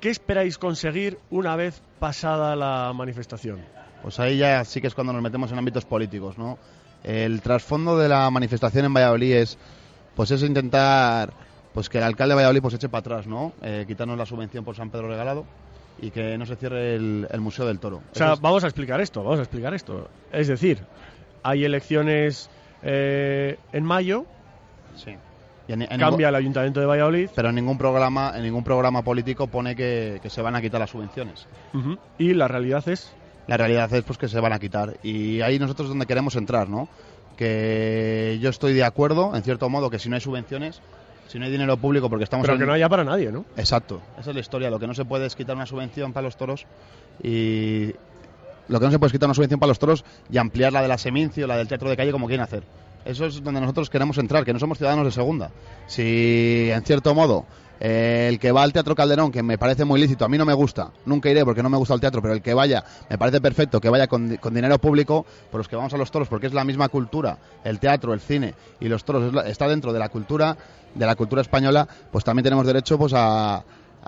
¿Qué 0.00 0.10
esperáis 0.10 0.58
conseguir 0.58 1.18
una 1.30 1.54
vez 1.56 1.80
pasada 1.98 2.56
la 2.56 2.92
manifestación? 2.94 3.60
Pues 4.02 4.18
ahí 4.18 4.36
ya 4.38 4.64
sí 4.64 4.80
que 4.80 4.88
es 4.88 4.94
cuando 4.94 5.12
nos 5.12 5.22
metemos 5.22 5.52
en 5.52 5.58
ámbitos 5.58 5.84
políticos, 5.84 6.36
¿no? 6.38 6.58
El 7.04 7.40
trasfondo 7.40 7.96
de 7.96 8.08
la 8.08 8.28
manifestación 8.30 8.84
en 8.84 8.94
Valladolid 8.94 9.32
es, 9.34 9.58
pues 10.16 10.30
es 10.32 10.42
intentar, 10.42 11.32
pues 11.72 11.88
que 11.88 11.98
el 11.98 12.04
alcalde 12.04 12.32
de 12.32 12.36
Valladolid 12.36 12.62
pues 12.62 12.74
eche 12.74 12.88
para 12.88 13.00
atrás, 13.00 13.26
¿no? 13.26 13.52
Eh, 13.62 13.84
quitarnos 13.86 14.18
la 14.18 14.26
subvención 14.26 14.64
por 14.64 14.74
San 14.76 14.90
Pedro 14.90 15.08
Regalado 15.08 15.44
y 16.00 16.10
que 16.10 16.36
no 16.36 16.46
se 16.46 16.56
cierre 16.56 16.96
el, 16.96 17.28
el 17.30 17.40
Museo 17.40 17.64
del 17.66 17.78
Toro. 17.78 17.98
O 18.12 18.14
sea, 18.14 18.32
es- 18.32 18.40
vamos 18.40 18.64
a 18.64 18.66
explicar 18.66 19.00
esto, 19.00 19.22
vamos 19.22 19.38
a 19.38 19.42
explicar 19.42 19.72
esto. 19.72 20.08
Es 20.32 20.48
decir, 20.48 20.80
hay 21.44 21.64
elecciones 21.64 22.50
eh, 22.82 23.56
en 23.72 23.84
mayo, 23.84 24.26
Sí. 24.96 25.14
Y 25.68 25.72
en- 25.74 25.82
en 25.82 25.88
cambia 25.98 26.28
el 26.28 26.34
Ayuntamiento 26.34 26.80
de 26.80 26.86
Valladolid 26.86 27.28
pero 27.36 27.48
en 27.50 27.54
ningún 27.54 27.78
programa, 27.78 28.32
en 28.36 28.42
ningún 28.42 28.64
programa 28.64 29.02
político 29.02 29.46
pone 29.46 29.76
que, 29.76 30.18
que 30.22 30.28
se 30.30 30.42
van 30.42 30.56
a 30.56 30.60
quitar 30.60 30.80
las 30.80 30.90
subvenciones. 30.90 31.46
y 32.18 32.34
la 32.34 32.48
realidad 32.48 32.86
es... 32.88 33.12
La 33.48 33.56
realidad 33.56 33.92
es 33.92 34.04
pues 34.04 34.18
que 34.18 34.28
se 34.28 34.38
van 34.40 34.52
a 34.52 34.58
quitar 34.60 34.94
y 35.02 35.40
ahí 35.40 35.58
nosotros 35.58 35.86
es 35.86 35.88
donde 35.90 36.06
queremos 36.06 36.36
entrar, 36.36 36.68
¿no? 36.68 36.88
Que 37.36 38.38
yo 38.40 38.50
estoy 38.50 38.72
de 38.72 38.84
acuerdo, 38.84 39.34
en 39.34 39.42
cierto 39.42 39.68
modo, 39.68 39.90
que 39.90 39.98
si 39.98 40.08
no 40.08 40.14
hay 40.14 40.20
subvenciones, 40.20 40.80
si 41.26 41.38
no 41.38 41.44
hay 41.44 41.50
dinero 41.50 41.76
público, 41.76 42.08
porque 42.08 42.24
estamos 42.24 42.44
Pero 42.44 42.54
en- 42.54 42.60
que 42.60 42.66
no 42.66 42.72
haya 42.72 42.88
para 42.88 43.02
nadie, 43.04 43.32
¿no? 43.32 43.44
Exacto, 43.56 44.00
esa 44.18 44.30
es 44.30 44.34
la 44.34 44.40
historia. 44.40 44.70
Lo 44.70 44.78
que 44.78 44.86
no 44.86 44.94
se 44.94 45.04
puede 45.04 45.26
es 45.26 45.34
quitar 45.34 45.56
una 45.56 45.66
subvención 45.66 46.12
para 46.12 46.24
los 46.24 46.36
toros 46.36 46.66
y 47.22 47.92
lo 48.68 48.78
que 48.78 48.86
no 48.86 48.92
se 48.92 48.98
puede 48.98 49.08
es 49.08 49.12
quitar 49.12 49.26
una 49.28 49.34
subvención 49.34 49.58
para 49.58 49.68
los 49.68 49.78
toros 49.78 50.04
y 50.30 50.38
ampliar 50.38 50.72
la 50.72 50.82
de 50.82 50.88
la 50.88 50.98
Semincio, 50.98 51.46
la 51.46 51.56
del 51.56 51.66
teatro 51.68 51.90
de 51.90 51.96
calle 51.96 52.12
como 52.12 52.26
quieren 52.28 52.44
hacer. 52.44 52.62
Eso 53.04 53.26
es 53.26 53.42
donde 53.42 53.60
nosotros 53.60 53.90
queremos 53.90 54.16
entrar, 54.18 54.44
que 54.44 54.52
no 54.52 54.58
somos 54.58 54.78
ciudadanos 54.78 55.04
de 55.04 55.10
segunda. 55.12 55.50
Si, 55.86 56.68
en 56.70 56.82
cierto 56.84 57.14
modo, 57.14 57.46
eh, 57.80 58.26
el 58.28 58.38
que 58.38 58.52
va 58.52 58.62
al 58.62 58.72
Teatro 58.72 58.94
Calderón, 58.94 59.32
que 59.32 59.42
me 59.42 59.58
parece 59.58 59.84
muy 59.84 60.00
lícito, 60.00 60.24
a 60.24 60.28
mí 60.28 60.38
no 60.38 60.44
me 60.44 60.52
gusta, 60.54 60.90
nunca 61.04 61.28
iré 61.28 61.44
porque 61.44 61.62
no 61.64 61.68
me 61.68 61.76
gusta 61.76 61.94
el 61.94 62.00
teatro, 62.00 62.22
pero 62.22 62.32
el 62.34 62.42
que 62.42 62.54
vaya, 62.54 62.84
me 63.10 63.18
parece 63.18 63.40
perfecto 63.40 63.80
que 63.80 63.88
vaya 63.88 64.06
con, 64.06 64.28
di- 64.28 64.38
con 64.38 64.54
dinero 64.54 64.78
público, 64.78 65.26
por 65.50 65.58
los 65.58 65.68
que 65.68 65.74
vamos 65.74 65.92
a 65.92 65.96
los 65.96 66.10
toros, 66.12 66.28
porque 66.28 66.46
es 66.46 66.54
la 66.54 66.64
misma 66.64 66.88
cultura, 66.88 67.38
el 67.64 67.80
teatro, 67.80 68.14
el 68.14 68.20
cine 68.20 68.54
y 68.80 68.86
los 68.88 69.04
toros 69.04 69.34
está 69.46 69.66
dentro 69.66 69.92
de 69.92 69.98
la 69.98 70.08
cultura, 70.08 70.56
de 70.94 71.06
la 71.06 71.16
cultura 71.16 71.42
española, 71.42 71.88
pues 72.12 72.22
también 72.22 72.44
tenemos 72.44 72.66
derecho 72.66 72.98
pues 72.98 73.12
a, 73.16 73.64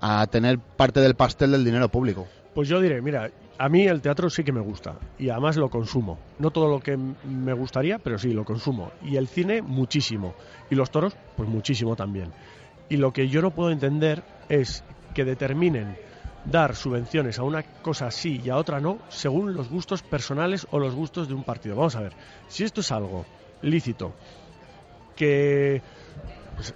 a 0.07 0.26
tener 0.26 0.59
parte 0.59 1.00
del 1.00 1.14
pastel 1.14 1.52
del 1.52 1.64
dinero 1.64 1.88
público. 1.88 2.26
Pues 2.55 2.68
yo 2.68 2.78
diré, 2.78 3.00
mira, 3.00 3.30
a 3.57 3.68
mí 3.70 3.86
el 3.86 4.02
teatro 4.02 4.28
sí 4.28 4.44
que 4.44 4.52
me 4.52 4.61
gusta 4.61 4.96
y 5.18 5.30
además 5.30 5.57
lo 5.57 5.70
consumo. 5.70 6.18
No 6.38 6.50
todo 6.50 6.68
lo 6.68 6.80
que 6.80 6.94
me 6.94 7.55
gustaría, 7.55 7.98
pero 7.98 8.18
sí, 8.18 8.34
lo 8.34 8.44
consumo. 8.44 8.92
Y 9.02 9.16
el 9.16 9.28
cine, 9.28 9.62
muchísimo. 9.62 10.34
Y 10.68 10.74
los 10.74 10.90
toros, 10.90 11.16
pues 11.38 11.48
muchísimo 11.48 11.96
también. 11.96 12.32
Y 12.90 12.98
lo 12.98 13.14
que 13.14 13.28
yo 13.28 13.40
no 13.40 13.52
puedo 13.52 13.70
entender 13.70 14.22
es 14.50 14.84
que 15.14 15.24
determinen 15.24 15.96
dar 16.44 16.76
subvenciones 16.76 17.38
a 17.38 17.42
una 17.42 17.62
cosa 17.62 18.11
sí 18.11 18.42
y 18.44 18.50
a 18.50 18.57
otra 18.59 18.80
no, 18.80 18.98
según 19.09 19.55
los 19.55 19.70
gustos 19.70 20.02
personales 20.02 20.66
o 20.70 20.78
los 20.78 20.94
gustos 20.94 21.28
de 21.28 21.34
un 21.34 21.44
partido. 21.44 21.76
Vamos 21.76 21.96
a 21.96 22.02
ver, 22.02 22.12
si 22.48 22.62
esto 22.62 22.82
es 22.82 22.92
algo 22.92 23.24
lícito, 23.62 24.12
que 25.16 25.80
pues, 26.57 26.74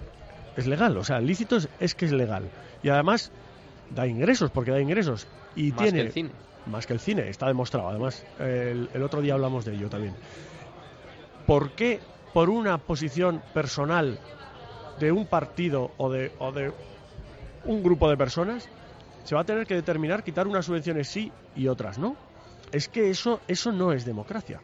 es 0.57 0.65
legal, 0.65 0.97
o 0.97 1.03
sea, 1.03 1.19
lícito 1.19 1.57
es 1.79 1.93
que 1.93 2.05
es 2.05 2.11
legal. 2.11 2.49
Y 2.83 2.89
además 2.89 3.31
da 3.89 4.07
ingresos, 4.07 4.51
porque 4.51 4.71
da 4.71 4.79
ingresos. 4.79 5.27
Y 5.55 5.71
Más 5.71 5.81
tiene 5.83 5.99
que 5.99 6.05
el 6.07 6.11
cine. 6.13 6.29
más 6.67 6.85
que 6.87 6.93
el 6.93 6.99
cine, 6.99 7.29
está 7.29 7.47
demostrado. 7.47 7.89
Además, 7.89 8.25
el, 8.39 8.89
el 8.93 9.03
otro 9.03 9.21
día 9.21 9.33
hablamos 9.33 9.65
de 9.65 9.75
ello 9.75 9.89
también. 9.89 10.15
¿Por 11.45 11.71
qué 11.71 11.99
por 12.33 12.49
una 12.49 12.77
posición 12.77 13.41
personal 13.53 14.19
de 14.99 15.11
un 15.11 15.25
partido 15.25 15.91
o 15.97 16.09
de, 16.11 16.31
o 16.39 16.51
de 16.51 16.71
un 17.65 17.83
grupo 17.83 18.09
de 18.09 18.17
personas 18.17 18.69
se 19.23 19.35
va 19.35 19.41
a 19.41 19.45
tener 19.45 19.65
que 19.65 19.75
determinar 19.75 20.23
quitar 20.23 20.47
unas 20.47 20.65
subvenciones 20.65 21.07
sí 21.07 21.31
y 21.55 21.67
otras 21.67 21.97
no? 21.97 22.15
Es 22.71 22.87
que 22.87 23.09
eso, 23.09 23.41
eso 23.47 23.71
no 23.71 23.91
es 23.91 24.05
democracia. 24.05 24.61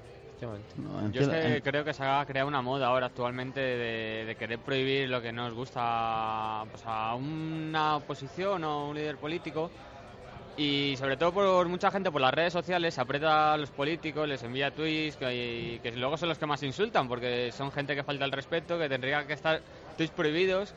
Yo 1.11 1.21
es 1.21 1.29
que 1.29 1.61
creo 1.61 1.83
que 1.83 1.93
se 1.93 2.03
ha 2.03 2.25
creado 2.25 2.47
una 2.47 2.61
moda 2.61 2.87
ahora 2.87 3.07
actualmente 3.07 3.59
de, 3.59 4.25
de 4.25 4.35
querer 4.35 4.59
prohibir 4.59 5.09
lo 5.09 5.21
que 5.21 5.31
nos 5.31 5.53
gusta 5.53 6.63
pues, 6.71 6.83
a 6.85 7.15
una 7.15 7.97
oposición 7.97 8.63
o 8.63 8.89
un 8.89 8.95
líder 8.95 9.17
político. 9.17 9.71
Y 10.57 10.95
sobre 10.97 11.17
todo 11.17 11.33
por 11.33 11.67
mucha 11.67 11.91
gente 11.91 12.09
por 12.11 12.21
las 12.21 12.33
redes 12.33 12.53
sociales 12.53 12.93
se 12.93 13.01
aprieta 13.01 13.53
a 13.53 13.57
los 13.57 13.71
políticos, 13.71 14.27
les 14.27 14.41
envía 14.41 14.71
tweets 14.71 15.17
que, 15.17 15.81
que 15.83 15.91
luego 15.91 16.15
son 16.15 16.29
los 16.29 16.37
que 16.37 16.45
más 16.45 16.63
insultan 16.63 17.09
porque 17.09 17.51
son 17.51 17.71
gente 17.73 17.93
que 17.93 18.03
falta 18.03 18.23
el 18.23 18.31
respeto, 18.31 18.79
que 18.79 18.87
tendría 18.87 19.27
que 19.27 19.33
estar 19.33 19.61
tweets 19.97 20.13
prohibidos, 20.13 20.73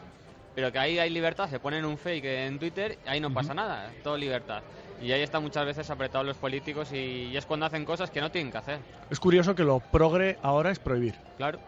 pero 0.57 0.73
que 0.73 0.81
ahí 0.81 0.99
hay 0.99 1.11
libertad, 1.11 1.49
se 1.49 1.61
ponen 1.61 1.85
un 1.85 1.97
fake 1.97 2.25
en 2.25 2.59
Twitter 2.59 2.99
y 3.07 3.09
ahí 3.09 3.21
no 3.21 3.33
pasa 3.33 3.55
nada, 3.55 3.93
todo 4.03 4.17
libertad. 4.17 4.63
Y 5.01 5.13
ahí 5.13 5.23
está 5.23 5.39
muchas 5.41 5.65
veces 5.65 5.89
apretados 5.91 6.27
los 6.27 6.37
políticos 6.37 6.91
y, 6.93 6.97
y 7.31 7.37
es 7.37 7.47
cuando 7.47 7.67
hacen 7.67 7.85
cosas 7.85 8.11
que 8.11 8.21
no 8.21 8.31
tienen 8.31 8.51
que 8.51 8.59
hacer. 8.59 8.81
Es 9.11 9.21
curioso 9.21 9.55
que 9.55 9.63
lo 9.65 9.79
progre 9.81 10.39
ahora 10.43 10.71
es 10.71 10.79
prohibir. 10.79 11.15
Claro. 11.37 11.59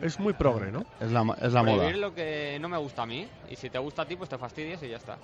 Es 0.00 0.18
muy 0.20 0.32
progre, 0.32 0.70
¿no? 0.70 0.84
Es 1.00 1.10
la, 1.10 1.36
es 1.42 1.52
la 1.52 1.62
moda. 1.62 1.76
Prohibir 1.78 1.98
lo 1.98 2.14
que 2.14 2.56
no 2.60 2.68
me 2.68 2.78
gusta 2.78 3.02
a 3.02 3.06
mí 3.06 3.26
y 3.50 3.56
si 3.56 3.68
te 3.68 3.78
gusta 3.78 4.02
a 4.02 4.06
ti 4.06 4.16
pues 4.16 4.30
te 4.30 4.38
fastidias 4.38 4.82
y 4.82 4.88
ya 4.88 4.96
está. 4.96 5.18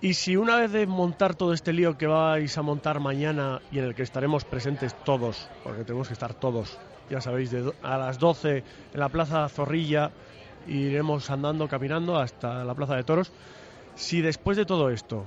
Y 0.00 0.14
si 0.14 0.36
una 0.36 0.56
vez 0.56 0.72
de 0.72 0.86
montar 0.86 1.34
todo 1.34 1.52
este 1.52 1.72
lío 1.72 1.96
que 1.96 2.06
vais 2.06 2.56
a 2.58 2.62
montar 2.62 2.98
mañana 2.98 3.60
y 3.70 3.78
en 3.78 3.84
el 3.84 3.94
que 3.94 4.02
estaremos 4.02 4.44
presentes 4.44 4.94
todos, 5.04 5.48
porque 5.62 5.84
tenemos 5.84 6.08
que 6.08 6.14
estar 6.14 6.34
todos, 6.34 6.78
ya 7.08 7.20
sabéis, 7.20 7.50
de 7.50 7.60
do- 7.60 7.74
a 7.82 7.96
las 7.98 8.18
12 8.18 8.64
en 8.92 9.00
la 9.00 9.08
Plaza 9.08 9.48
Zorrilla, 9.48 10.10
iremos 10.66 11.30
andando, 11.30 11.68
caminando 11.68 12.18
hasta 12.18 12.64
la 12.64 12.74
Plaza 12.74 12.96
de 12.96 13.04
Toros, 13.04 13.32
si 13.94 14.20
después 14.20 14.56
de 14.56 14.64
todo 14.66 14.90
esto 14.90 15.26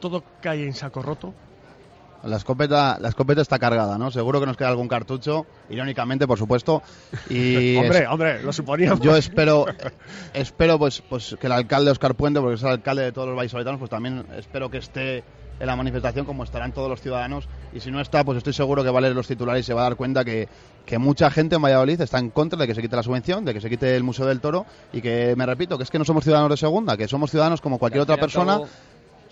todo 0.00 0.22
cae 0.40 0.64
en 0.64 0.74
saco 0.74 1.02
roto, 1.02 1.34
La 2.24 2.36
escopeta, 2.36 2.98
la 3.00 3.08
escopeta 3.10 3.40
está 3.42 3.58
cargada, 3.60 3.96
¿no? 3.96 4.10
Seguro 4.10 4.40
que 4.40 4.46
nos 4.46 4.56
queda 4.56 4.68
algún 4.70 4.88
cartucho, 4.88 5.46
irónicamente, 5.70 6.26
por 6.26 6.36
supuesto. 6.38 6.82
Y 7.30 7.76
hombre, 7.78 7.98
es- 8.00 8.08
hombre, 8.08 8.42
lo 8.42 8.52
suponíamos. 8.52 9.00
Yo 9.00 9.16
espero, 9.16 9.66
espero 10.34 10.78
pues, 10.78 11.02
pues 11.08 11.36
que 11.40 11.46
el 11.46 11.52
alcalde 11.52 11.90
Oscar 11.90 12.14
Puente, 12.14 12.40
porque 12.40 12.56
es 12.56 12.62
el 12.62 12.68
alcalde 12.68 13.04
de 13.04 13.12
todos 13.12 13.28
los 13.28 13.36
vallisoletanos, 13.36 13.78
pues 13.78 13.90
también 13.90 14.26
espero 14.36 14.70
que 14.70 14.78
esté 14.78 15.22
en 15.60 15.66
la 15.66 15.74
manifestación 15.74 16.24
como 16.24 16.44
estarán 16.44 16.72
todos 16.72 16.88
los 16.88 17.00
ciudadanos. 17.00 17.48
Y 17.72 17.80
si 17.80 17.90
no 17.90 18.00
está, 18.00 18.24
pues 18.24 18.38
estoy 18.38 18.52
seguro 18.52 18.84
que 18.84 18.90
va 18.90 18.98
a 18.98 19.02
leer 19.02 19.14
los 19.14 19.26
titulares 19.26 19.64
y 19.64 19.66
se 19.66 19.74
va 19.74 19.80
a 19.82 19.84
dar 19.84 19.96
cuenta 19.96 20.24
que, 20.24 20.48
que 20.86 20.98
mucha 20.98 21.30
gente 21.30 21.56
en 21.56 21.62
Valladolid 21.62 22.00
está 22.00 22.18
en 22.18 22.30
contra 22.30 22.58
de 22.58 22.66
que 22.66 22.74
se 22.74 22.82
quite 22.82 22.94
la 22.96 23.02
subvención, 23.02 23.44
de 23.44 23.54
que 23.54 23.60
se 23.60 23.68
quite 23.68 23.96
el 23.96 24.04
Museo 24.04 24.26
del 24.26 24.40
Toro 24.40 24.66
y 24.92 25.00
que, 25.02 25.34
me 25.36 25.46
repito, 25.46 25.76
que 25.76 25.82
es 25.84 25.90
que 25.90 25.98
no 25.98 26.04
somos 26.04 26.22
ciudadanos 26.24 26.50
de 26.50 26.56
segunda, 26.56 26.96
que 26.96 27.08
somos 27.08 27.30
ciudadanos 27.30 27.60
como 27.60 27.78
cualquier 27.78 28.02
otra 28.02 28.14
al 28.14 28.20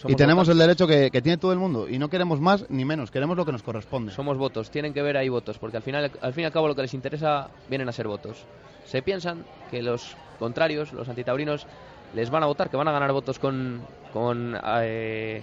Y 0.09 0.15
tenemos 0.15 0.49
el 0.49 0.59
derecho 0.59 0.87
que, 0.87 1.11
que 1.11 1.23
tiene 1.23 1.39
todo 1.39 1.53
el 1.53 1.59
mundo. 1.59 1.89
Y 1.89 1.99
no 1.99 2.09
queremos 2.09 2.41
más 2.41 2.69
ni 2.69 2.85
menos, 2.85 3.11
queremos 3.11 3.37
lo 3.37 3.45
que 3.45 3.53
nos 3.53 3.63
corresponde. 3.63 4.13
Somos 4.13 4.39
votos, 4.39 4.71
tienen 4.71 4.93
que 4.93 5.03
ver 5.03 5.17
ahí 5.17 5.29
votos, 5.29 5.59
porque 5.59 5.77
al 5.77 5.83
final, 5.83 6.11
al 6.21 6.33
fin 6.33 6.43
y 6.43 6.45
al 6.47 6.53
cabo 6.53 6.69
lo 6.69 6.75
que 6.75 6.83
les 6.83 6.95
interesa 6.95 7.49
vienen 7.69 7.89
a 7.89 7.93
ser 7.93 8.09
votos. 8.09 8.45
Se 8.85 9.03
piensan 9.03 9.45
que 9.71 9.83
los 9.83 10.17
contrarios, 10.39 10.93
los 10.93 11.09
antitaurinos, 11.09 11.67
les 12.15 12.31
van 12.31 12.43
a 12.43 12.47
votar, 12.47 12.71
que 12.71 12.77
van 12.77 12.89
a 12.89 12.93
ganar 12.93 13.13
votos 13.13 13.39
con, 13.39 13.81
con 14.13 14.57
eh, 14.65 15.43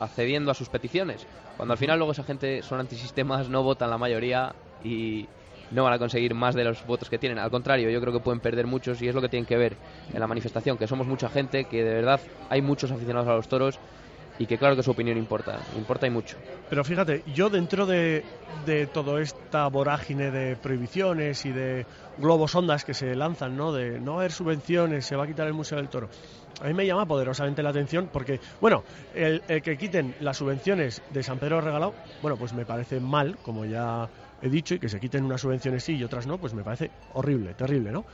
accediendo 0.00 0.50
a 0.50 0.54
sus 0.54 0.68
peticiones. 0.68 1.26
Cuando 1.56 1.72
al 1.72 1.78
final 1.78 1.98
luego 1.98 2.12
esa 2.12 2.24
gente 2.24 2.62
son 2.62 2.80
antisistemas, 2.80 3.48
no 3.48 3.62
votan 3.62 3.90
la 3.90 3.98
mayoría 3.98 4.54
y 4.84 5.26
no 5.70 5.84
van 5.84 5.92
a 5.92 5.98
conseguir 5.98 6.34
más 6.34 6.54
de 6.54 6.64
los 6.64 6.84
votos 6.86 7.08
que 7.10 7.18
tienen. 7.18 7.38
Al 7.38 7.50
contrario, 7.50 7.90
yo 7.90 8.00
creo 8.00 8.12
que 8.12 8.20
pueden 8.20 8.40
perder 8.40 8.66
muchos 8.66 9.00
y 9.02 9.08
es 9.08 9.14
lo 9.14 9.20
que 9.20 9.28
tienen 9.28 9.46
que 9.46 9.56
ver 9.56 9.76
en 10.12 10.20
la 10.20 10.26
manifestación, 10.26 10.78
que 10.78 10.86
somos 10.86 11.06
mucha 11.06 11.28
gente, 11.28 11.64
que 11.64 11.82
de 11.82 11.94
verdad 11.94 12.20
hay 12.48 12.62
muchos 12.62 12.90
aficionados 12.90 13.28
a 13.28 13.34
los 13.34 13.48
toros 13.48 13.78
y 14.38 14.46
que 14.46 14.58
claro 14.58 14.76
que 14.76 14.82
su 14.82 14.90
opinión 14.90 15.16
importa, 15.16 15.58
importa 15.76 16.06
y 16.06 16.10
mucho. 16.10 16.36
Pero 16.68 16.84
fíjate, 16.84 17.22
yo 17.34 17.48
dentro 17.48 17.86
de, 17.86 18.22
de 18.66 18.86
toda 18.86 19.20
esta 19.20 19.66
vorágine 19.68 20.30
de 20.30 20.56
prohibiciones 20.56 21.46
y 21.46 21.52
de 21.52 21.86
globos 22.18 22.54
ondas 22.54 22.84
que 22.84 22.94
se 22.94 23.14
lanzan, 23.14 23.56
¿no? 23.56 23.72
De 23.72 23.98
no 23.98 24.18
haber 24.18 24.32
subvenciones, 24.32 25.06
se 25.06 25.16
va 25.16 25.24
a 25.24 25.26
quitar 25.26 25.46
el 25.46 25.54
Museo 25.54 25.78
del 25.78 25.88
Toro. 25.88 26.08
A 26.60 26.66
mí 26.66 26.74
me 26.74 26.86
llama 26.86 27.06
poderosamente 27.06 27.62
la 27.62 27.70
atención 27.70 28.08
porque, 28.12 28.40
bueno, 28.60 28.82
el, 29.14 29.42
el 29.48 29.62
que 29.62 29.76
quiten 29.76 30.14
las 30.20 30.38
subvenciones 30.38 31.02
de 31.10 31.22
San 31.22 31.38
Pedro 31.38 31.60
Regalado, 31.60 31.94
bueno, 32.22 32.36
pues 32.36 32.52
me 32.54 32.64
parece 32.64 32.98
mal, 32.98 33.36
como 33.42 33.64
ya 33.64 34.08
he 34.42 34.48
dicho, 34.48 34.74
y 34.74 34.78
que 34.78 34.88
se 34.88 35.00
quiten 35.00 35.24
unas 35.24 35.40
subvenciones 35.40 35.84
sí 35.84 35.96
y 35.96 36.04
otras 36.04 36.26
no, 36.26 36.38
pues 36.38 36.54
me 36.54 36.62
parece 36.62 36.90
horrible, 37.14 37.54
terrible, 37.54 37.90
¿no? 37.92 38.04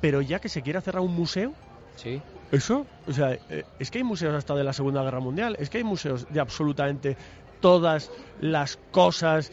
Pero 0.00 0.20
ya 0.20 0.38
que 0.38 0.48
se 0.48 0.62
quiera 0.62 0.80
cerrar 0.80 1.02
un 1.02 1.14
museo, 1.14 1.52
Sí. 1.96 2.20
eso, 2.50 2.86
o 3.06 3.12
sea, 3.12 3.32
eh, 3.50 3.64
es 3.78 3.90
que 3.90 3.98
hay 3.98 4.04
museos 4.04 4.34
hasta 4.34 4.54
de 4.54 4.64
la 4.64 4.72
Segunda 4.72 5.02
Guerra 5.02 5.20
Mundial, 5.20 5.56
es 5.58 5.68
que 5.70 5.78
hay 5.78 5.84
museos 5.84 6.26
de 6.30 6.40
absolutamente 6.40 7.16
todas 7.60 8.10
las 8.40 8.78
cosas 8.90 9.52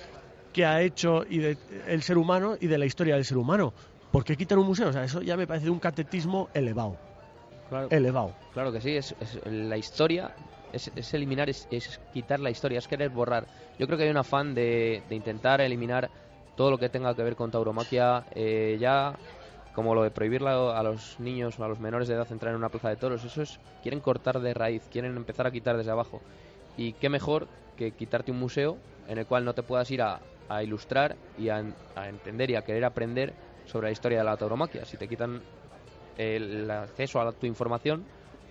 que 0.53 0.65
ha 0.65 0.81
hecho 0.81 1.25
y 1.29 1.39
de, 1.39 1.57
el 1.87 2.01
ser 2.01 2.17
humano 2.17 2.55
y 2.59 2.67
de 2.67 2.77
la 2.77 2.85
historia 2.85 3.15
del 3.15 3.25
ser 3.25 3.37
humano. 3.37 3.73
¿Por 4.11 4.23
qué 4.23 4.35
quitar 4.35 4.57
un 4.57 4.65
museo? 4.65 4.89
O 4.89 4.93
sea, 4.93 5.03
eso 5.03 5.21
ya 5.21 5.37
me 5.37 5.45
parece 5.45 5.69
un 5.69 5.79
catetismo 5.79 6.49
elevado. 6.53 6.97
Claro. 7.69 7.87
Elevado. 7.91 8.33
Claro 8.53 8.71
que 8.71 8.81
sí, 8.81 8.95
es, 8.95 9.13
es 9.21 9.39
la 9.45 9.77
historia, 9.77 10.31
es, 10.73 10.91
es 10.95 11.13
eliminar, 11.13 11.49
es, 11.49 11.67
es 11.69 11.99
quitar 12.13 12.39
la 12.39 12.49
historia, 12.49 12.79
es 12.79 12.87
querer 12.87 13.09
borrar. 13.09 13.45
Yo 13.79 13.87
creo 13.87 13.97
que 13.97 14.03
hay 14.03 14.09
un 14.11 14.17
afán 14.17 14.53
de, 14.53 15.01
de 15.07 15.15
intentar 15.15 15.61
eliminar 15.61 16.09
todo 16.55 16.69
lo 16.69 16.77
que 16.77 16.89
tenga 16.89 17.15
que 17.15 17.23
ver 17.23 17.37
con 17.37 17.49
tauromaquia. 17.49 18.25
eh, 18.35 18.77
ya 18.79 19.15
como 19.73 19.95
lo 19.95 20.03
de 20.03 20.11
prohibir 20.11 20.43
a 20.45 20.83
los 20.83 21.17
niños 21.21 21.57
o 21.57 21.63
a 21.63 21.69
los 21.69 21.79
menores 21.79 22.09
de 22.09 22.15
edad 22.15 22.27
entrar 22.29 22.51
en 22.51 22.57
una 22.57 22.67
plaza 22.67 22.89
de 22.89 22.97
toros, 22.97 23.23
eso 23.23 23.41
es, 23.41 23.59
quieren 23.81 24.01
cortar 24.01 24.41
de 24.41 24.53
raíz, 24.53 24.83
quieren 24.91 25.15
empezar 25.15 25.47
a 25.47 25.51
quitar 25.51 25.77
desde 25.77 25.91
abajo. 25.91 26.19
Y 26.75 26.91
qué 26.93 27.07
mejor 27.07 27.47
que 27.77 27.91
quitarte 27.91 28.31
un 28.31 28.39
museo 28.39 28.77
en 29.07 29.19
el 29.19 29.25
cual 29.25 29.45
no 29.45 29.53
te 29.53 29.63
puedas 29.63 29.89
ir 29.91 30.01
a, 30.01 30.19
ilustrar 30.61 31.15
y 31.37 31.47
a, 31.47 31.63
entender 32.05 32.49
y 32.49 32.55
a 32.55 32.63
querer 32.63 32.83
aprender 32.83 33.31
sobre 33.65 33.87
la 33.87 33.91
historia 33.91 34.17
de 34.17 34.25
la 34.25 34.35
tauromaquia. 34.35 34.83
Si 34.83 34.97
te 34.97 35.07
quitan 35.07 35.41
el 36.17 36.69
acceso 36.69 37.21
a 37.21 37.31
tu 37.31 37.45
información, 37.45 38.03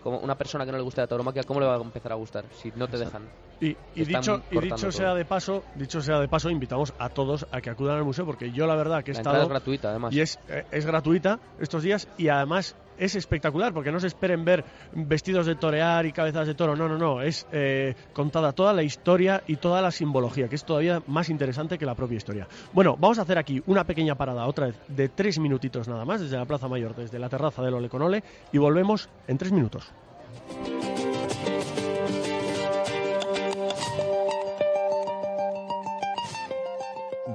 como 0.03 0.19
una 0.21 0.37
persona 0.37 0.65
que 0.65 0.73
no 0.73 0.79
le 0.79 0.85
gusta 0.85 1.03
la 1.03 1.09
tauromaquia, 1.09 1.43
¿cómo 1.43 1.61
le 1.61 1.67
va 1.67 1.75
a 1.75 1.83
empezar 1.83 2.13
a 2.13 2.15
gustar 2.15 2.47
si 2.55 2.73
no 2.75 2.89
te 2.89 2.97
dejan? 2.97 3.29
Y, 3.61 3.77
dicho, 3.95 4.43
y 4.53 4.59
dicho 4.61 4.93
sea 4.93 5.15
de 5.15 5.25
paso, 5.25 5.65
dicho 5.75 6.01
sea 6.01 6.21
de 6.21 6.29
paso, 6.29 6.49
invitamos 6.49 6.95
a 6.99 7.09
todos 7.09 7.47
a 7.51 7.61
que 7.61 7.71
acudan 7.71 7.97
al 7.97 8.05
museo 8.05 8.25
porque 8.25 8.53
yo 8.53 8.67
la 8.67 8.77
verdad 8.77 9.03
que 9.03 9.11
he 9.11 9.15
estado 9.15 9.43
es 9.43 9.49
gratuita 9.49 9.91
además 9.91 10.15
y 10.15 10.21
es, 10.21 10.39
eh, 10.49 10.65
es 10.71 10.87
gratuita 10.87 11.41
estos 11.59 11.83
días 11.83 12.07
y 12.19 12.29
además 12.29 12.77
es 12.99 13.15
espectacular 13.17 13.73
porque 13.73 13.93
no 13.93 14.01
se 14.01 14.09
esperen 14.09 14.45
ver 14.45 14.65
vestidos 14.93 15.47
de 15.47 15.55
torear 15.55 16.05
y 16.07 16.13
cabezas 16.13 16.47
de 16.47 16.55
toro, 16.55 16.77
no, 16.77 16.89
no, 16.89 16.99
no, 16.99 17.23
es 17.23 17.47
eh, 17.53 17.95
contada 18.13 18.53
toda 18.53 18.73
la 18.73 18.83
historia 18.83 19.43
y 19.47 19.57
toda 19.57 19.81
la 19.81 19.91
simbología, 19.91 20.49
que 20.49 20.57
es 20.57 20.65
todavía 20.65 21.03
más 21.07 21.29
interesante 21.29 21.79
que 21.79 21.87
la 21.87 21.95
propia 21.95 22.17
historia. 22.17 22.49
Bueno, 22.73 22.97
vamos 22.99 23.19
a 23.19 23.23
hacer 23.23 23.39
aquí 23.39 23.63
una 23.67 23.85
pequeña 23.85 24.15
parada, 24.17 24.47
otra 24.47 24.67
vez, 24.67 24.77
de 24.89 25.09
tres 25.09 25.39
minutitos 25.39 25.89
nada 25.89 26.05
más, 26.05 26.21
desde 26.21 26.37
la 26.37 26.45
Plaza 26.45 26.69
Mayor, 26.69 26.95
desde 26.95 27.19
la 27.19 27.29
terraza 27.29 27.63
del 27.63 27.75
Oleconole, 27.75 28.23
y 28.53 28.59
volvemos 28.59 29.09
en 29.27 29.39
tres 29.39 29.53
minutos. 29.53 29.93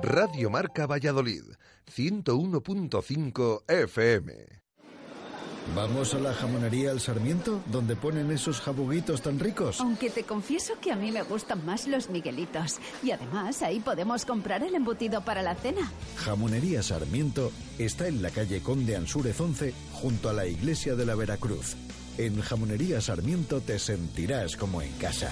Radio 0.03 0.49
Marca 0.49 0.85
Valladolid, 0.85 1.43
101.5 1.95 3.63
FM. 3.69 4.33
¿Vamos 5.73 6.13
a 6.13 6.19
la 6.19 6.33
jamonería 6.33 6.91
El 6.91 6.99
Sarmiento, 6.99 7.61
donde 7.71 7.95
ponen 7.95 8.29
esos 8.29 8.59
jabuguitos 8.59 9.21
tan 9.21 9.39
ricos? 9.39 9.79
Aunque 9.79 10.09
te 10.09 10.23
confieso 10.23 10.73
que 10.81 10.91
a 10.91 10.97
mí 10.97 11.09
me 11.13 11.21
gustan 11.21 11.65
más 11.65 11.87
los 11.87 12.09
Miguelitos. 12.09 12.79
Y 13.01 13.11
además 13.11 13.61
ahí 13.61 13.79
podemos 13.79 14.25
comprar 14.25 14.61
el 14.61 14.75
embutido 14.75 15.23
para 15.23 15.41
la 15.41 15.55
cena. 15.55 15.89
Jamonería 16.17 16.83
Sarmiento 16.83 17.53
está 17.79 18.09
en 18.09 18.21
la 18.21 18.29
calle 18.29 18.61
Conde 18.61 18.97
Ansúrez 18.97 19.39
11, 19.39 19.73
junto 19.93 20.27
a 20.27 20.33
la 20.33 20.45
iglesia 20.45 20.95
de 20.95 21.05
la 21.05 21.15
Veracruz. 21.15 21.77
En 22.17 22.41
Jamonería 22.41 22.99
Sarmiento 22.99 23.61
te 23.61 23.79
sentirás 23.79 24.57
como 24.57 24.81
en 24.81 24.91
casa. 24.97 25.31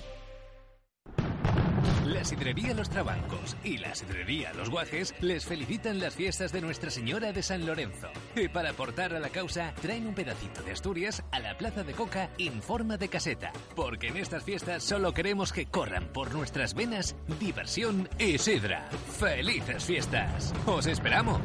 La 2.05 2.23
Sidrería 2.23 2.73
Los 2.73 2.89
Trabancos 2.89 3.55
y 3.63 3.77
la 3.77 3.95
Sidrería 3.95 4.53
Los 4.53 4.69
Guajes 4.69 5.13
les 5.21 5.45
felicitan 5.45 5.99
las 5.99 6.15
fiestas 6.15 6.51
de 6.51 6.61
Nuestra 6.61 6.89
Señora 6.89 7.31
de 7.31 7.41
San 7.41 7.65
Lorenzo. 7.65 8.07
Y 8.35 8.47
para 8.47 8.71
aportar 8.71 9.13
a 9.13 9.19
la 9.19 9.29
causa, 9.29 9.73
traen 9.81 10.07
un 10.07 10.13
pedacito 10.13 10.61
de 10.61 10.71
Asturias 10.71 11.23
a 11.31 11.39
la 11.39 11.57
Plaza 11.57 11.83
de 11.83 11.93
Coca 11.93 12.29
en 12.37 12.61
forma 12.61 12.97
de 12.97 13.09
caseta. 13.09 13.51
Porque 13.75 14.09
en 14.09 14.17
estas 14.17 14.43
fiestas 14.43 14.83
solo 14.83 15.13
queremos 15.13 15.51
que 15.51 15.65
corran 15.65 16.07
por 16.13 16.33
nuestras 16.33 16.73
venas 16.73 17.15
diversión 17.39 18.09
y 18.19 18.37
sidra. 18.37 18.89
¡Felices 19.19 19.83
fiestas! 19.83 20.53
¡Os 20.65 20.85
esperamos! 20.87 21.41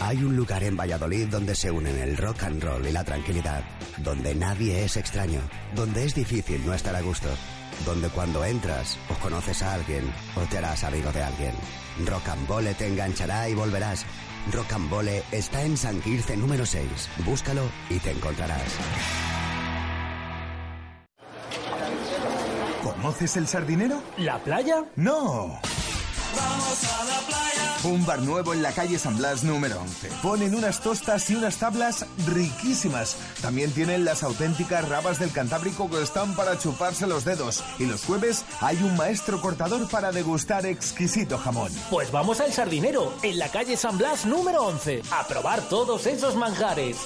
Hay 0.00 0.22
un 0.22 0.36
lugar 0.36 0.62
en 0.62 0.76
Valladolid 0.76 1.26
donde 1.26 1.54
se 1.54 1.70
unen 1.70 1.98
el 1.98 2.16
rock 2.16 2.44
and 2.44 2.62
roll 2.62 2.86
y 2.86 2.92
la 2.92 3.04
tranquilidad, 3.04 3.62
donde 3.98 4.34
nadie 4.34 4.84
es 4.84 4.96
extraño, 4.96 5.40
donde 5.74 6.04
es 6.04 6.14
difícil 6.14 6.64
no 6.64 6.72
estar 6.72 6.94
a 6.94 7.02
gusto 7.02 7.28
donde 7.84 8.08
cuando 8.08 8.44
entras 8.44 8.98
o 9.08 9.14
conoces 9.20 9.62
a 9.62 9.74
alguien 9.74 10.12
o 10.36 10.40
te 10.42 10.58
harás 10.58 10.84
amigo 10.84 11.12
de 11.12 11.22
alguien. 11.22 11.54
Rocambole 12.04 12.74
te 12.74 12.86
enganchará 12.86 13.48
y 13.48 13.54
volverás. 13.54 14.04
Rocambole 14.52 15.22
está 15.32 15.62
en 15.62 15.76
San 15.76 16.00
Quirce 16.00 16.36
número 16.36 16.64
6. 16.64 16.88
Búscalo 17.24 17.62
y 17.90 17.98
te 17.98 18.10
encontrarás. 18.10 18.76
¿Conoces 22.82 23.36
el 23.36 23.46
sardinero? 23.46 24.02
¿La 24.16 24.38
playa? 24.38 24.84
No. 24.96 25.60
Vamos 26.36 26.84
a 26.84 27.04
la 27.04 27.18
playa. 27.26 27.48
Un 27.84 28.04
bar 28.04 28.20
nuevo 28.20 28.52
en 28.52 28.62
la 28.62 28.72
calle 28.72 28.98
San 28.98 29.16
Blas 29.16 29.44
número 29.44 29.80
11. 29.80 30.08
Ponen 30.22 30.54
unas 30.54 30.80
tostas 30.80 31.30
y 31.30 31.36
unas 31.36 31.56
tablas 31.58 32.06
riquísimas. 32.26 33.16
También 33.40 33.70
tienen 33.72 34.04
las 34.04 34.22
auténticas 34.22 34.88
rabas 34.88 35.18
del 35.18 35.30
Cantábrico 35.30 35.88
que 35.88 36.02
están 36.02 36.34
para 36.34 36.58
chuparse 36.58 37.06
los 37.06 37.24
dedos. 37.24 37.62
Y 37.78 37.86
los 37.86 38.04
jueves 38.04 38.44
hay 38.60 38.76
un 38.82 38.96
maestro 38.96 39.40
cortador 39.40 39.88
para 39.88 40.10
degustar 40.10 40.66
exquisito 40.66 41.38
jamón. 41.38 41.72
Pues 41.90 42.10
vamos 42.10 42.40
al 42.40 42.52
sardinero, 42.52 43.12
en 43.22 43.38
la 43.38 43.48
calle 43.48 43.76
San 43.76 43.96
Blas 43.96 44.26
número 44.26 44.64
11, 44.64 45.02
a 45.12 45.26
probar 45.26 45.62
todos 45.68 46.06
esos 46.06 46.34
manjares. 46.34 46.96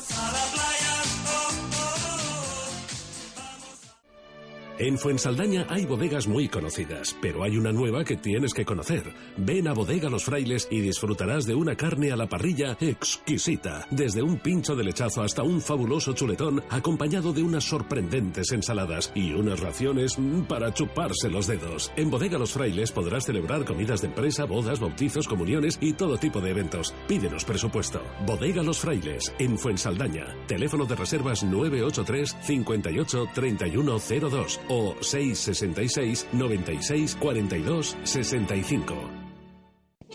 En 4.83 4.99
Fuensaldaña 4.99 5.64
hay 5.68 5.87
bodegas 5.87 6.26
muy 6.26 6.49
conocidas, 6.49 7.16
pero 7.22 7.45
hay 7.45 7.57
una 7.57 7.70
nueva 7.70 8.03
que 8.03 8.16
tienes 8.16 8.53
que 8.53 8.64
conocer. 8.64 9.14
Ven 9.37 9.68
a 9.68 9.74
Bodega 9.74 10.11
Los 10.11 10.24
Frailes 10.24 10.66
y 10.72 10.80
disfrutarás 10.80 11.47
de 11.47 11.55
una 11.55 11.76
carne 11.76 12.11
a 12.11 12.16
la 12.16 12.28
parrilla 12.28 12.76
exquisita, 12.80 13.87
desde 13.93 14.24
un 14.24 14.39
pincho 14.41 14.74
de 14.74 14.83
lechazo 14.83 15.22
hasta 15.22 15.45
un 15.45 15.61
fabuloso 15.61 16.14
chuletón 16.14 16.64
acompañado 16.68 17.33
de 17.33 17.45
unas 17.45 17.62
sorprendentes 17.62 18.51
ensaladas 18.51 19.12
y 19.14 19.33
unas 19.35 19.61
raciones 19.61 20.16
para 20.49 20.74
chuparse 20.74 21.30
los 21.30 21.47
dedos. 21.47 21.93
En 21.95 22.11
Bodega 22.11 22.37
Los 22.37 22.53
Frailes 22.53 22.91
podrás 22.91 23.24
celebrar 23.24 23.64
comidas 23.64 24.01
de 24.01 24.09
empresa, 24.09 24.47
bodas, 24.47 24.80
bautizos, 24.80 25.28
comuniones 25.28 25.78
y 25.80 25.93
todo 25.93 26.18
tipo 26.18 26.41
de 26.41 26.51
eventos. 26.51 26.93
Pídenos 27.07 27.45
presupuesto. 27.45 28.03
Bodega 28.26 28.64
Los 28.64 28.80
Frailes, 28.80 29.33
en 29.39 29.57
Fuensaldaña. 29.59 30.26
Teléfono 30.49 30.87
de 30.87 30.97
reservas 30.97 31.45
983 31.45 32.37
58 32.43 33.28
3102 33.33 34.61
o 34.73 34.97
666 35.01 36.29
96 36.33 37.16
42 37.20 37.97
65. 38.05 39.23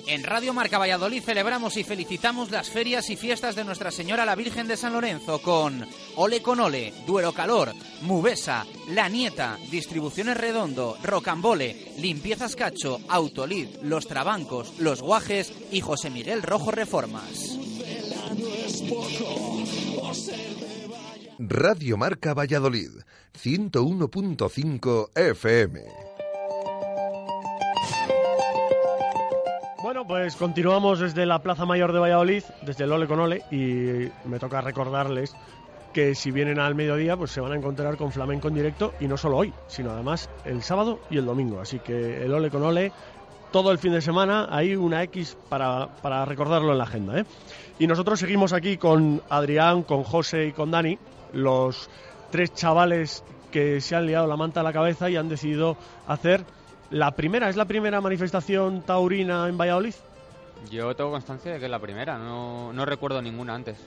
En 0.05 0.23
Radio 0.23 0.53
Marca 0.53 0.77
Valladolid 0.77 1.21
celebramos 1.23 1.75
y 1.75 1.83
felicitamos 1.83 2.51
las 2.51 2.69
ferias 2.69 3.09
y 3.09 3.15
fiestas 3.15 3.55
de 3.55 3.63
Nuestra 3.63 3.91
Señora 3.91 4.25
la 4.25 4.35
Virgen 4.35 4.67
de 4.67 4.77
San 4.77 4.93
Lorenzo 4.93 5.41
con 5.41 5.85
Ole 6.15 6.41
con 6.41 6.59
Ole, 6.59 6.93
Duero 7.05 7.33
Calor, 7.33 7.73
Mubesa, 8.01 8.65
La 8.89 9.09
Nieta, 9.09 9.57
Distribuciones 9.69 10.37
Redondo, 10.37 10.97
Rocambole, 11.03 11.93
Limpiezas 11.97 12.55
Cacho, 12.55 13.01
Autolid, 13.09 13.67
Los 13.81 14.07
Trabancos, 14.07 14.79
Los 14.79 15.01
Guajes 15.01 15.51
y 15.71 15.81
José 15.81 16.09
Miguel 16.09 16.41
Rojo 16.41 16.71
Reformas. 16.71 17.57
Radio 21.39 21.97
Marca 21.97 22.33
Valladolid, 22.33 22.89
101.5 23.35 25.09
FM. 25.13 25.81
Bueno, 29.83 30.07
pues 30.07 30.35
continuamos 30.35 30.99
desde 30.99 31.27
la 31.27 31.43
Plaza 31.43 31.65
Mayor 31.65 31.93
de 31.93 31.99
Valladolid, 31.99 32.43
desde 32.65 32.85
el 32.85 32.91
Ole 32.91 33.05
con 33.05 33.19
Ole, 33.19 33.43
y 33.51 34.09
me 34.27 34.39
toca 34.39 34.61
recordarles 34.61 35.35
que 35.93 36.15
si 36.15 36.31
vienen 36.31 36.59
al 36.59 36.73
mediodía, 36.73 37.15
pues 37.15 37.29
se 37.29 37.39
van 37.39 37.51
a 37.51 37.55
encontrar 37.55 37.97
con 37.97 38.11
flamenco 38.11 38.47
en 38.47 38.55
directo, 38.55 38.95
y 38.99 39.07
no 39.07 39.15
solo 39.15 39.37
hoy, 39.37 39.53
sino 39.67 39.91
además 39.91 40.31
el 40.43 40.63
sábado 40.63 41.01
y 41.11 41.19
el 41.19 41.25
domingo. 41.27 41.59
Así 41.59 41.77
que 41.77 42.23
el 42.23 42.33
Ole 42.33 42.49
con 42.49 42.63
Ole, 42.63 42.91
todo 43.51 43.71
el 43.71 43.77
fin 43.77 43.91
de 43.91 44.01
semana, 44.01 44.47
hay 44.49 44.75
una 44.75 45.03
X 45.03 45.37
para, 45.49 45.87
para 46.01 46.25
recordarlo 46.25 46.71
en 46.71 46.79
la 46.79 46.85
agenda. 46.85 47.19
¿eh? 47.19 47.25
Y 47.77 47.85
nosotros 47.85 48.19
seguimos 48.19 48.53
aquí 48.53 48.77
con 48.77 49.21
Adrián, 49.29 49.83
con 49.83 50.03
José 50.03 50.47
y 50.47 50.51
con 50.51 50.71
Dani, 50.71 50.97
los 51.33 51.89
tres 52.31 52.53
chavales 52.53 53.23
que 53.51 53.81
se 53.81 53.95
han 53.95 54.05
liado 54.05 54.27
la 54.27 54.35
manta 54.35 54.59
a 54.59 54.63
la 54.63 54.73
cabeza 54.73 55.09
y 55.09 55.15
han 55.15 55.29
decidido 55.29 55.77
hacer 56.07 56.43
la 56.89 57.11
primera, 57.11 57.49
¿es 57.49 57.55
la 57.55 57.65
primera 57.65 58.01
manifestación 58.01 58.81
taurina 58.81 59.47
en 59.47 59.57
Valladolid? 59.57 59.93
Yo 60.71 60.95
tengo 60.95 61.11
constancia 61.11 61.53
de 61.53 61.59
que 61.59 61.65
es 61.65 61.71
la 61.71 61.79
primera, 61.79 62.17
no, 62.17 62.73
no 62.73 62.85
recuerdo 62.85 63.21
ninguna 63.21 63.55
antes. 63.55 63.77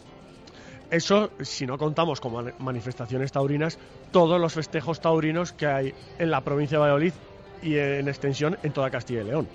Eso, 0.91 1.31
si 1.41 1.67
no 1.67 1.79
contamos 1.79 2.21
como 2.21 2.43
manifestaciones 2.59 3.31
taurinas, 3.31 3.79
todos 4.11 4.41
los 4.41 4.53
festejos 4.53 5.01
taurinos 5.01 5.53
que 5.53 5.67
hay 5.67 5.95
en 6.19 6.31
la 6.31 6.41
provincia 6.41 6.79
de 6.79 6.83
Valladolid 6.83 7.13
y 7.63 7.77
en 7.77 8.09
extensión 8.09 8.59
en 8.63 8.73
toda 8.73 8.91
Castilla 8.91 9.21
y 9.23 9.25
León. 9.25 9.49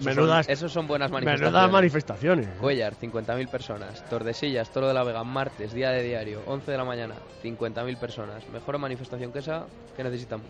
Menudas, 0.00 0.46
son, 0.46 0.52
esos 0.52 0.72
son 0.72 0.86
buenas 0.86 1.10
manifestaciones. 1.10 1.52
menudas 1.52 1.70
manifestaciones. 1.72 2.48
Cuellar, 2.60 2.94
50.000 2.94 3.48
personas. 3.48 4.04
Tordesillas, 4.08 4.70
Toro 4.70 4.88
de 4.88 4.94
la 4.94 5.04
Vega, 5.04 5.24
martes, 5.24 5.72
día 5.72 5.90
de 5.90 6.02
diario, 6.02 6.42
11 6.46 6.70
de 6.70 6.76
la 6.78 6.84
mañana, 6.84 7.14
50.000 7.42 7.96
personas. 7.98 8.48
Mejor 8.50 8.78
manifestación 8.78 9.32
que 9.32 9.40
esa 9.40 9.66
que 9.96 10.04
necesitamos. 10.04 10.46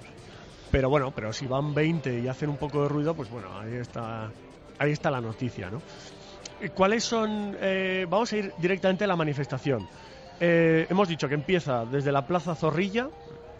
Pero 0.70 0.91
bueno, 0.91 1.12
pero 1.14 1.32
si 1.32 1.47
van 1.47 1.72
20 1.74 2.20
y 2.20 2.28
hacen 2.28 2.51
un 2.51 2.57
poco 2.59 2.82
de 2.82 2.89
ruido, 2.89 3.14
pues 3.14 3.30
bueno, 3.30 3.49
ahí 3.59 3.74
está, 3.74 4.30
ahí 4.78 4.93
está 4.93 5.11
la 5.11 5.20
noticia, 5.20 5.70
¿no? 5.70 5.80
¿Y 6.61 6.68
¿Cuáles 6.68 7.05
son? 7.05 7.57
eh, 7.61 8.07
vamos 8.09 8.32
a 8.32 8.36
ir 8.36 8.53
directamente 8.59 9.05
a 9.05 9.07
la 9.07 9.16
manifestación. 9.16 9.89
Eh, 10.41 10.86
hemos 10.91 11.09
dicho 11.09 11.28
que 11.28 11.34
empieza 11.34 11.84
desde 11.84 12.12
la 12.12 12.26
Plaza 12.26 12.55
Zorrilla. 12.55 13.09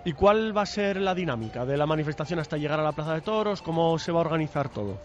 ¿Y 0.09 0.15
cuál 0.15 0.57
va 0.57 0.63
a 0.63 0.67
ser 0.67 0.97
la 1.03 1.15
dinámica 1.15 1.67
de 1.67 1.77
la 1.77 1.85
manifestación 1.85 2.39
hasta 2.39 2.57
llegar 2.57 2.81
a 2.81 2.83
la 2.83 2.93
Plaza 2.93 3.13
de 3.13 3.21
Toros? 3.21 3.61
¿Cómo 3.61 3.99
se 3.99 4.11
va 4.11 4.21
a 4.21 4.23
organizar 4.23 4.71
todo? 4.71 4.97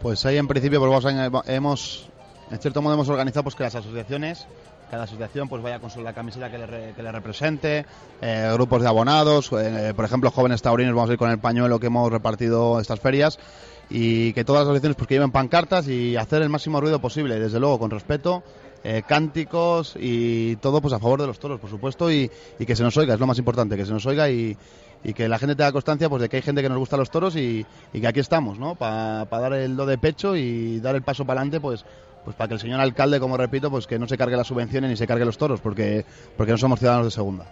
Pues 0.00 0.26
ahí 0.26 0.36
en 0.36 0.48
principio 0.48 0.80
pues 0.80 1.04
vamos 1.04 1.44
hemos, 1.46 2.08
en 2.50 2.58
cierto 2.58 2.82
modo 2.82 2.94
hemos 2.94 3.08
organizado 3.08 3.44
pues 3.44 3.54
que 3.54 3.62
las 3.62 3.76
asociaciones, 3.76 4.48
cada 4.90 5.04
asociación 5.04 5.48
pues 5.48 5.62
vaya 5.62 5.78
con 5.78 5.90
su- 5.90 6.02
la 6.02 6.12
camiseta 6.12 6.50
que 6.50 6.58
le, 6.58 6.92
que 6.92 7.02
le 7.04 7.12
represente, 7.12 7.86
eh, 8.20 8.50
grupos 8.54 8.82
de 8.82 8.88
abonados, 8.88 9.48
eh, 9.52 9.92
por 9.94 10.06
ejemplo 10.06 10.32
jóvenes 10.32 10.60
taurinos 10.60 10.92
vamos 10.96 11.10
a 11.10 11.12
ir 11.12 11.20
con 11.20 11.30
el 11.30 11.38
pañuelo 11.38 11.78
que 11.78 11.86
hemos 11.86 12.10
repartido 12.10 12.80
estas 12.80 12.98
ferias 12.98 13.38
y 13.90 14.32
que 14.32 14.44
todas 14.44 14.62
las 14.62 14.70
asociaciones 14.70 14.96
pues 14.96 15.06
que 15.06 15.14
lleven 15.14 15.30
pancartas 15.30 15.86
y 15.86 16.16
hacer 16.16 16.42
el 16.42 16.48
máximo 16.48 16.80
ruido 16.80 16.98
posible, 17.00 17.38
desde 17.38 17.60
luego 17.60 17.78
con 17.78 17.92
respeto, 17.92 18.42
eh, 18.84 19.02
cánticos 19.06 19.94
y 19.98 20.56
todo 20.56 20.80
pues 20.80 20.94
a 20.94 20.98
favor 20.98 21.20
de 21.20 21.26
los 21.26 21.38
toros 21.38 21.60
por 21.60 21.70
supuesto 21.70 22.10
y, 22.10 22.30
y 22.58 22.66
que 22.66 22.76
se 22.76 22.82
nos 22.82 22.96
oiga, 22.96 23.14
es 23.14 23.20
lo 23.20 23.26
más 23.26 23.38
importante, 23.38 23.76
que 23.76 23.86
se 23.86 23.92
nos 23.92 24.04
oiga 24.06 24.30
y, 24.30 24.56
y 25.04 25.12
que 25.12 25.28
la 25.28 25.38
gente 25.38 25.56
tenga 25.56 25.72
constancia 25.72 26.08
pues 26.08 26.22
de 26.22 26.28
que 26.28 26.36
hay 26.36 26.42
gente 26.42 26.62
que 26.62 26.68
nos 26.68 26.78
gusta 26.78 26.96
los 26.96 27.10
toros 27.10 27.36
y, 27.36 27.66
y 27.92 28.00
que 28.00 28.06
aquí 28.06 28.20
estamos, 28.20 28.58
¿no? 28.58 28.74
Para 28.74 29.24
dar 29.24 29.52
el 29.54 29.76
do 29.76 29.86
de 29.86 29.98
pecho 29.98 30.36
y 30.36 30.80
dar 30.80 30.94
el 30.94 31.02
paso 31.02 31.24
para 31.24 31.40
adelante, 31.40 31.60
pues 31.60 31.84
pues 32.24 32.36
para 32.36 32.48
que 32.48 32.54
el 32.54 32.60
señor 32.60 32.80
alcalde, 32.80 33.18
como 33.18 33.36
repito, 33.36 33.68
pues 33.68 33.88
que 33.88 33.98
no 33.98 34.06
se 34.06 34.16
cargue 34.16 34.36
las 34.36 34.46
subvenciones 34.46 34.88
ni 34.90 34.96
se 34.96 35.08
cargue 35.08 35.24
los 35.24 35.38
toros, 35.38 35.60
porque 35.60 36.04
porque 36.36 36.52
no 36.52 36.58
somos 36.58 36.78
ciudadanos 36.78 37.06
de 37.06 37.10
segunda. 37.10 37.46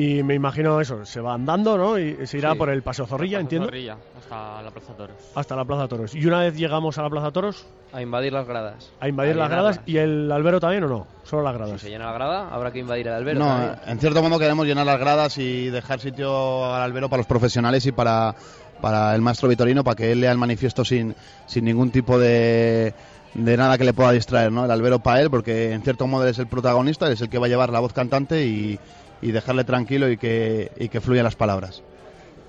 Y 0.00 0.22
me 0.22 0.34
imagino 0.34 0.80
eso, 0.80 1.04
se 1.04 1.20
va 1.20 1.34
andando, 1.34 1.76
¿no? 1.76 1.98
Y 1.98 2.24
se 2.26 2.38
irá 2.38 2.52
Sí. 2.52 2.58
por 2.58 2.68
el 2.70 2.82
Paseo 2.82 3.04
Zorrilla, 3.06 3.40
entiendo, 3.40 3.66
Zorrilla, 3.66 3.96
hasta 4.16 4.62
la 4.62 4.70
Plaza 4.70 4.92
Toros. 4.92 5.16
hasta 5.34 5.56
la 5.56 5.64
Plaza 5.64 5.88
Toros. 5.88 6.14
Y 6.14 6.24
una 6.24 6.40
vez 6.40 6.56
llegamos 6.56 6.96
a 6.98 7.02
la 7.02 7.10
Plaza 7.10 7.32
Toros, 7.32 7.66
A 7.92 8.00
invadir 8.00 8.32
las 8.32 8.46
gradas. 8.46 8.92
a 9.00 9.08
invadir 9.08 9.32
A 9.32 9.36
las 9.38 9.50
gradas. 9.50 9.80
¿Y 9.86 9.96
el 9.96 10.30
albero 10.30 10.60
también 10.60 10.84
o 10.84 10.88
no? 10.88 11.06
Solo 11.24 11.42
las 11.42 11.54
gradas. 11.54 11.80
Si 11.80 11.86
se 11.86 11.90
llena 11.90 12.06
la 12.06 12.12
grada, 12.12 12.48
habrá 12.48 12.70
que 12.70 12.78
invadir 12.78 13.08
el 13.08 13.14
albero. 13.14 13.40
No, 13.40 13.46
también. 13.46 13.74
en 13.86 13.98
cierto 13.98 14.22
modo 14.22 14.38
queremos 14.38 14.66
llenar 14.66 14.86
las 14.86 15.00
gradas 15.00 15.36
y 15.38 15.68
dejar 15.70 15.98
sitio 15.98 16.72
al 16.72 16.82
albero 16.82 17.08
para 17.08 17.18
los 17.18 17.26
profesionales 17.26 17.84
y 17.86 17.90
para, 17.90 18.36
para 18.80 19.14
el 19.16 19.20
maestro 19.20 19.48
Vitorino, 19.48 19.82
para 19.82 19.96
que 19.96 20.12
él 20.12 20.20
lea 20.20 20.30
el 20.30 20.38
manifiesto 20.38 20.84
sin, 20.84 21.12
sin 21.46 21.64
ningún 21.64 21.90
tipo 21.90 22.20
de, 22.20 22.94
de 23.34 23.56
nada 23.56 23.76
que 23.76 23.82
le 23.84 23.94
pueda 23.94 24.12
distraer, 24.12 24.52
¿no? 24.52 24.64
El 24.64 24.70
albero 24.70 25.00
para 25.00 25.22
él, 25.22 25.28
porque 25.28 25.72
en 25.72 25.82
cierto 25.82 26.06
modo 26.06 26.22
él 26.22 26.30
es 26.30 26.38
el 26.38 26.46
protagonista, 26.46 27.06
él 27.08 27.14
es 27.14 27.20
el 27.20 27.28
que 27.28 27.38
va 27.38 27.46
a 27.46 27.48
llevar 27.48 27.70
la 27.70 27.80
voz 27.80 27.92
cantante 27.92 28.44
y, 28.46 28.78
y 29.22 29.32
dejarle 29.32 29.64
tranquilo 29.64 30.08
y 30.10 30.16
que, 30.16 30.70
y 30.76 30.88
que 30.88 31.00
fluyan 31.00 31.24
las 31.24 31.36
palabras. 31.36 31.82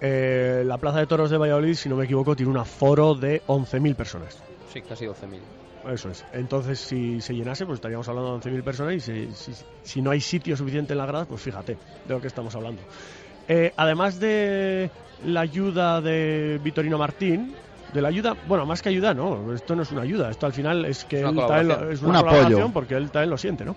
Eh, 0.01 0.63
la 0.65 0.77
Plaza 0.77 0.99
de 0.99 1.07
Toros 1.07 1.29
de 1.29 1.37
Valladolid, 1.37 1.73
si 1.75 1.89
no 1.89 1.95
me 1.95 2.05
equivoco, 2.05 2.35
tiene 2.35 2.51
un 2.51 2.57
aforo 2.57 3.15
de 3.15 3.41
11.000 3.47 3.95
personas. 3.95 4.37
Sí, 4.71 4.81
casi 4.81 5.05
12.000. 5.05 5.39
Eso 5.93 6.09
es. 6.09 6.23
Entonces, 6.33 6.79
si 6.79 7.21
se 7.21 7.33
llenase, 7.33 7.65
pues 7.65 7.77
estaríamos 7.77 8.07
hablando 8.07 8.29
de 8.31 8.35
11.000 8.35 8.63
personas 8.63 8.93
y 8.95 8.99
si, 8.99 9.29
si- 9.33 9.63
si 9.83 10.01
no 10.01 10.11
hay 10.11 10.21
sitio 10.21 10.55
suficiente 10.55 10.93
en 10.93 10.99
las 10.99 11.07
gradas, 11.07 11.27
pues 11.27 11.41
fíjate 11.41 11.73
de 12.05 12.13
lo 12.13 12.21
que 12.21 12.27
estamos 12.27 12.53
hablando. 12.55 12.81
Eh, 13.47 13.73
además 13.75 14.19
de 14.19 14.89
la 15.25 15.41
ayuda 15.41 16.01
de 16.01 16.59
Vitorino 16.63 16.97
Martín, 16.97 17.53
de 17.93 18.01
la 18.01 18.09
ayuda, 18.09 18.35
bueno, 18.47 18.65
más 18.65 18.81
que 18.81 18.89
ayuda, 18.89 19.13
no, 19.13 19.53
esto 19.53 19.75
no 19.75 19.81
es 19.81 19.91
una 19.91 20.03
ayuda, 20.03 20.29
esto 20.29 20.45
al 20.45 20.53
final 20.53 20.85
es 20.85 21.03
que 21.05 21.21
Es 21.21 21.23
una 21.23 21.29
él 21.29 21.47
también 21.47 21.67
lo- 21.69 21.73
colaboración. 21.75 21.93
es 21.93 22.01
una 22.01 22.09
Un 22.09 22.15
apoyo. 22.17 22.29
colaboración 22.35 22.73
porque 22.73 22.93
él 22.95 23.09
también 23.11 23.29
lo 23.31 23.37
siente, 23.37 23.65
¿no? 23.65 23.75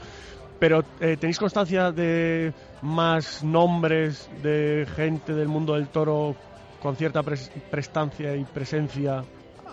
Pero 0.62 0.84
eh, 1.00 1.16
¿tenéis 1.18 1.40
constancia 1.40 1.90
de 1.90 2.52
más 2.82 3.42
nombres 3.42 4.30
de 4.44 4.86
gente 4.94 5.34
del 5.34 5.48
mundo 5.48 5.74
del 5.74 5.88
toro 5.88 6.36
con 6.80 6.94
cierta 6.94 7.20
pres- 7.24 7.50
prestancia 7.68 8.36
y 8.36 8.44
presencia 8.44 9.24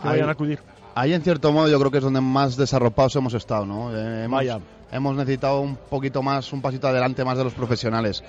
que 0.01 0.07
Ahí- 0.07 0.13
vayan 0.15 0.29
a 0.29 0.31
acudir? 0.31 0.59
Ahí 0.95 1.13
en 1.13 1.21
cierto 1.21 1.51
modo 1.51 1.67
yo 1.69 1.77
creo 1.77 1.91
que 1.91 1.99
es 1.99 2.03
donde 2.03 2.21
más 2.21 2.57
desarropados 2.57 3.15
hemos 3.17 3.35
estado, 3.35 3.67
¿no? 3.67 3.95
Eh, 3.95 4.23
hemos, 4.23 4.37
Vaya. 4.39 4.59
hemos 4.91 5.15
necesitado 5.15 5.61
un 5.61 5.75
poquito 5.75 6.23
más, 6.23 6.51
un 6.53 6.61
pasito 6.63 6.87
adelante 6.87 7.23
más 7.23 7.37
de 7.37 7.43
los 7.43 7.53
profesionales. 7.53 8.23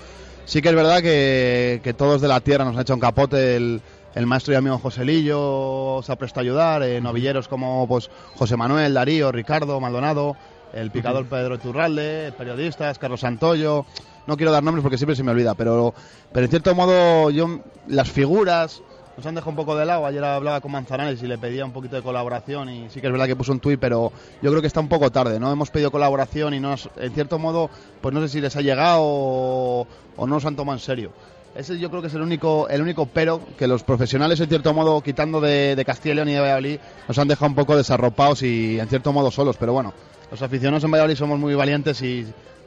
Sí 0.44 0.60
que 0.60 0.68
es 0.68 0.74
verdad 0.74 1.00
que, 1.00 1.80
que 1.82 1.94
todos 1.94 2.20
de 2.20 2.28
la 2.28 2.40
tierra 2.40 2.66
nos 2.66 2.74
han 2.74 2.82
hecho 2.82 2.92
un 2.92 3.00
capote, 3.00 3.56
el, 3.56 3.80
el 4.14 4.26
maestro 4.26 4.52
y 4.52 4.56
amigo 4.56 4.76
Joselillo 4.78 6.02
se 6.02 6.12
ha 6.12 6.16
prestado 6.16 6.40
a 6.42 6.44
ayudar, 6.44 6.82
eh, 6.82 7.00
novilleros 7.00 7.48
como 7.48 7.88
pues 7.88 8.10
José 8.36 8.58
Manuel, 8.58 8.92
Darío, 8.92 9.32
Ricardo, 9.32 9.80
Maldonado, 9.80 10.36
el 10.72 10.90
picador 10.90 11.26
Pedro 11.26 11.58
Turralde, 11.58 12.32
periodistas, 12.36 12.98
Carlos 12.98 13.20
Santoyo, 13.20 13.84
no 14.26 14.36
quiero 14.36 14.52
dar 14.52 14.62
nombres 14.62 14.82
porque 14.82 14.98
siempre 14.98 15.16
se 15.16 15.22
me 15.22 15.30
olvida, 15.32 15.54
pero, 15.54 15.94
pero 16.32 16.44
en 16.44 16.50
cierto 16.50 16.74
modo 16.74 17.30
yo 17.30 17.60
las 17.88 18.10
figuras 18.10 18.82
nos 19.16 19.26
han 19.26 19.34
dejado 19.34 19.50
un 19.50 19.56
poco 19.56 19.76
de 19.76 19.84
lado. 19.84 20.06
Ayer 20.06 20.22
hablaba 20.24 20.60
con 20.60 20.72
Manzanares 20.72 21.22
y 21.22 21.26
le 21.26 21.36
pedía 21.36 21.64
un 21.64 21.72
poquito 21.72 21.96
de 21.96 22.02
colaboración 22.02 22.70
y 22.70 22.88
sí 22.90 23.00
que 23.00 23.08
es 23.08 23.12
verdad 23.12 23.26
que 23.26 23.36
puso 23.36 23.52
un 23.52 23.60
tuit, 23.60 23.78
pero 23.80 24.12
yo 24.40 24.50
creo 24.50 24.60
que 24.62 24.66
está 24.68 24.80
un 24.80 24.88
poco 24.88 25.10
tarde, 25.10 25.38
¿no? 25.40 25.50
Hemos 25.52 25.70
pedido 25.70 25.90
colaboración 25.90 26.54
y 26.54 26.60
no 26.60 26.70
nos- 26.70 26.88
en 26.96 27.12
cierto 27.12 27.38
modo, 27.38 27.68
pues 28.00 28.14
no 28.14 28.20
sé 28.22 28.28
si 28.28 28.40
les 28.40 28.54
ha 28.56 28.60
llegado 28.62 29.00
o, 29.02 29.86
o 30.16 30.26
no 30.26 30.34
nos 30.36 30.44
han 30.46 30.56
tomado 30.56 30.76
en 30.76 30.80
serio. 30.80 31.12
Ese 31.54 31.78
yo 31.78 31.90
creo 31.90 32.00
que 32.00 32.08
es 32.08 32.14
el 32.14 32.22
único, 32.22 32.68
el 32.68 32.80
único 32.80 33.06
pero 33.06 33.40
que 33.58 33.66
los 33.66 33.82
profesionales, 33.82 34.38
en 34.40 34.48
cierto 34.48 34.72
modo, 34.72 35.00
quitando 35.00 35.40
de, 35.40 35.74
de 35.74 35.84
Castilla 35.84 36.12
y 36.12 36.16
León 36.16 36.28
y 36.28 36.32
de 36.34 36.40
Valladolid, 36.40 36.78
nos 37.08 37.18
han 37.18 37.26
dejado 37.28 37.48
un 37.48 37.54
poco 37.56 37.76
desarropados 37.76 38.42
y 38.42 38.78
en 38.78 38.88
cierto 38.88 39.12
modo 39.12 39.30
solos. 39.32 39.56
Pero 39.56 39.72
bueno, 39.72 39.92
los 40.30 40.40
aficionados 40.42 40.84
en 40.84 40.92
Valladolid 40.92 41.16
somos 41.16 41.38
muy 41.40 41.54
valientes 41.54 42.00
y, 42.02 42.24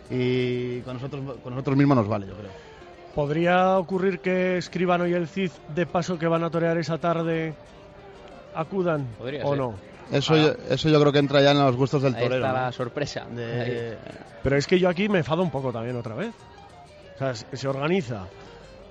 y 0.10 0.82
con, 0.82 0.96
nosotros, 0.96 1.22
con 1.42 1.54
nosotros 1.54 1.78
mismos 1.78 1.96
nos 1.98 2.08
vale, 2.10 2.28
yo 2.28 2.34
creo. 2.34 2.52
¿Podría 3.16 3.78
ocurrir 3.78 4.20
que 4.20 4.58
Escribano 4.58 5.08
y 5.08 5.14
el 5.14 5.28
Cid, 5.28 5.52
de 5.74 5.86
paso 5.86 6.20
que 6.20 6.28
van 6.28 6.44
a 6.44 6.50
torear 6.50 6.78
esa 6.78 6.98
tarde, 6.98 7.54
acudan 8.56 9.06
Podría 9.18 9.46
o 9.46 9.50
ser. 9.50 9.58
no? 9.60 9.76
Eso, 10.12 10.36
yo, 10.36 10.54
eso 10.70 10.90
yo 10.90 11.00
creo 11.00 11.12
que 11.14 11.20
entra 11.20 11.42
ya 11.42 11.52
en 11.52 11.60
los 11.60 11.76
gustos 11.76 12.02
del 12.02 12.16
Ahí 12.16 12.24
torero. 12.24 12.46
está 12.46 12.58
¿no? 12.60 12.66
la 12.66 12.72
sorpresa. 12.72 13.26
De-. 13.34 13.98
Pero 14.44 14.58
es 14.58 14.68
que 14.68 14.78
yo 14.78 14.90
aquí 14.90 15.08
me 15.08 15.20
enfado 15.20 15.42
un 15.42 15.50
poco 15.52 15.72
también 15.72 15.96
otra 15.96 16.16
vez. 16.16 16.34
O 17.16 17.18
sea, 17.18 17.34
se 17.34 17.46
se 17.56 17.68
organiza 17.68 18.26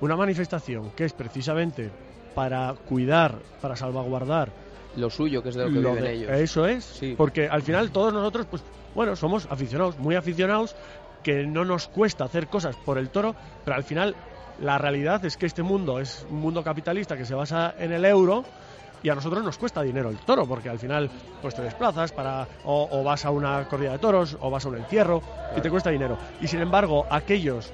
una 0.03 0.17
manifestación 0.17 0.91
que 0.97 1.05
es 1.05 1.13
precisamente 1.13 1.91
para 2.35 2.75
cuidar, 2.89 3.37
para 3.61 3.77
salvaguardar 3.77 4.51
Lo 4.97 5.09
suyo, 5.09 5.43
que 5.43 5.49
es 5.49 5.55
de 5.55 5.63
lo 5.65 5.69
que 5.73 5.79
viven 5.79 6.05
de- 6.05 6.13
ellos. 6.13 6.31
Eso 6.33 6.67
es, 6.67 6.85
Sí. 6.85 7.15
porque 7.17 7.49
al 7.49 7.63
final 7.63 7.91
todos 7.93 8.13
nosotros, 8.13 8.47
pues 8.51 8.63
bueno, 8.95 9.17
somos 9.17 9.47
aficionados, 9.51 9.99
muy 9.99 10.17
aficionados, 10.17 10.75
que 11.23 11.47
no 11.47 11.65
nos 11.65 11.89
cuesta 11.89 12.25
hacer 12.25 12.49
cosas 12.49 12.77
por 12.77 12.99
el 12.99 13.09
toro, 13.09 13.35
pero 13.65 13.77
al 13.77 13.85
final 13.85 14.15
la 14.61 14.77
realidad 14.77 15.25
es 15.25 15.37
que 15.39 15.47
este 15.47 15.63
mundo 15.63 15.99
es 15.99 16.27
un 16.29 16.41
mundo 16.41 16.63
capitalista 16.63 17.17
que 17.17 17.25
se 17.25 17.35
basa 17.35 17.75
en 17.79 17.93
el 17.93 18.05
euro 18.05 18.45
y 19.03 19.09
a 19.09 19.15
nosotros 19.15 19.43
nos 19.43 19.57
cuesta 19.57 19.83
dinero 19.83 20.11
el 20.11 20.19
toro, 20.19 20.47
porque 20.47 20.69
al 20.69 20.79
final 20.79 21.09
pues 21.41 21.55
te 21.55 21.63
desplazas 21.63 22.13
para 22.13 22.47
o, 22.65 22.89
o 22.91 23.03
vas 23.03 23.25
a 23.25 23.31
una 23.31 23.67
corrida 23.69 23.93
de 23.93 23.99
toros 23.99 24.37
o 24.41 24.51
vas 24.51 24.65
a 24.67 24.69
un 24.69 24.77
encierro 24.77 25.23
y 25.57 25.61
te 25.61 25.71
cuesta 25.71 25.91
dinero. 25.91 26.19
Y 26.41 26.49
sin 26.49 26.61
embargo, 26.61 27.07
aquellos 27.09 27.73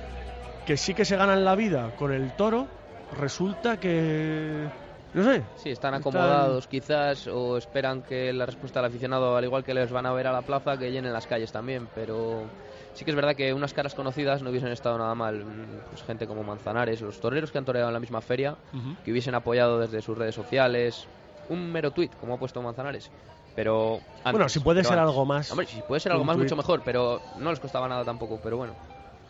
que 0.69 0.77
sí 0.77 0.93
que 0.93 1.07
se 1.07 1.17
ganan 1.17 1.47
la 1.47 1.57
vida 1.57 1.93
con 1.97 2.13
el 2.13 2.35
toro, 2.35 2.69
resulta 3.11 3.79
que 3.79 4.69
no 5.15 5.25
sé, 5.25 5.43
Sí, 5.57 5.71
están 5.71 5.95
Están- 5.95 6.01
acomodados 6.01 6.69
quizás 6.69 7.27
o 7.27 7.57
esperan 7.57 8.03
que 8.03 8.35
la 8.35 8.45
respuesta 8.45 8.81
del 8.83 8.91
aficionado, 8.91 9.35
al 9.35 9.45
igual 9.45 9.65
que 9.65 9.73
les 9.73 9.91
van 9.91 10.05
a 10.05 10.13
ver 10.13 10.27
a 10.27 10.33
la 10.33 10.43
plaza, 10.43 10.77
que 10.77 10.93
llenen 10.93 11.15
las 11.15 11.27
calles 11.27 11.51
también. 11.53 11.89
Pero 11.95 12.51
sí 12.93 13.07
que 13.07 13.13
es 13.13 13.17
verdad 13.17 13.35
que 13.35 13.55
unas 13.55 13.73
caras 13.73 13.95
conocidas 13.95 14.43
no 14.43 14.51
hubiesen 14.51 14.69
estado 14.69 14.99
nada 14.99 15.15
mal. 15.15 15.43
Pues 15.89 16.03
gente 16.03 16.27
como 16.27 16.45
Manzanares, 16.45 17.01
los 17.01 17.19
toreros 17.19 17.51
que 17.51 17.57
han 17.57 17.65
toreado 17.65 17.89
en 17.89 17.95
la 17.95 18.01
misma 18.01 18.21
feria, 18.21 18.59
Ujú. 18.75 18.95
que 19.03 19.11
hubiesen 19.11 19.35
apoyado 19.35 19.81
desde 19.81 20.03
sus 20.03 20.19
redes 20.19 20.35
sociales. 20.35 21.09
Un 21.49 21.73
mero 21.73 21.93
tuit, 21.93 22.15
como 22.15 22.35
ha 22.35 22.39
puesto 22.39 22.61
Manzanares. 22.61 23.11
Pero 23.55 24.03
antes, 24.23 24.33
Bueno, 24.33 24.49
si 24.51 24.61
puede 24.61 24.85
ser 24.85 24.99
antes. 24.99 25.09
algo 25.09 25.25
más 25.25 25.51
Hombre, 25.51 25.67
si 25.67 25.81
puede 25.83 26.01
ser 26.01 26.13
algo 26.13 26.25
más, 26.27 26.37
tuit. 26.37 26.45
mucho 26.45 26.57
mejor, 26.57 26.83
pero 26.85 27.23
no 27.37 27.49
les 27.49 27.59
costaba 27.59 27.89
nada 27.89 28.05
tampoco. 28.05 28.39
Pero 28.43 28.59
bueno, 28.59 28.75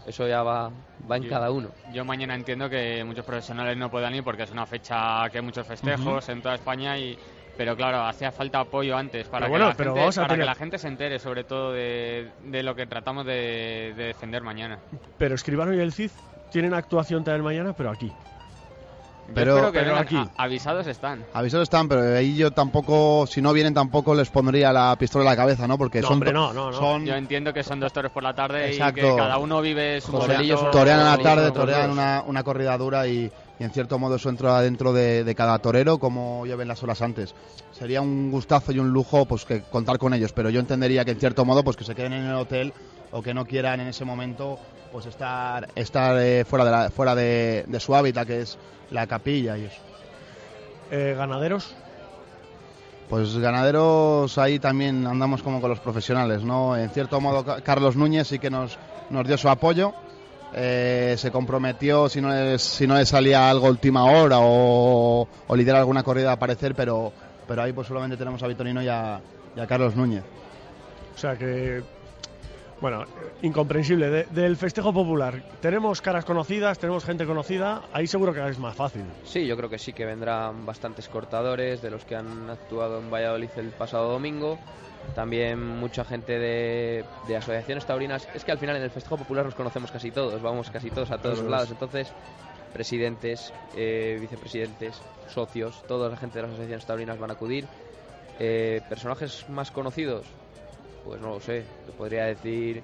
eso 0.09 0.27
ya 0.27 0.43
va, 0.43 0.71
va 1.11 1.17
en 1.17 1.25
Yo- 1.25 1.29
cada 1.31 1.51
uno. 1.51 1.71
Yo 1.93 2.05
mañana 2.05 2.35
entiendo 2.35 2.69
que 2.69 3.05
muchos 3.05 3.25
profesionales 3.25 3.77
no 3.77 3.91
puedan 3.91 4.15
ir 4.15 4.25
porque 4.25 4.43
es 4.45 4.51
una 4.51 4.67
fecha 4.67 5.29
que 5.31 5.39
hay 5.39 5.45
muchos 5.45 5.67
festejos 5.67 6.29
en 6.29 6.43
toda 6.43 6.55
España 6.55 6.99
y 6.99 7.17
pero 7.57 7.77
claro, 7.77 8.03
hacía 8.07 8.31
falta 8.31 8.61
apoyo 8.61 8.97
antes 8.97 9.27
para, 9.27 9.47
Pero 9.47 9.47
que, 9.47 9.51
bueno, 9.51 9.69
la 9.71 9.75
pero 9.77 9.91
gente, 9.91 10.01
vamos 10.01 10.19
a 10.19 10.21
para 10.23 10.35
tener- 10.35 10.43
que 10.45 10.47
la 10.47 10.55
gente 10.55 10.79
se 10.79 10.87
entere 10.89 11.19
sobre 11.19 11.43
todo 11.43 11.73
de, 11.73 12.31
de 12.45 12.63
lo 12.63 12.75
que 12.77 12.87
tratamos 12.87 13.27
de, 13.27 13.93
de 13.97 14.05
defender 14.05 14.43
mañana. 14.43 14.79
pero 15.19 15.35
Escribano 15.35 15.75
y 15.75 15.81
el 15.81 15.93
Cid 15.93 16.11
tienen 16.53 16.73
actuación 16.73 17.25
también 17.25 17.43
mañana, 17.45 17.73
pero 17.73 17.91
aquí. 17.91 18.13
Yo 19.29 19.35
Pero- 19.35 19.53
espero 19.57 19.73
que 19.73 19.79
pero 19.81 19.91
vengan, 19.91 20.05
aquí. 20.05 20.17
a- 20.37 20.43
avisados 20.43 20.87
están. 20.87 21.25
Avisados 21.35 21.65
están, 21.65 21.87
pero 21.87 22.17
ahí 22.17 22.35
yo 22.35 22.51
tampoco, 22.51 23.27
si 23.27 23.43
no 23.43 23.53
vienen 23.53 23.75
tampoco 23.75 24.15
les 24.15 24.31
pondría 24.31 24.73
la 24.73 24.97
pistola 24.99 25.25
en 25.25 25.31
la 25.31 25.37
cabeza, 25.37 25.69
¿no? 25.69 25.77
Porque 25.77 26.01
No, 26.01 26.09
son, 26.09 26.15
hombre, 26.15 26.31
to- 26.31 26.35
no, 26.35 26.53
no, 26.55 26.71
no. 26.71 26.77
son 26.77 27.05
Yo 27.05 27.15
entiendo 27.15 27.53
que 27.53 27.63
son 27.63 27.79
dos 27.79 27.93
toros 27.93 28.11
por 28.11 28.23
la 28.23 28.35
tarde 28.35 28.69
y 28.71 28.73
Exacto. 28.73 29.03
que 29.03 29.17
cada 29.17 29.37
uno 29.39 29.61
vive 29.61 30.01
su 30.01 30.13
torean 30.13 31.01
a 31.01 31.17
la 31.17 31.23
tarde, 31.23 31.51
torean 31.53 31.91
una, 31.91 32.25
una 32.27 32.43
corrida 32.43 32.77
dura 32.79 33.07
y, 33.07 33.31
y 33.61 33.65
en 33.65 33.71
cierto 33.71 33.99
modo 33.99 34.17
eso 34.17 34.31
entra 34.31 34.61
dentro 34.63 34.95
de, 34.95 35.25
de 35.25 35.35
cada 35.35 35.59
torero 35.59 35.99
como 35.99 36.47
lleven 36.47 36.67
las 36.67 36.83
horas 36.83 37.03
antes. 37.03 37.35
Sería 37.71 38.01
un 38.01 38.31
gustazo 38.31 38.73
y 38.73 38.79
un 38.79 38.89
lujo 38.91 39.27
pues 39.27 39.45
que 39.45 39.61
contar 39.63 39.99
con 39.99 40.15
ellos, 40.15 40.33
pero 40.33 40.49
yo 40.49 40.59
entendería 40.59 41.05
que 41.05 41.11
en 41.11 41.21
cierto 41.21 41.45
modo 41.45 41.63
pues 41.63 41.77
que 41.77 41.85
se 41.85 41.95
queden 41.95 42.15
en 42.15 42.25
el 42.25 42.35
hotel 42.35 42.73
o 43.13 43.21
que 43.23 43.35
no 43.35 43.45
quieran 43.45 43.81
en 43.81 43.89
ese 43.89 44.05
momento 44.07 44.59
pues 44.93 45.07
estar 45.07 45.69
estar 45.75 46.17
eh, 46.19 46.45
fuera 46.45 46.65
de 46.65 46.71
la- 46.71 46.91
fuera 46.91 47.15
de, 47.15 47.65
de 47.67 47.81
su 47.81 47.95
hábitat 47.95 48.27
que 48.27 48.41
es 48.43 48.59
la 48.91 49.07
capilla 49.07 49.57
y 49.59 49.65
eso. 49.65 49.81
Eh, 50.91 51.15
¿Ganaderos? 51.17 51.75
Pues 53.09 53.37
ganaderos 53.39 54.37
ahí 54.37 54.59
también 54.59 55.07
andamos 55.07 55.43
como 55.43 55.61
con 55.61 55.71
los 55.71 55.81
profesionales, 55.81 56.43
¿no? 56.43 56.77
En 56.77 56.91
cierto 56.91 57.21
modo 57.21 57.45
Ca- 57.45 57.61
Carlos 57.63 57.97
Núñez 57.97 58.29
sí 58.29 58.39
que 58.39 58.51
nos, 58.51 58.79
nos 59.09 59.27
dio 59.27 59.39
su 59.39 59.49
apoyo, 59.49 59.95
eh, 60.55 61.15
se 61.19 61.31
comprometió 61.31 62.09
si 62.11 62.21
no, 62.21 62.29
le, 62.31 62.59
si 62.59 62.87
no 62.87 62.97
le 62.97 63.07
salía 63.07 63.49
algo 63.49 63.67
última 63.69 64.05
hora 64.05 64.39
o, 64.41 65.27
o 65.47 65.57
liderar 65.57 65.81
alguna 65.81 66.03
corrida 66.03 66.31
a 66.31 66.35
aparecer, 66.35 66.75
pero, 66.75 67.13
pero 67.47 67.63
ahí 67.63 67.73
pues 67.73 67.87
solamente 67.89 68.17
tenemos 68.19 68.43
a 68.43 68.47
Vitorino 68.47 68.83
y 68.83 68.89
a, 68.89 69.21
y 69.57 69.61
a 69.61 69.67
Carlos 69.67 69.97
Núñez. 69.97 70.23
O 71.15 71.19
sea 71.19 71.35
que, 71.37 71.83
bueno, 72.81 73.05
incomprensible. 73.43 74.09
De- 74.11 74.25
del 74.31 74.57
festejo 74.57 74.93
popular, 74.93 75.43
tenemos 75.61 76.01
caras 76.01 76.25
conocidas, 76.25 76.79
tenemos 76.79 77.05
gente 77.05 77.27
conocida, 77.27 77.83
ahí 77.93 78.07
seguro 78.07 78.33
que 78.33 78.47
es 78.49 78.59
más 78.59 78.75
fácil. 78.77 79.05
Sí, 79.25 79.47
yo 79.47 79.57
creo 79.57 79.69
que 79.69 79.79
sí 79.79 79.93
que 79.93 80.05
vendrán 80.05 80.65
bastantes 80.67 81.09
cortadores 81.09 81.83
de 81.83 81.91
los 81.91 82.05
que 82.05 82.17
han 82.17 82.49
actuado 82.51 82.99
en 83.01 83.11
Valladolid 83.11 83.51
el 83.57 83.71
pasado 83.71 84.11
domingo. 84.13 84.59
También 85.15 85.65
mucha 85.65 86.05
gente 86.05 86.39
de, 86.39 87.05
de 87.27 87.37
asociaciones 87.37 87.87
taurinas. 87.87 88.29
Es 88.35 88.45
que 88.45 88.53
al 88.53 88.59
final 88.59 88.77
en 88.77 88.83
el 88.83 88.91
Festejo 88.91 89.17
Popular 89.17 89.45
nos 89.45 89.55
conocemos 89.55 89.91
casi 89.91 90.11
todos, 90.11 90.41
vamos 90.43 90.71
casi 90.71 90.91
todos 90.91 91.11
a 91.11 91.19
todos 91.19 91.39
los 91.39 91.49
lados. 91.51 91.71
Entonces, 91.71 92.13
presidentes, 92.73 93.53
eh, 93.77 94.19
vicepresidentes, 94.21 95.01
socios, 95.29 95.83
toda 95.87 96.09
la 96.11 96.17
gente 96.17 96.39
de 96.39 96.43
las 96.43 96.51
asociaciones 96.51 96.85
taurinas 96.85 97.19
van 97.19 97.31
a 97.31 97.35
acudir. 97.35 97.67
Eh, 98.39 98.83
personajes 98.89 99.49
más 99.49 99.71
conocidos, 99.71 100.27
pues 101.09 101.21
no 101.23 101.29
lo 101.31 101.41
sé, 101.41 101.65
te 101.87 101.93
podría 101.93 102.25
decir. 102.27 102.83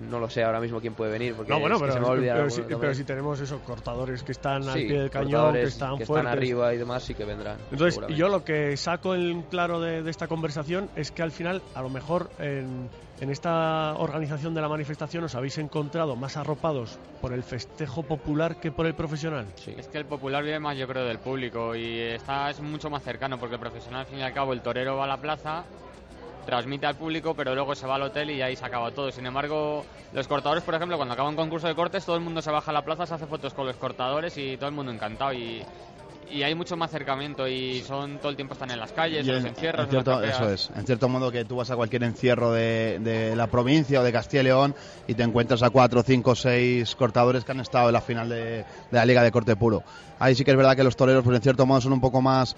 No 0.00 0.18
lo 0.18 0.28
sé 0.28 0.42
ahora 0.42 0.58
mismo 0.60 0.80
quién 0.80 0.92
puede 0.94 1.12
venir, 1.12 1.34
porque 1.36 1.52
No, 1.52 1.60
bueno, 1.60 1.78
pero, 1.78 1.92
se 1.92 2.00
me 2.00 2.06
pero, 2.06 2.50
si, 2.50 2.62
pero 2.62 2.92
si 2.94 3.04
tenemos 3.04 3.38
esos 3.38 3.60
cortadores 3.60 4.24
que 4.24 4.32
están 4.32 4.68
al 4.68 4.74
Sí, 4.76 4.86
pie 4.86 4.98
del 5.02 5.10
cañón, 5.10 5.52
que 5.52 5.62
están 5.62 5.96
que 5.98 6.04
fuertes. 6.04 6.26
están 6.26 6.38
arriba 6.38 6.74
y 6.74 6.78
demás 6.78 7.04
sí 7.04 7.14
que 7.14 7.24
vendrán. 7.24 7.58
Entonces, 7.70 8.00
yo 8.16 8.28
lo 8.28 8.44
que 8.44 8.76
saco 8.76 9.14
en 9.14 9.42
claro 9.42 9.80
de, 9.80 10.02
de 10.02 10.10
esta 10.10 10.26
conversación 10.26 10.90
es 10.96 11.12
que 11.12 11.22
al 11.22 11.30
final, 11.30 11.62
a 11.76 11.82
lo 11.82 11.90
mejor 11.90 12.28
en, 12.40 12.88
en 13.20 13.30
esta 13.30 13.94
organización 13.96 14.52
de 14.52 14.62
la 14.62 14.68
manifestación 14.68 15.22
os 15.24 15.36
habéis 15.36 15.58
encontrado 15.58 16.16
más 16.16 16.36
arropados 16.36 16.98
por 17.20 17.32
el 17.32 17.44
festejo 17.44 18.02
popular 18.02 18.56
que 18.56 18.72
por 18.72 18.86
el 18.86 18.94
profesional. 18.94 19.46
Es 19.78 19.86
que 19.86 19.98
el 19.98 20.06
popular 20.06 20.42
vive 20.42 20.58
más, 20.58 20.76
yo 20.76 20.88
creo, 20.88 21.04
del 21.04 21.20
público 21.20 21.76
y 21.76 22.00
está 22.00 22.50
es 22.50 22.60
mucho 22.60 22.90
más 22.90 23.04
cercano 23.04 23.38
porque 23.38 23.54
el 23.54 23.60
profesional, 23.60 24.00
al 24.00 24.06
fin 24.06 24.18
y 24.18 24.22
al 24.22 24.32
cabo, 24.34 24.52
el 24.52 24.60
torero 24.60 24.96
va 24.96 25.04
a 25.04 25.08
la 25.08 25.18
plaza, 25.20 25.64
transmite 26.44 26.86
al 26.86 26.96
público, 26.96 27.34
pero 27.34 27.54
luego 27.54 27.74
se 27.74 27.86
va 27.86 27.96
al 27.96 28.02
hotel 28.02 28.30
y 28.30 28.42
ahí 28.42 28.56
se 28.56 28.64
acaba 28.64 28.90
todo. 28.90 29.10
Sin 29.10 29.26
embargo, 29.26 29.84
los 30.12 30.28
cortadores, 30.28 30.62
por 30.64 30.74
ejemplo, 30.74 30.96
cuando 30.96 31.14
acaba 31.14 31.28
un 31.28 31.36
concurso 31.36 31.66
de 31.66 31.74
cortes, 31.74 32.04
todo 32.04 32.16
el 32.16 32.22
mundo 32.22 32.40
se 32.42 32.50
baja 32.50 32.70
a 32.70 32.74
la 32.74 32.82
plaza, 32.84 33.06
se 33.06 33.14
hace 33.14 33.26
fotos 33.26 33.54
con 33.54 33.66
los 33.66 33.76
cortadores 33.76 34.36
y 34.38 34.56
todo 34.56 34.68
el 34.68 34.74
mundo 34.74 34.92
encantado. 34.92 35.32
Y, 35.32 35.62
y 36.30 36.42
hay 36.42 36.54
mucho 36.54 36.74
más 36.76 36.88
acercamiento 36.88 37.46
y 37.46 37.82
son 37.82 38.18
todo 38.18 38.30
el 38.30 38.36
tiempo 38.36 38.54
están 38.54 38.70
en 38.70 38.80
las 38.80 38.92
calles, 38.92 39.26
Y 39.26 39.28
en 39.28 39.36
los 39.36 39.44
en- 39.44 39.50
encierros, 39.50 39.80
en 39.80 39.84
en 39.84 39.90
cierto- 39.90 40.10
capeas. 40.12 40.34
eso 40.40 40.50
es. 40.50 40.70
En 40.74 40.86
cierto 40.86 41.08
modo 41.08 41.30
que 41.30 41.44
tú 41.44 41.56
vas 41.56 41.70
a 41.70 41.76
cualquier 41.76 42.02
encierro 42.02 42.50
de, 42.50 42.98
de 43.00 43.36
la 43.36 43.46
provincia 43.46 44.00
o 44.00 44.02
de 44.02 44.10
Castilla 44.10 44.40
y 44.40 44.44
León 44.44 44.74
y 45.06 45.14
te 45.14 45.22
encuentras 45.22 45.62
a 45.62 45.70
cuatro, 45.70 46.02
cinco, 46.02 46.34
seis 46.34 46.94
cortadores 46.96 47.44
que 47.44 47.52
han 47.52 47.60
estado 47.60 47.88
en 47.88 47.92
la 47.92 48.00
final 48.00 48.28
de, 48.30 48.40
de 48.58 48.64
la 48.90 49.04
Liga 49.04 49.22
de 49.22 49.30
Corte 49.30 49.54
Puro. 49.54 49.82
Ahí 50.18 50.34
sí 50.34 50.44
que 50.44 50.52
es 50.52 50.56
verdad 50.56 50.74
que 50.74 50.82
los 50.84 50.96
toreros, 50.96 51.22
pues 51.24 51.36
en 51.36 51.42
cierto 51.42 51.66
modo 51.66 51.80
son 51.82 51.92
un 51.92 52.00
poco 52.00 52.22
más 52.22 52.56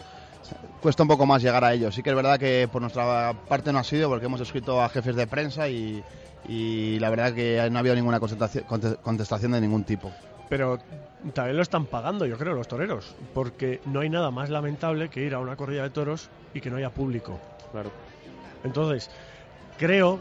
cuesta 0.83 1.03
un 1.03 1.09
poco 1.09 1.27
más 1.27 1.43
llegar 1.43 1.64
a 1.64 1.72
ellos. 1.72 1.95
Sí 1.95 2.03
que 2.03 2.11
es 2.11 2.16
verdad 2.16 2.39
que 2.39 2.68
por 2.70 2.81
nuestra 2.83 3.33
parte 3.49 3.72
no 3.72 3.79
ha 3.79 3.85
sido 3.85 4.09
porque 4.09 4.27
hemos 4.27 4.41
escrito 4.41 4.81
a 4.83 4.89
jefes 4.89 5.16
de 5.16 5.27
prensa 5.27 5.68
y, 5.68 6.03
y 6.49 6.99
la 6.99 7.11
verdad 7.11 7.33
que 7.35 7.66
no 7.70 7.79
ha 7.79 7.81
habido 7.81 7.95
ninguna 7.95 8.20
contestación, 8.20 8.64
conte- 8.64 8.97
contestación 9.03 9.53
de 9.53 9.61
ningún 9.61 9.85
tipo. 9.85 10.11
Pero 10.49 10.79
también 11.35 11.57
lo 11.57 11.62
están 11.62 11.87
pagando, 11.87 12.24
yo 12.24 12.39
creo, 12.39 12.55
los 12.55 12.68
toreros, 12.68 13.14
porque 13.35 13.81
no 13.87 14.01
hay 14.01 14.09
nada 14.09 14.31
más 14.31 14.49
lamentable 14.49 15.09
que 15.09 15.22
ir 15.22 15.35
a 15.35 15.41
una 15.41 15.57
corrida 15.57 15.83
de 15.83 15.91
toros 15.91 16.29
y 16.55 16.61
que 16.61 16.70
no 16.70 16.77
haya 16.77 16.91
público. 16.91 17.41
Claro. 17.72 17.91
Entonces, 18.62 19.11
creo 19.77 20.20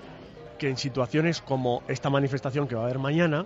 que 0.57 0.69
en 0.69 0.77
situaciones 0.77 1.41
como 1.41 1.83
esta 1.87 2.09
manifestación 2.09 2.67
que 2.67 2.75
va 2.75 2.81
a 2.81 2.85
haber 2.85 2.97
mañana, 2.97 3.45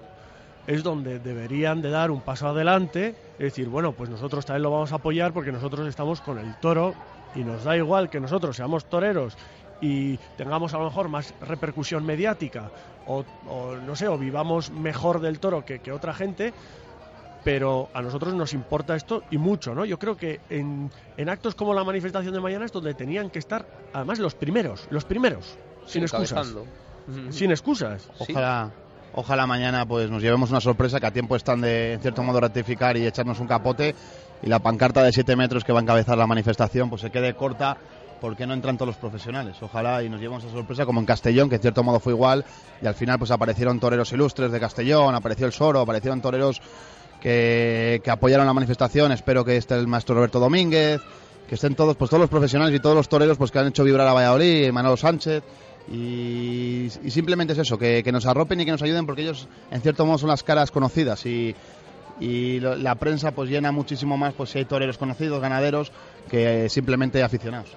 es 0.68 0.84
donde 0.84 1.20
deberían 1.20 1.82
de 1.82 1.90
dar 1.90 2.12
un 2.12 2.22
paso 2.22 2.48
adelante, 2.48 3.16
es 3.40 3.46
decir, 3.46 3.70
bueno, 3.70 3.94
pues 3.94 4.10
nosotros 4.10 4.46
también 4.46 4.64
lo 4.64 4.72
vamos 4.72 4.92
a 4.92 4.96
apoyar 4.96 5.32
porque 5.32 5.52
nosotros 5.52 5.88
estamos 5.88 6.20
con 6.20 6.38
el 6.38 6.56
toro 6.60 6.94
y 7.34 7.40
nos 7.40 7.64
da 7.64 7.78
igual 7.78 8.10
que 8.10 8.20
nosotros 8.20 8.58
seamos 8.58 8.86
toreros 8.86 9.38
y 9.80 10.18
tengamos 10.36 10.74
a 10.74 10.78
lo 10.78 10.84
mejor 10.84 11.08
más 11.08 11.34
repercusión 11.40 12.06
mediática 12.06 12.70
o, 13.08 13.24
o, 13.48 13.76
no 13.76 13.96
sé, 13.96 14.10
o 14.10 14.18
vivamos 14.18 14.72
mejor 14.72 15.22
del 15.22 15.40
toro 15.40 15.64
que, 15.64 15.80
que 15.80 15.94
otra 15.94 16.14
gente, 16.14 16.54
pero 17.46 17.88
a 17.94 18.02
nosotros 18.02 18.34
nos 18.34 18.54
importa 18.54 18.98
esto 18.98 19.24
y 19.32 19.38
mucho, 19.38 19.74
¿no? 19.74 19.86
Yo 19.86 19.98
creo 19.98 20.18
que 20.18 20.42
en, 20.50 20.92
en 21.16 21.30
actos 21.30 21.56
como 21.56 21.74
la 21.74 21.86
manifestación 21.86 22.34
de 22.34 22.42
mañana 22.42 22.66
es 22.66 22.74
donde 22.74 22.94
tenían 22.94 23.30
que 23.30 23.40
estar, 23.40 23.66
además, 23.94 24.20
los 24.20 24.36
primeros, 24.36 24.86
los 24.92 25.06
primeros, 25.06 25.58
sin 25.86 26.04
excusas. 26.04 26.54
Sin 27.30 27.52
excusas. 27.52 28.08
Ojalá, 28.20 28.72
ojalá 29.14 29.48
mañana 29.48 29.86
pues 29.86 30.10
nos 30.10 30.22
llevemos 30.22 30.50
una 30.50 30.62
sorpresa 30.62 31.00
que 31.00 31.08
a 31.08 31.12
tiempo 31.12 31.36
están 31.36 31.62
de 31.62 31.94
en 31.94 32.02
cierto 32.02 32.24
modo 32.24 32.40
rectificar 32.40 32.98
y 32.98 33.06
echarnos 33.06 33.40
un 33.40 33.48
capote 33.48 33.96
y 34.42 34.48
la 34.48 34.60
pancarta 34.60 35.04
de 35.04 35.12
7 35.12 35.36
metros 35.36 35.64
que 35.64 35.74
va 35.74 35.80
a 35.80 35.82
encabezar 35.82 36.18
la 36.18 36.28
manifestación 36.28 36.90
pues 36.90 37.02
se 37.02 37.10
quede 37.10 37.34
corta 37.34 37.78
porque 38.20 38.46
no 38.46 38.54
entran 38.54 38.78
todos 38.78 38.88
los 38.88 38.98
profesionales. 38.98 39.56
Ojalá 39.62 40.04
y 40.04 40.10
nos 40.10 40.20
llevemos 40.20 40.44
esa 40.44 40.54
sorpresa 40.54 40.86
como 40.86 41.00
en 41.00 41.06
Castellón, 41.06 41.50
que 41.50 41.56
en 41.56 41.62
cierto 41.62 41.84
modo 41.84 42.00
fue 42.00 42.14
igual 42.14 42.46
y 42.82 42.88
al 42.88 42.96
final 42.96 43.18
pues 43.18 43.32
aparecieron 43.32 43.80
toreros 43.80 44.12
ilustres 44.12 44.52
de 44.52 44.60
Castellón, 44.60 45.16
apareció 45.16 45.46
el 45.46 45.54
Soro, 45.54 45.80
aparecieron 45.82 46.22
toreros 46.22 46.62
que, 47.22 48.02
que 48.04 48.12
apoyaron 48.12 48.46
la 48.46 48.54
manifestación. 48.54 49.12
Espero 49.12 49.44
que 49.46 49.58
esté 49.58 49.76
el 49.76 49.88
maestro 49.88 50.16
Roberto 50.16 50.40
Domínguez, 50.40 51.02
que 51.48 51.56
estén 51.56 51.76
todos, 51.76 51.96
pues 51.96 52.10
todos 52.10 52.22
los 52.22 52.30
profesionales 52.30 52.76
y 52.76 52.80
todos 52.80 52.96
los 52.96 53.10
toreros 53.10 53.38
pues 53.38 53.52
que 53.52 53.60
han 53.60 53.68
hecho 53.68 53.84
vibrar 53.84 54.08
a 54.08 54.14
Valladolid, 54.14 54.72
Manolo 54.72 54.98
Sánchez. 54.98 55.44
Y, 55.92 56.86
y 57.04 57.12
simplemente 57.12 57.54
es 57.54 57.60
eso, 57.60 57.78
que, 57.78 58.04
que 58.04 58.12
nos 58.12 58.26
arropen 58.26 58.60
y 58.62 58.66
que 58.66 58.72
nos 58.72 58.82
ayuden 58.82 59.06
porque 59.06 59.24
ellos 59.24 59.48
en 59.72 59.82
cierto 59.82 60.06
modo 60.06 60.18
son 60.20 60.30
las 60.30 60.44
caras 60.44 60.70
conocidas 60.72 61.26
y, 61.26 61.56
y 62.20 62.60
lo- 62.60 62.76
la 62.76 62.96
prensa 62.96 63.32
pues 63.32 63.50
llena 63.50 63.72
muchísimo 63.72 64.16
más 64.18 64.34
pues 64.34 64.52
si 64.52 64.60
hay 64.60 64.66
toreros 64.66 64.98
conocidos, 64.98 65.42
ganaderos, 65.42 65.92
que 66.30 66.70
simplemente 66.70 67.24
aficionados. 67.24 67.70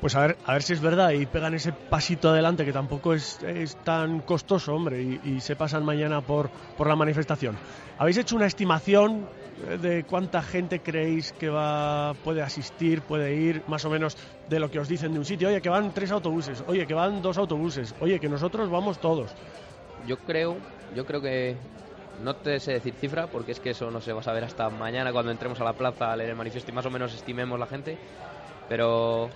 Pues 0.00 0.16
a 0.16 0.20
ver, 0.22 0.38
a 0.46 0.54
ver 0.54 0.62
si 0.62 0.72
es 0.72 0.80
verdad 0.80 1.10
y 1.10 1.26
pegan 1.26 1.52
ese 1.52 1.72
pasito 1.72 2.30
adelante 2.30 2.64
que 2.64 2.72
tampoco 2.72 3.12
es, 3.12 3.42
es 3.42 3.76
tan 3.84 4.20
costoso, 4.20 4.74
hombre, 4.74 5.02
y, 5.02 5.40
se 5.40 5.56
pasan 5.56 5.84
mañana 5.84 6.22
por, 6.22 6.48
por 6.78 6.86
la 6.86 6.96
manifestación. 6.96 7.56
¿Habéis 7.98 8.16
hecho 8.16 8.34
una 8.34 8.46
estimación 8.46 9.28
eh, 9.68 9.76
de 9.76 10.04
cuánta 10.04 10.40
gente 10.40 10.80
creéis 10.80 11.32
que 11.32 11.50
va 11.50 12.14
puede 12.24 12.40
asistir, 12.40 13.02
puede 13.02 13.34
ir, 13.34 13.62
más 13.66 13.84
o 13.84 13.90
menos 13.90 14.16
de 14.48 14.58
lo 14.58 14.70
que 14.70 14.78
os 14.80 14.88
dicen 14.88 15.12
de 15.12 15.18
un 15.18 15.26
sitio? 15.26 15.48
Oye, 15.48 15.60
que 15.60 15.68
van 15.68 15.92
tres 15.92 16.10
autobuses, 16.12 16.64
oye, 16.66 16.86
que 16.86 16.94
van 16.94 17.20
dos 17.20 17.36
autobuses, 17.36 17.94
oye, 18.00 18.18
que 18.18 18.28
nosotros 18.30 18.70
vamos 18.70 18.98
todos. 19.00 19.30
Yo 20.06 20.16
creo, 20.16 20.56
yo 20.94 21.04
creo 21.04 21.20
que 21.20 21.56
no 22.22 22.36
te 22.36 22.58
sé 22.58 22.72
decir 22.72 22.94
cifra 22.94 23.26
porque 23.26 23.52
es 23.52 23.60
que 23.60 23.70
eso 23.70 23.90
no 23.90 24.00
se 24.00 24.14
va 24.14 24.20
a 24.20 24.24
saber 24.24 24.44
hasta 24.44 24.70
mañana 24.70 25.12
cuando 25.12 25.30
entremos 25.30 25.60
a 25.60 25.64
la 25.64 25.74
plaza 25.74 26.10
a 26.10 26.16
leer 26.16 26.30
el 26.30 26.36
manifiesto 26.36 26.70
y 26.70 26.74
más 26.74 26.86
o 26.86 26.90
menos 26.90 27.12
estimemos 27.12 27.58
la 27.58 27.66
gente, 27.66 27.98
pero 28.66 29.28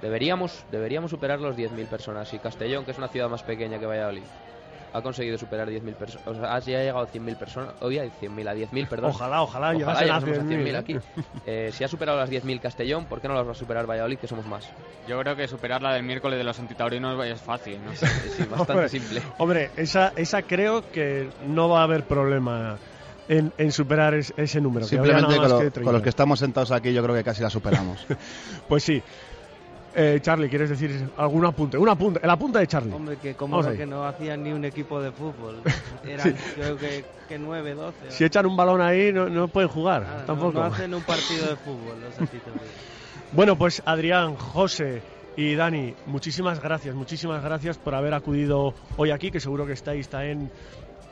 deberíamos 0.00 0.64
deberíamos 0.70 1.10
superar 1.10 1.40
los 1.40 1.56
10.000 1.56 1.86
personas 1.88 2.32
y 2.32 2.38
Castellón, 2.38 2.84
que 2.84 2.92
es 2.92 2.98
una 2.98 3.08
ciudad 3.08 3.28
más 3.28 3.42
pequeña 3.42 3.78
que 3.78 3.86
Valladolid, 3.86 4.22
ha 4.92 5.02
conseguido 5.02 5.36
superar 5.36 5.68
10.000 5.68 5.94
personas, 5.96 6.26
o 6.26 6.34
sea, 6.34 6.54
ha- 6.54 6.60
ya 6.60 6.78
ha 6.78 6.82
llegado 6.82 7.00
a 7.00 7.06
100.000 7.06 7.36
personas, 7.36 7.74
hoy 7.80 7.98
a 7.98 8.04
100.000, 8.04 8.48
a 8.48 8.54
10.000, 8.54 8.88
perdón. 8.88 9.10
Ojalá, 9.10 9.42
ojalá 9.42 9.76
Ojalá 9.76 9.98
a 9.98 10.02
llegásemos 10.02 10.38
100.000, 10.38 10.48
100.000 10.48 10.74
¿eh? 10.74 10.76
aquí. 10.78 10.96
Eh, 11.44 11.70
si 11.72 11.84
ha 11.84 11.88
superado 11.88 12.18
las 12.18 12.30
10.000 12.30 12.58
Castellón, 12.60 13.04
¿por 13.06 13.20
qué 13.20 13.28
no 13.28 13.34
las 13.34 13.46
va 13.46 13.50
a 13.52 13.54
superar 13.54 13.86
Valladolid, 13.88 14.18
que 14.18 14.26
somos 14.26 14.46
más? 14.46 14.66
Yo 15.06 15.18
creo 15.20 15.36
que 15.36 15.46
superar 15.46 15.82
la 15.82 15.92
del 15.94 16.04
miércoles 16.04 16.38
de 16.38 16.44
los 16.44 16.58
antitaurinos 16.58 17.22
es 17.26 17.40
fácil, 17.40 17.78
¿no? 17.84 17.92
Sí, 17.96 18.44
bastante 18.44 18.72
Hombre, 18.72 18.88
simple. 18.88 19.22
Hombre, 19.36 19.70
esa, 19.76 20.12
esa 20.16 20.42
creo 20.42 20.90
que 20.90 21.28
no 21.46 21.68
va 21.68 21.80
a 21.80 21.84
haber 21.84 22.04
problema 22.04 22.78
en, 23.28 23.52
en 23.58 23.72
superar 23.72 24.14
es- 24.14 24.32
ese 24.38 24.58
número. 24.60 24.86
Simplemente 24.86 25.36
con, 25.36 25.48
lo- 25.50 25.58
que 25.58 25.70
30. 25.70 25.82
con 25.84 25.92
los 25.92 26.02
que 26.02 26.08
estamos 26.08 26.38
sentados 26.38 26.70
aquí 26.72 26.94
yo 26.94 27.02
creo 27.02 27.14
que 27.14 27.24
casi 27.24 27.42
la 27.42 27.50
superamos. 27.50 28.06
Pues 28.68 28.84
sí. 28.84 29.02
Eh, 30.00 30.20
Charlie, 30.22 30.48
¿quieres 30.48 30.70
decir 30.70 31.10
algún 31.16 31.44
apunte? 31.44 31.76
Un 31.76 31.88
apunte, 31.88 32.20
el 32.22 32.30
apunte 32.30 32.60
de 32.60 32.68
Charlie. 32.68 32.92
Hombre, 32.94 33.16
que 33.16 33.34
como 33.34 33.60
que 33.62 33.84
no 33.84 34.04
hacían 34.06 34.44
ni 34.44 34.52
un 34.52 34.64
equipo 34.64 35.02
de 35.02 35.10
fútbol. 35.10 35.60
Eran, 36.06 36.36
Sí. 36.36 36.44
creo 36.54 36.76
que, 36.76 37.04
que 37.28 37.36
9, 37.36 37.74
12. 37.74 37.96
Si 38.10 38.22
echan 38.24 38.46
un 38.46 38.56
balón 38.56 38.80
ahí, 38.80 39.12
no, 39.12 39.28
no 39.28 39.48
pueden 39.48 39.68
jugar, 39.68 40.24
tampoco. 40.24 40.60
No, 40.60 40.66
hacen 40.66 40.94
un 40.94 41.02
partido 41.02 41.48
de 41.48 41.56
fútbol 41.56 41.96
los. 42.00 42.28
Bueno, 43.32 43.56
pues 43.58 43.82
Adrián, 43.84 44.36
José 44.36 45.02
y 45.36 45.56
Dani, 45.56 45.94
muchísimas 46.06 46.62
gracias, 46.62 46.94
muchísimas 46.94 47.42
gracias 47.42 47.76
por 47.76 47.96
haber 47.96 48.14
acudido 48.14 48.74
hoy 48.96 49.10
aquí, 49.10 49.32
que 49.32 49.40
seguro 49.40 49.66
que 49.66 49.72
estáis 49.72 50.08
también 50.08 50.48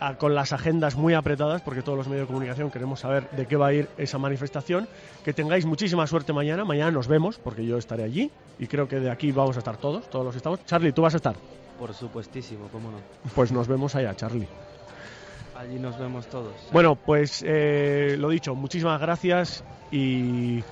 a- 0.01 0.15
con 0.17 0.35
las 0.35 0.53
agendas 0.53 0.95
muy 0.97 1.15
apretadas, 1.15 1.63
porque 1.63 1.83
todos 1.83 1.97
los 1.99 2.07
medios 2.09 2.27
de 2.27 2.33
comunicación 2.33 2.71
queremos 2.71 3.01
saber 3.01 3.29
de 3.31 3.47
qué 3.47 3.57
va 3.57 3.69
a 3.69 3.73
ir 3.73 3.89
esa 3.99 4.19
manifestación. 4.19 4.89
Que 5.25 5.33
tengáis 5.33 5.65
muchísima 5.67 6.07
suerte 6.07 6.33
mañana. 6.33 6.65
Mañana 6.65 6.91
nos 6.91 7.09
vemos, 7.09 7.39
porque 7.39 7.65
yo 7.65 7.79
estaré 7.79 8.05
allí 8.05 8.31
y 8.59 8.67
creo 8.67 8.89
que 8.89 9.01
de 9.01 9.11
aquí 9.11 9.33
vamos 9.33 9.57
a 9.57 9.61
estar 9.61 9.77
todos, 9.77 10.09
todos 10.11 10.25
los 10.25 10.35
que 10.35 10.39
estamos. 10.39 10.65
Charlie, 10.67 10.93
¿tú 10.93 11.03
vas 11.03 11.15
a 11.15 11.19
estar? 11.19 11.35
Por 11.79 11.93
supuestísimo, 11.95 12.69
cómo 12.73 12.91
no. 12.91 12.99
Pues 13.35 13.53
nos 13.53 13.69
vemos 13.69 13.95
allá, 13.95 14.15
Charlie. 14.15 14.49
Allí 15.59 15.79
nos 15.79 15.99
vemos 15.99 16.27
todos. 16.27 16.53
Bueno, 16.73 16.97
pues 16.97 17.43
eh, 17.47 18.17
lo 18.19 18.29
dicho, 18.29 18.55
muchísimas 18.55 19.01
gracias 19.01 19.65
y 19.91 20.63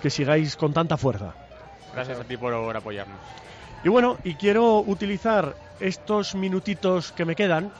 que 0.00 0.10
sigáis 0.10 0.56
con 0.56 0.72
tanta 0.72 0.96
fuerza. 0.96 1.34
Gracias 1.92 2.20
a 2.20 2.24
ti 2.24 2.36
por 2.36 2.54
apoyarnos. 2.76 3.18
Y 3.82 3.88
bueno, 3.88 4.16
y 4.24 4.34
quiero 4.34 4.78
utilizar 4.80 5.54
estos 5.80 6.34
minutitos 6.34 7.10
que 7.12 7.24
me 7.24 7.34
quedan 7.34 7.70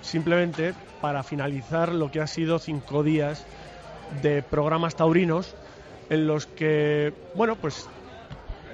simplemente 0.00 0.74
para 1.00 1.22
finalizar 1.22 1.92
lo 1.92 2.10
que 2.10 2.20
ha 2.20 2.26
sido 2.26 2.58
cinco 2.58 3.02
días 3.02 3.44
de 4.22 4.42
programas 4.42 4.96
taurinos 4.96 5.54
en 6.10 6.26
los 6.26 6.46
que, 6.46 7.12
bueno, 7.34 7.56
pues 7.56 7.88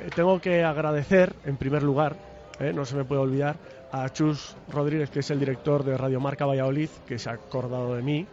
eh, 0.00 0.10
tengo 0.14 0.40
que 0.40 0.62
agradecer 0.62 1.34
en 1.44 1.56
primer 1.56 1.82
lugar, 1.82 2.16
eh, 2.60 2.72
no 2.72 2.84
se 2.84 2.96
me 2.96 3.04
puede 3.04 3.22
olvidar, 3.22 3.56
a 3.92 4.08
Chus 4.08 4.56
Rodríguez, 4.68 5.10
que 5.10 5.20
es 5.20 5.30
el 5.30 5.38
director 5.38 5.84
de 5.84 5.96
Radio 5.96 6.20
Marca 6.20 6.46
Valladolid, 6.46 6.88
que 7.06 7.18
se 7.18 7.30
ha 7.30 7.34
acordado 7.34 7.94
de 7.94 8.02
mí, 8.02 8.26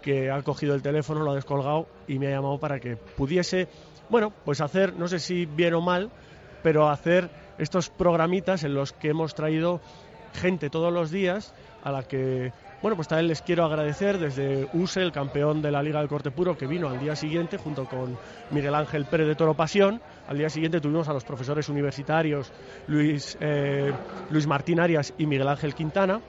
que 0.00 0.30
ha 0.30 0.42
cogido 0.42 0.74
el 0.74 0.82
teléfono, 0.82 1.22
lo 1.22 1.32
ha 1.32 1.34
descolgado 1.34 1.86
y 2.06 2.18
me 2.18 2.28
ha 2.28 2.30
llamado 2.30 2.58
para 2.58 2.78
que 2.78 2.96
pudiese, 2.96 3.68
bueno, 4.08 4.32
pues 4.44 4.60
hacer, 4.60 4.94
no 4.94 5.08
sé 5.08 5.18
si 5.18 5.46
bien 5.46 5.74
o 5.74 5.80
mal, 5.80 6.10
pero 6.62 6.88
hacer 6.88 7.30
estos 7.58 7.88
programitas 7.90 8.64
en 8.64 8.74
los 8.74 8.92
que 8.92 9.08
hemos 9.08 9.34
traído 9.34 9.80
gente 10.34 10.70
todos 10.70 10.92
los 10.92 11.10
días 11.10 11.52
a 11.82 11.90
la 11.90 12.02
que, 12.02 12.52
bueno, 12.80 12.96
pues 12.96 13.08
también 13.08 13.28
les 13.28 13.42
quiero 13.42 13.64
agradecer 13.64 14.18
desde 14.18 14.68
USE, 14.72 15.02
el 15.02 15.12
campeón 15.12 15.62
de 15.62 15.70
la 15.70 15.82
Liga 15.82 15.98
del 15.98 16.08
Corte 16.08 16.30
Puro, 16.30 16.56
que 16.56 16.66
vino 16.66 16.88
al 16.88 17.00
día 17.00 17.16
siguiente 17.16 17.56
junto 17.56 17.86
con 17.86 18.16
Miguel 18.50 18.74
Ángel 18.74 19.04
Pérez 19.06 19.26
de 19.26 19.34
Toro 19.34 19.54
Pasión. 19.54 20.00
Al 20.28 20.38
día 20.38 20.48
siguiente 20.48 20.80
tuvimos 20.80 21.08
a 21.08 21.12
los 21.12 21.24
profesores 21.24 21.68
universitarios 21.68 22.52
Luis, 22.86 23.36
eh, 23.40 23.92
Luis 24.30 24.46
Martín 24.46 24.80
Arias 24.80 25.14
y 25.18 25.26
Miguel 25.26 25.48
Ángel 25.48 25.74
Quintana. 25.74 26.20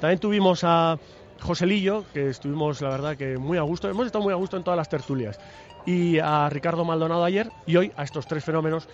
También 0.00 0.20
tuvimos 0.20 0.62
a 0.64 0.98
Joselillo, 1.40 2.04
que 2.12 2.30
estuvimos, 2.30 2.80
la 2.80 2.90
verdad, 2.90 3.16
que 3.16 3.36
muy 3.36 3.58
a 3.58 3.62
gusto. 3.62 3.88
Hemos 3.88 4.06
estado 4.06 4.24
muy 4.24 4.32
a 4.32 4.36
gusto 4.36 4.56
en 4.56 4.64
todas 4.64 4.76
las 4.76 4.88
tertulias. 4.88 5.38
Y 5.86 6.18
a 6.18 6.48
Ricardo 6.48 6.84
Maldonado 6.84 7.24
ayer 7.24 7.50
y 7.66 7.76
hoy 7.76 7.92
a 7.96 8.04
estos 8.04 8.26
tres 8.26 8.44
fenómenos 8.44 8.88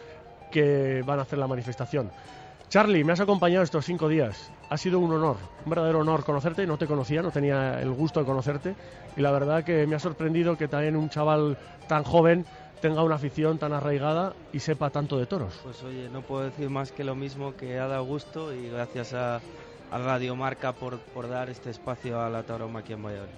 que 0.51 1.03
van 1.07 1.19
a 1.19 1.23
hacer 1.23 1.39
la 1.39 1.47
manifestación. 1.47 2.11
Charlie, 2.71 3.03
me 3.03 3.13
has 3.13 3.21
acompañado 3.21 3.65
estos 3.65 3.85
cinco 3.85 4.09
días. 4.09 4.49
Ha 4.69 4.77
sido 4.77 5.01
un 5.01 5.13
honor, 5.13 5.39
un 5.65 5.71
verdadero 5.71 5.99
honor 5.99 6.23
conocerte. 6.23 6.69
No 6.69 6.79
te 6.79 6.87
conocía, 6.87 7.21
no 7.21 7.33
tenía 7.33 7.81
el 7.81 7.91
gusto 7.91 8.21
de 8.21 8.27
conocerte. 8.27 8.77
Y 9.17 9.21
la 9.23 9.33
verdad 9.33 9.65
que 9.65 9.89
me 9.89 9.97
ha 9.97 9.99
sorprendido 9.99 10.57
que 10.57 10.69
también 10.69 10.95
un 10.95 11.11
chaval 11.11 11.59
tan 11.89 12.05
joven 12.05 12.47
tenga 12.81 13.03
una 13.03 13.17
afición 13.17 13.59
tan 13.59 13.73
arraigada 13.73 14.35
y 14.53 14.61
sepa 14.61 14.89
tanto 14.91 15.19
de 15.19 15.27
toros. 15.27 15.59
Pues 15.65 15.83
oye, 15.83 16.09
no 16.11 16.23
puedo 16.23 16.45
decir 16.45 16.71
más 16.71 16.93
que 16.93 17.03
lo 17.03 17.17
mismo 17.17 17.57
que 17.57 17.77
ha 17.77 17.89
dado 17.89 18.05
gusto 18.05 18.55
y 18.55 18.69
gracias 18.69 19.15
a, 19.15 19.41
a 19.91 19.99
Radio 19.99 20.37
Marca 20.37 20.73
por, 20.73 21.01
por 21.01 21.29
dar 21.29 21.51
este 21.51 21.71
espacio 21.71 22.21
a 22.21 22.31
la 22.31 22.45
tauroma 22.45 22.81
aquí 22.81 22.93
en 22.93 23.03
Valladolid. 23.03 23.35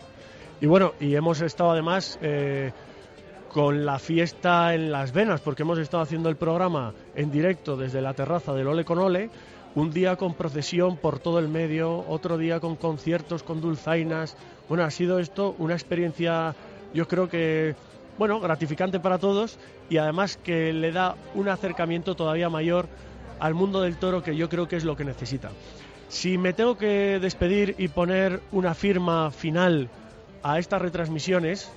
Y 0.60 0.66
bueno, 0.66 0.92
y 1.00 1.14
hemos 1.14 1.40
estado 1.40 1.70
además 1.70 2.18
eh, 2.20 2.70
con 3.52 3.84
la 3.84 3.98
fiesta 3.98 4.74
en 4.74 4.90
las 4.90 5.12
venas, 5.12 5.40
porque 5.40 5.62
hemos 5.62 5.78
estado 5.78 6.02
haciendo 6.02 6.28
el 6.28 6.36
programa 6.36 6.94
en 7.14 7.30
directo 7.30 7.76
desde 7.76 8.00
la 8.00 8.14
terraza 8.14 8.54
del 8.54 8.66
Ole 8.66 8.84
con 8.84 8.98
Ole, 8.98 9.28
un 9.74 9.92
día 9.92 10.16
con 10.16 10.34
procesión 10.34 10.96
por 10.96 11.18
todo 11.18 11.38
el 11.38 11.48
medio, 11.48 12.04
otro 12.08 12.38
día 12.38 12.60
con 12.60 12.76
conciertos, 12.76 13.42
con 13.42 13.60
dulzainas. 13.60 14.36
Bueno, 14.68 14.84
ha 14.84 14.90
sido 14.90 15.18
esto 15.18 15.54
una 15.58 15.74
experiencia, 15.74 16.54
yo 16.94 17.06
creo 17.06 17.28
que, 17.28 17.74
bueno, 18.18 18.40
gratificante 18.40 19.00
para 19.00 19.18
todos 19.18 19.58
y 19.90 19.98
además 19.98 20.38
que 20.42 20.72
le 20.72 20.90
da 20.90 21.16
un 21.34 21.48
acercamiento 21.48 22.14
todavía 22.14 22.48
mayor 22.48 22.88
al 23.38 23.54
mundo 23.54 23.82
del 23.82 23.96
toro 23.96 24.22
que 24.22 24.36
yo 24.36 24.48
creo 24.48 24.66
que 24.66 24.76
es 24.76 24.84
lo 24.84 24.96
que 24.96 25.04
necesita. 25.04 25.50
Si 26.08 26.38
me 26.38 26.52
tengo 26.52 26.76
que 26.78 27.18
despedir 27.20 27.74
y 27.78 27.88
poner 27.88 28.40
una 28.50 28.74
firma 28.74 29.30
final 29.30 29.88
a 30.42 30.58
estas 30.58 30.80
retransmisiones 30.82 31.70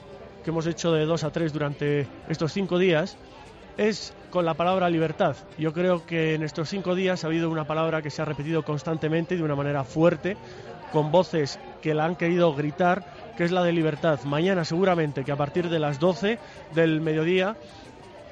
que 0.46 0.52
hemos 0.52 0.68
hecho 0.68 0.94
de 0.94 1.06
dos 1.06 1.24
a 1.24 1.32
tres 1.32 1.52
durante 1.52 2.08
estos 2.30 2.54
cinco 2.54 2.78
días, 2.78 3.18
es 3.78 4.14
con 4.30 4.46
la 4.46 4.54
palabra 4.54 4.92
libertad. 4.92 5.36
Yo 5.58 5.74
creo 5.74 6.06
que 6.06 6.36
en 6.36 6.44
estos 6.44 6.70
cinco 6.70 6.94
días 6.94 7.24
ha 7.24 7.28
habido 7.28 7.50
una 7.50 7.66
palabra 7.66 8.04
que 8.04 8.12
se 8.12 8.22
ha 8.22 8.26
repetido 8.26 8.64
constantemente 8.64 9.34
y 9.34 9.40
de 9.40 9.44
una 9.44 9.56
manera 9.56 9.84
fuerte, 9.84 10.38
con 10.94 11.12
voces 11.12 11.60
que 11.82 11.96
la 11.96 12.06
han 12.06 12.16
querido 12.16 12.54
gritar, 12.54 13.34
que 13.36 13.44
es 13.44 13.52
la 13.52 13.64
de 13.64 13.74
libertad. 13.74 14.20
Mañana 14.24 14.64
seguramente 14.64 15.24
que 15.24 15.32
a 15.32 15.36
partir 15.36 15.68
de 15.68 15.80
las 15.80 16.00
12 16.00 16.38
del 16.76 17.02
mediodía 17.02 17.58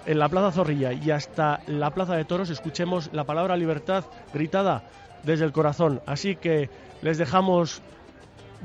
en 0.06 0.20
la 0.20 0.30
Plaza 0.30 0.52
Zorrilla 0.52 0.94
y 0.94 1.10
hasta 1.10 1.62
la 1.66 1.90
Plaza 1.96 2.16
de 2.16 2.26
Toros 2.26 2.52
escuchemos 2.52 3.10
la 3.12 3.24
palabra 3.24 3.58
libertad 3.58 4.06
gritada 4.32 4.84
desde 5.24 5.46
el 5.46 5.52
corazón. 5.52 6.00
Así 6.06 6.36
que 6.36 6.70
les 7.02 7.18
dejamos 7.18 7.82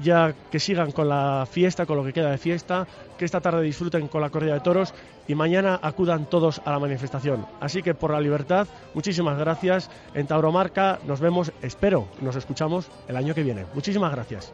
ya 0.03 0.34
que 0.51 0.61
sigan 0.61 0.92
con 0.92 1.09
la 1.09 1.46
fiesta, 1.51 1.86
con 1.86 1.96
lo 1.96 2.05
que 2.05 2.12
queda 2.12 2.30
de 2.30 2.38
fiesta, 2.38 2.86
que 3.18 3.24
esta 3.24 3.40
tarde 3.40 3.62
disfruten 3.62 4.09
con 4.09 4.20
la 4.20 4.30
corrida 4.30 4.55
de 4.55 4.61
toros 4.61 4.94
y 5.26 5.34
mañana 5.34 5.78
acudan 5.82 6.26
todos 6.26 6.61
a 6.64 6.70
la 6.72 6.78
manifestación. 6.78 7.46
Así 7.61 7.82
que 7.82 7.94
por 7.94 8.12
la 8.12 8.20
libertad, 8.20 8.66
muchísimas 8.94 9.38
gracias. 9.38 9.90
En 10.14 10.26
Tauromarca 10.26 10.99
nos 11.07 11.20
vemos, 11.20 11.53
espero, 11.62 12.09
nos 12.20 12.36
escuchamos 12.36 12.88
el 13.09 13.16
año 13.16 13.34
que 13.34 13.42
viene. 13.42 13.66
Muchísimas 13.74 14.12
gracias. 14.12 14.53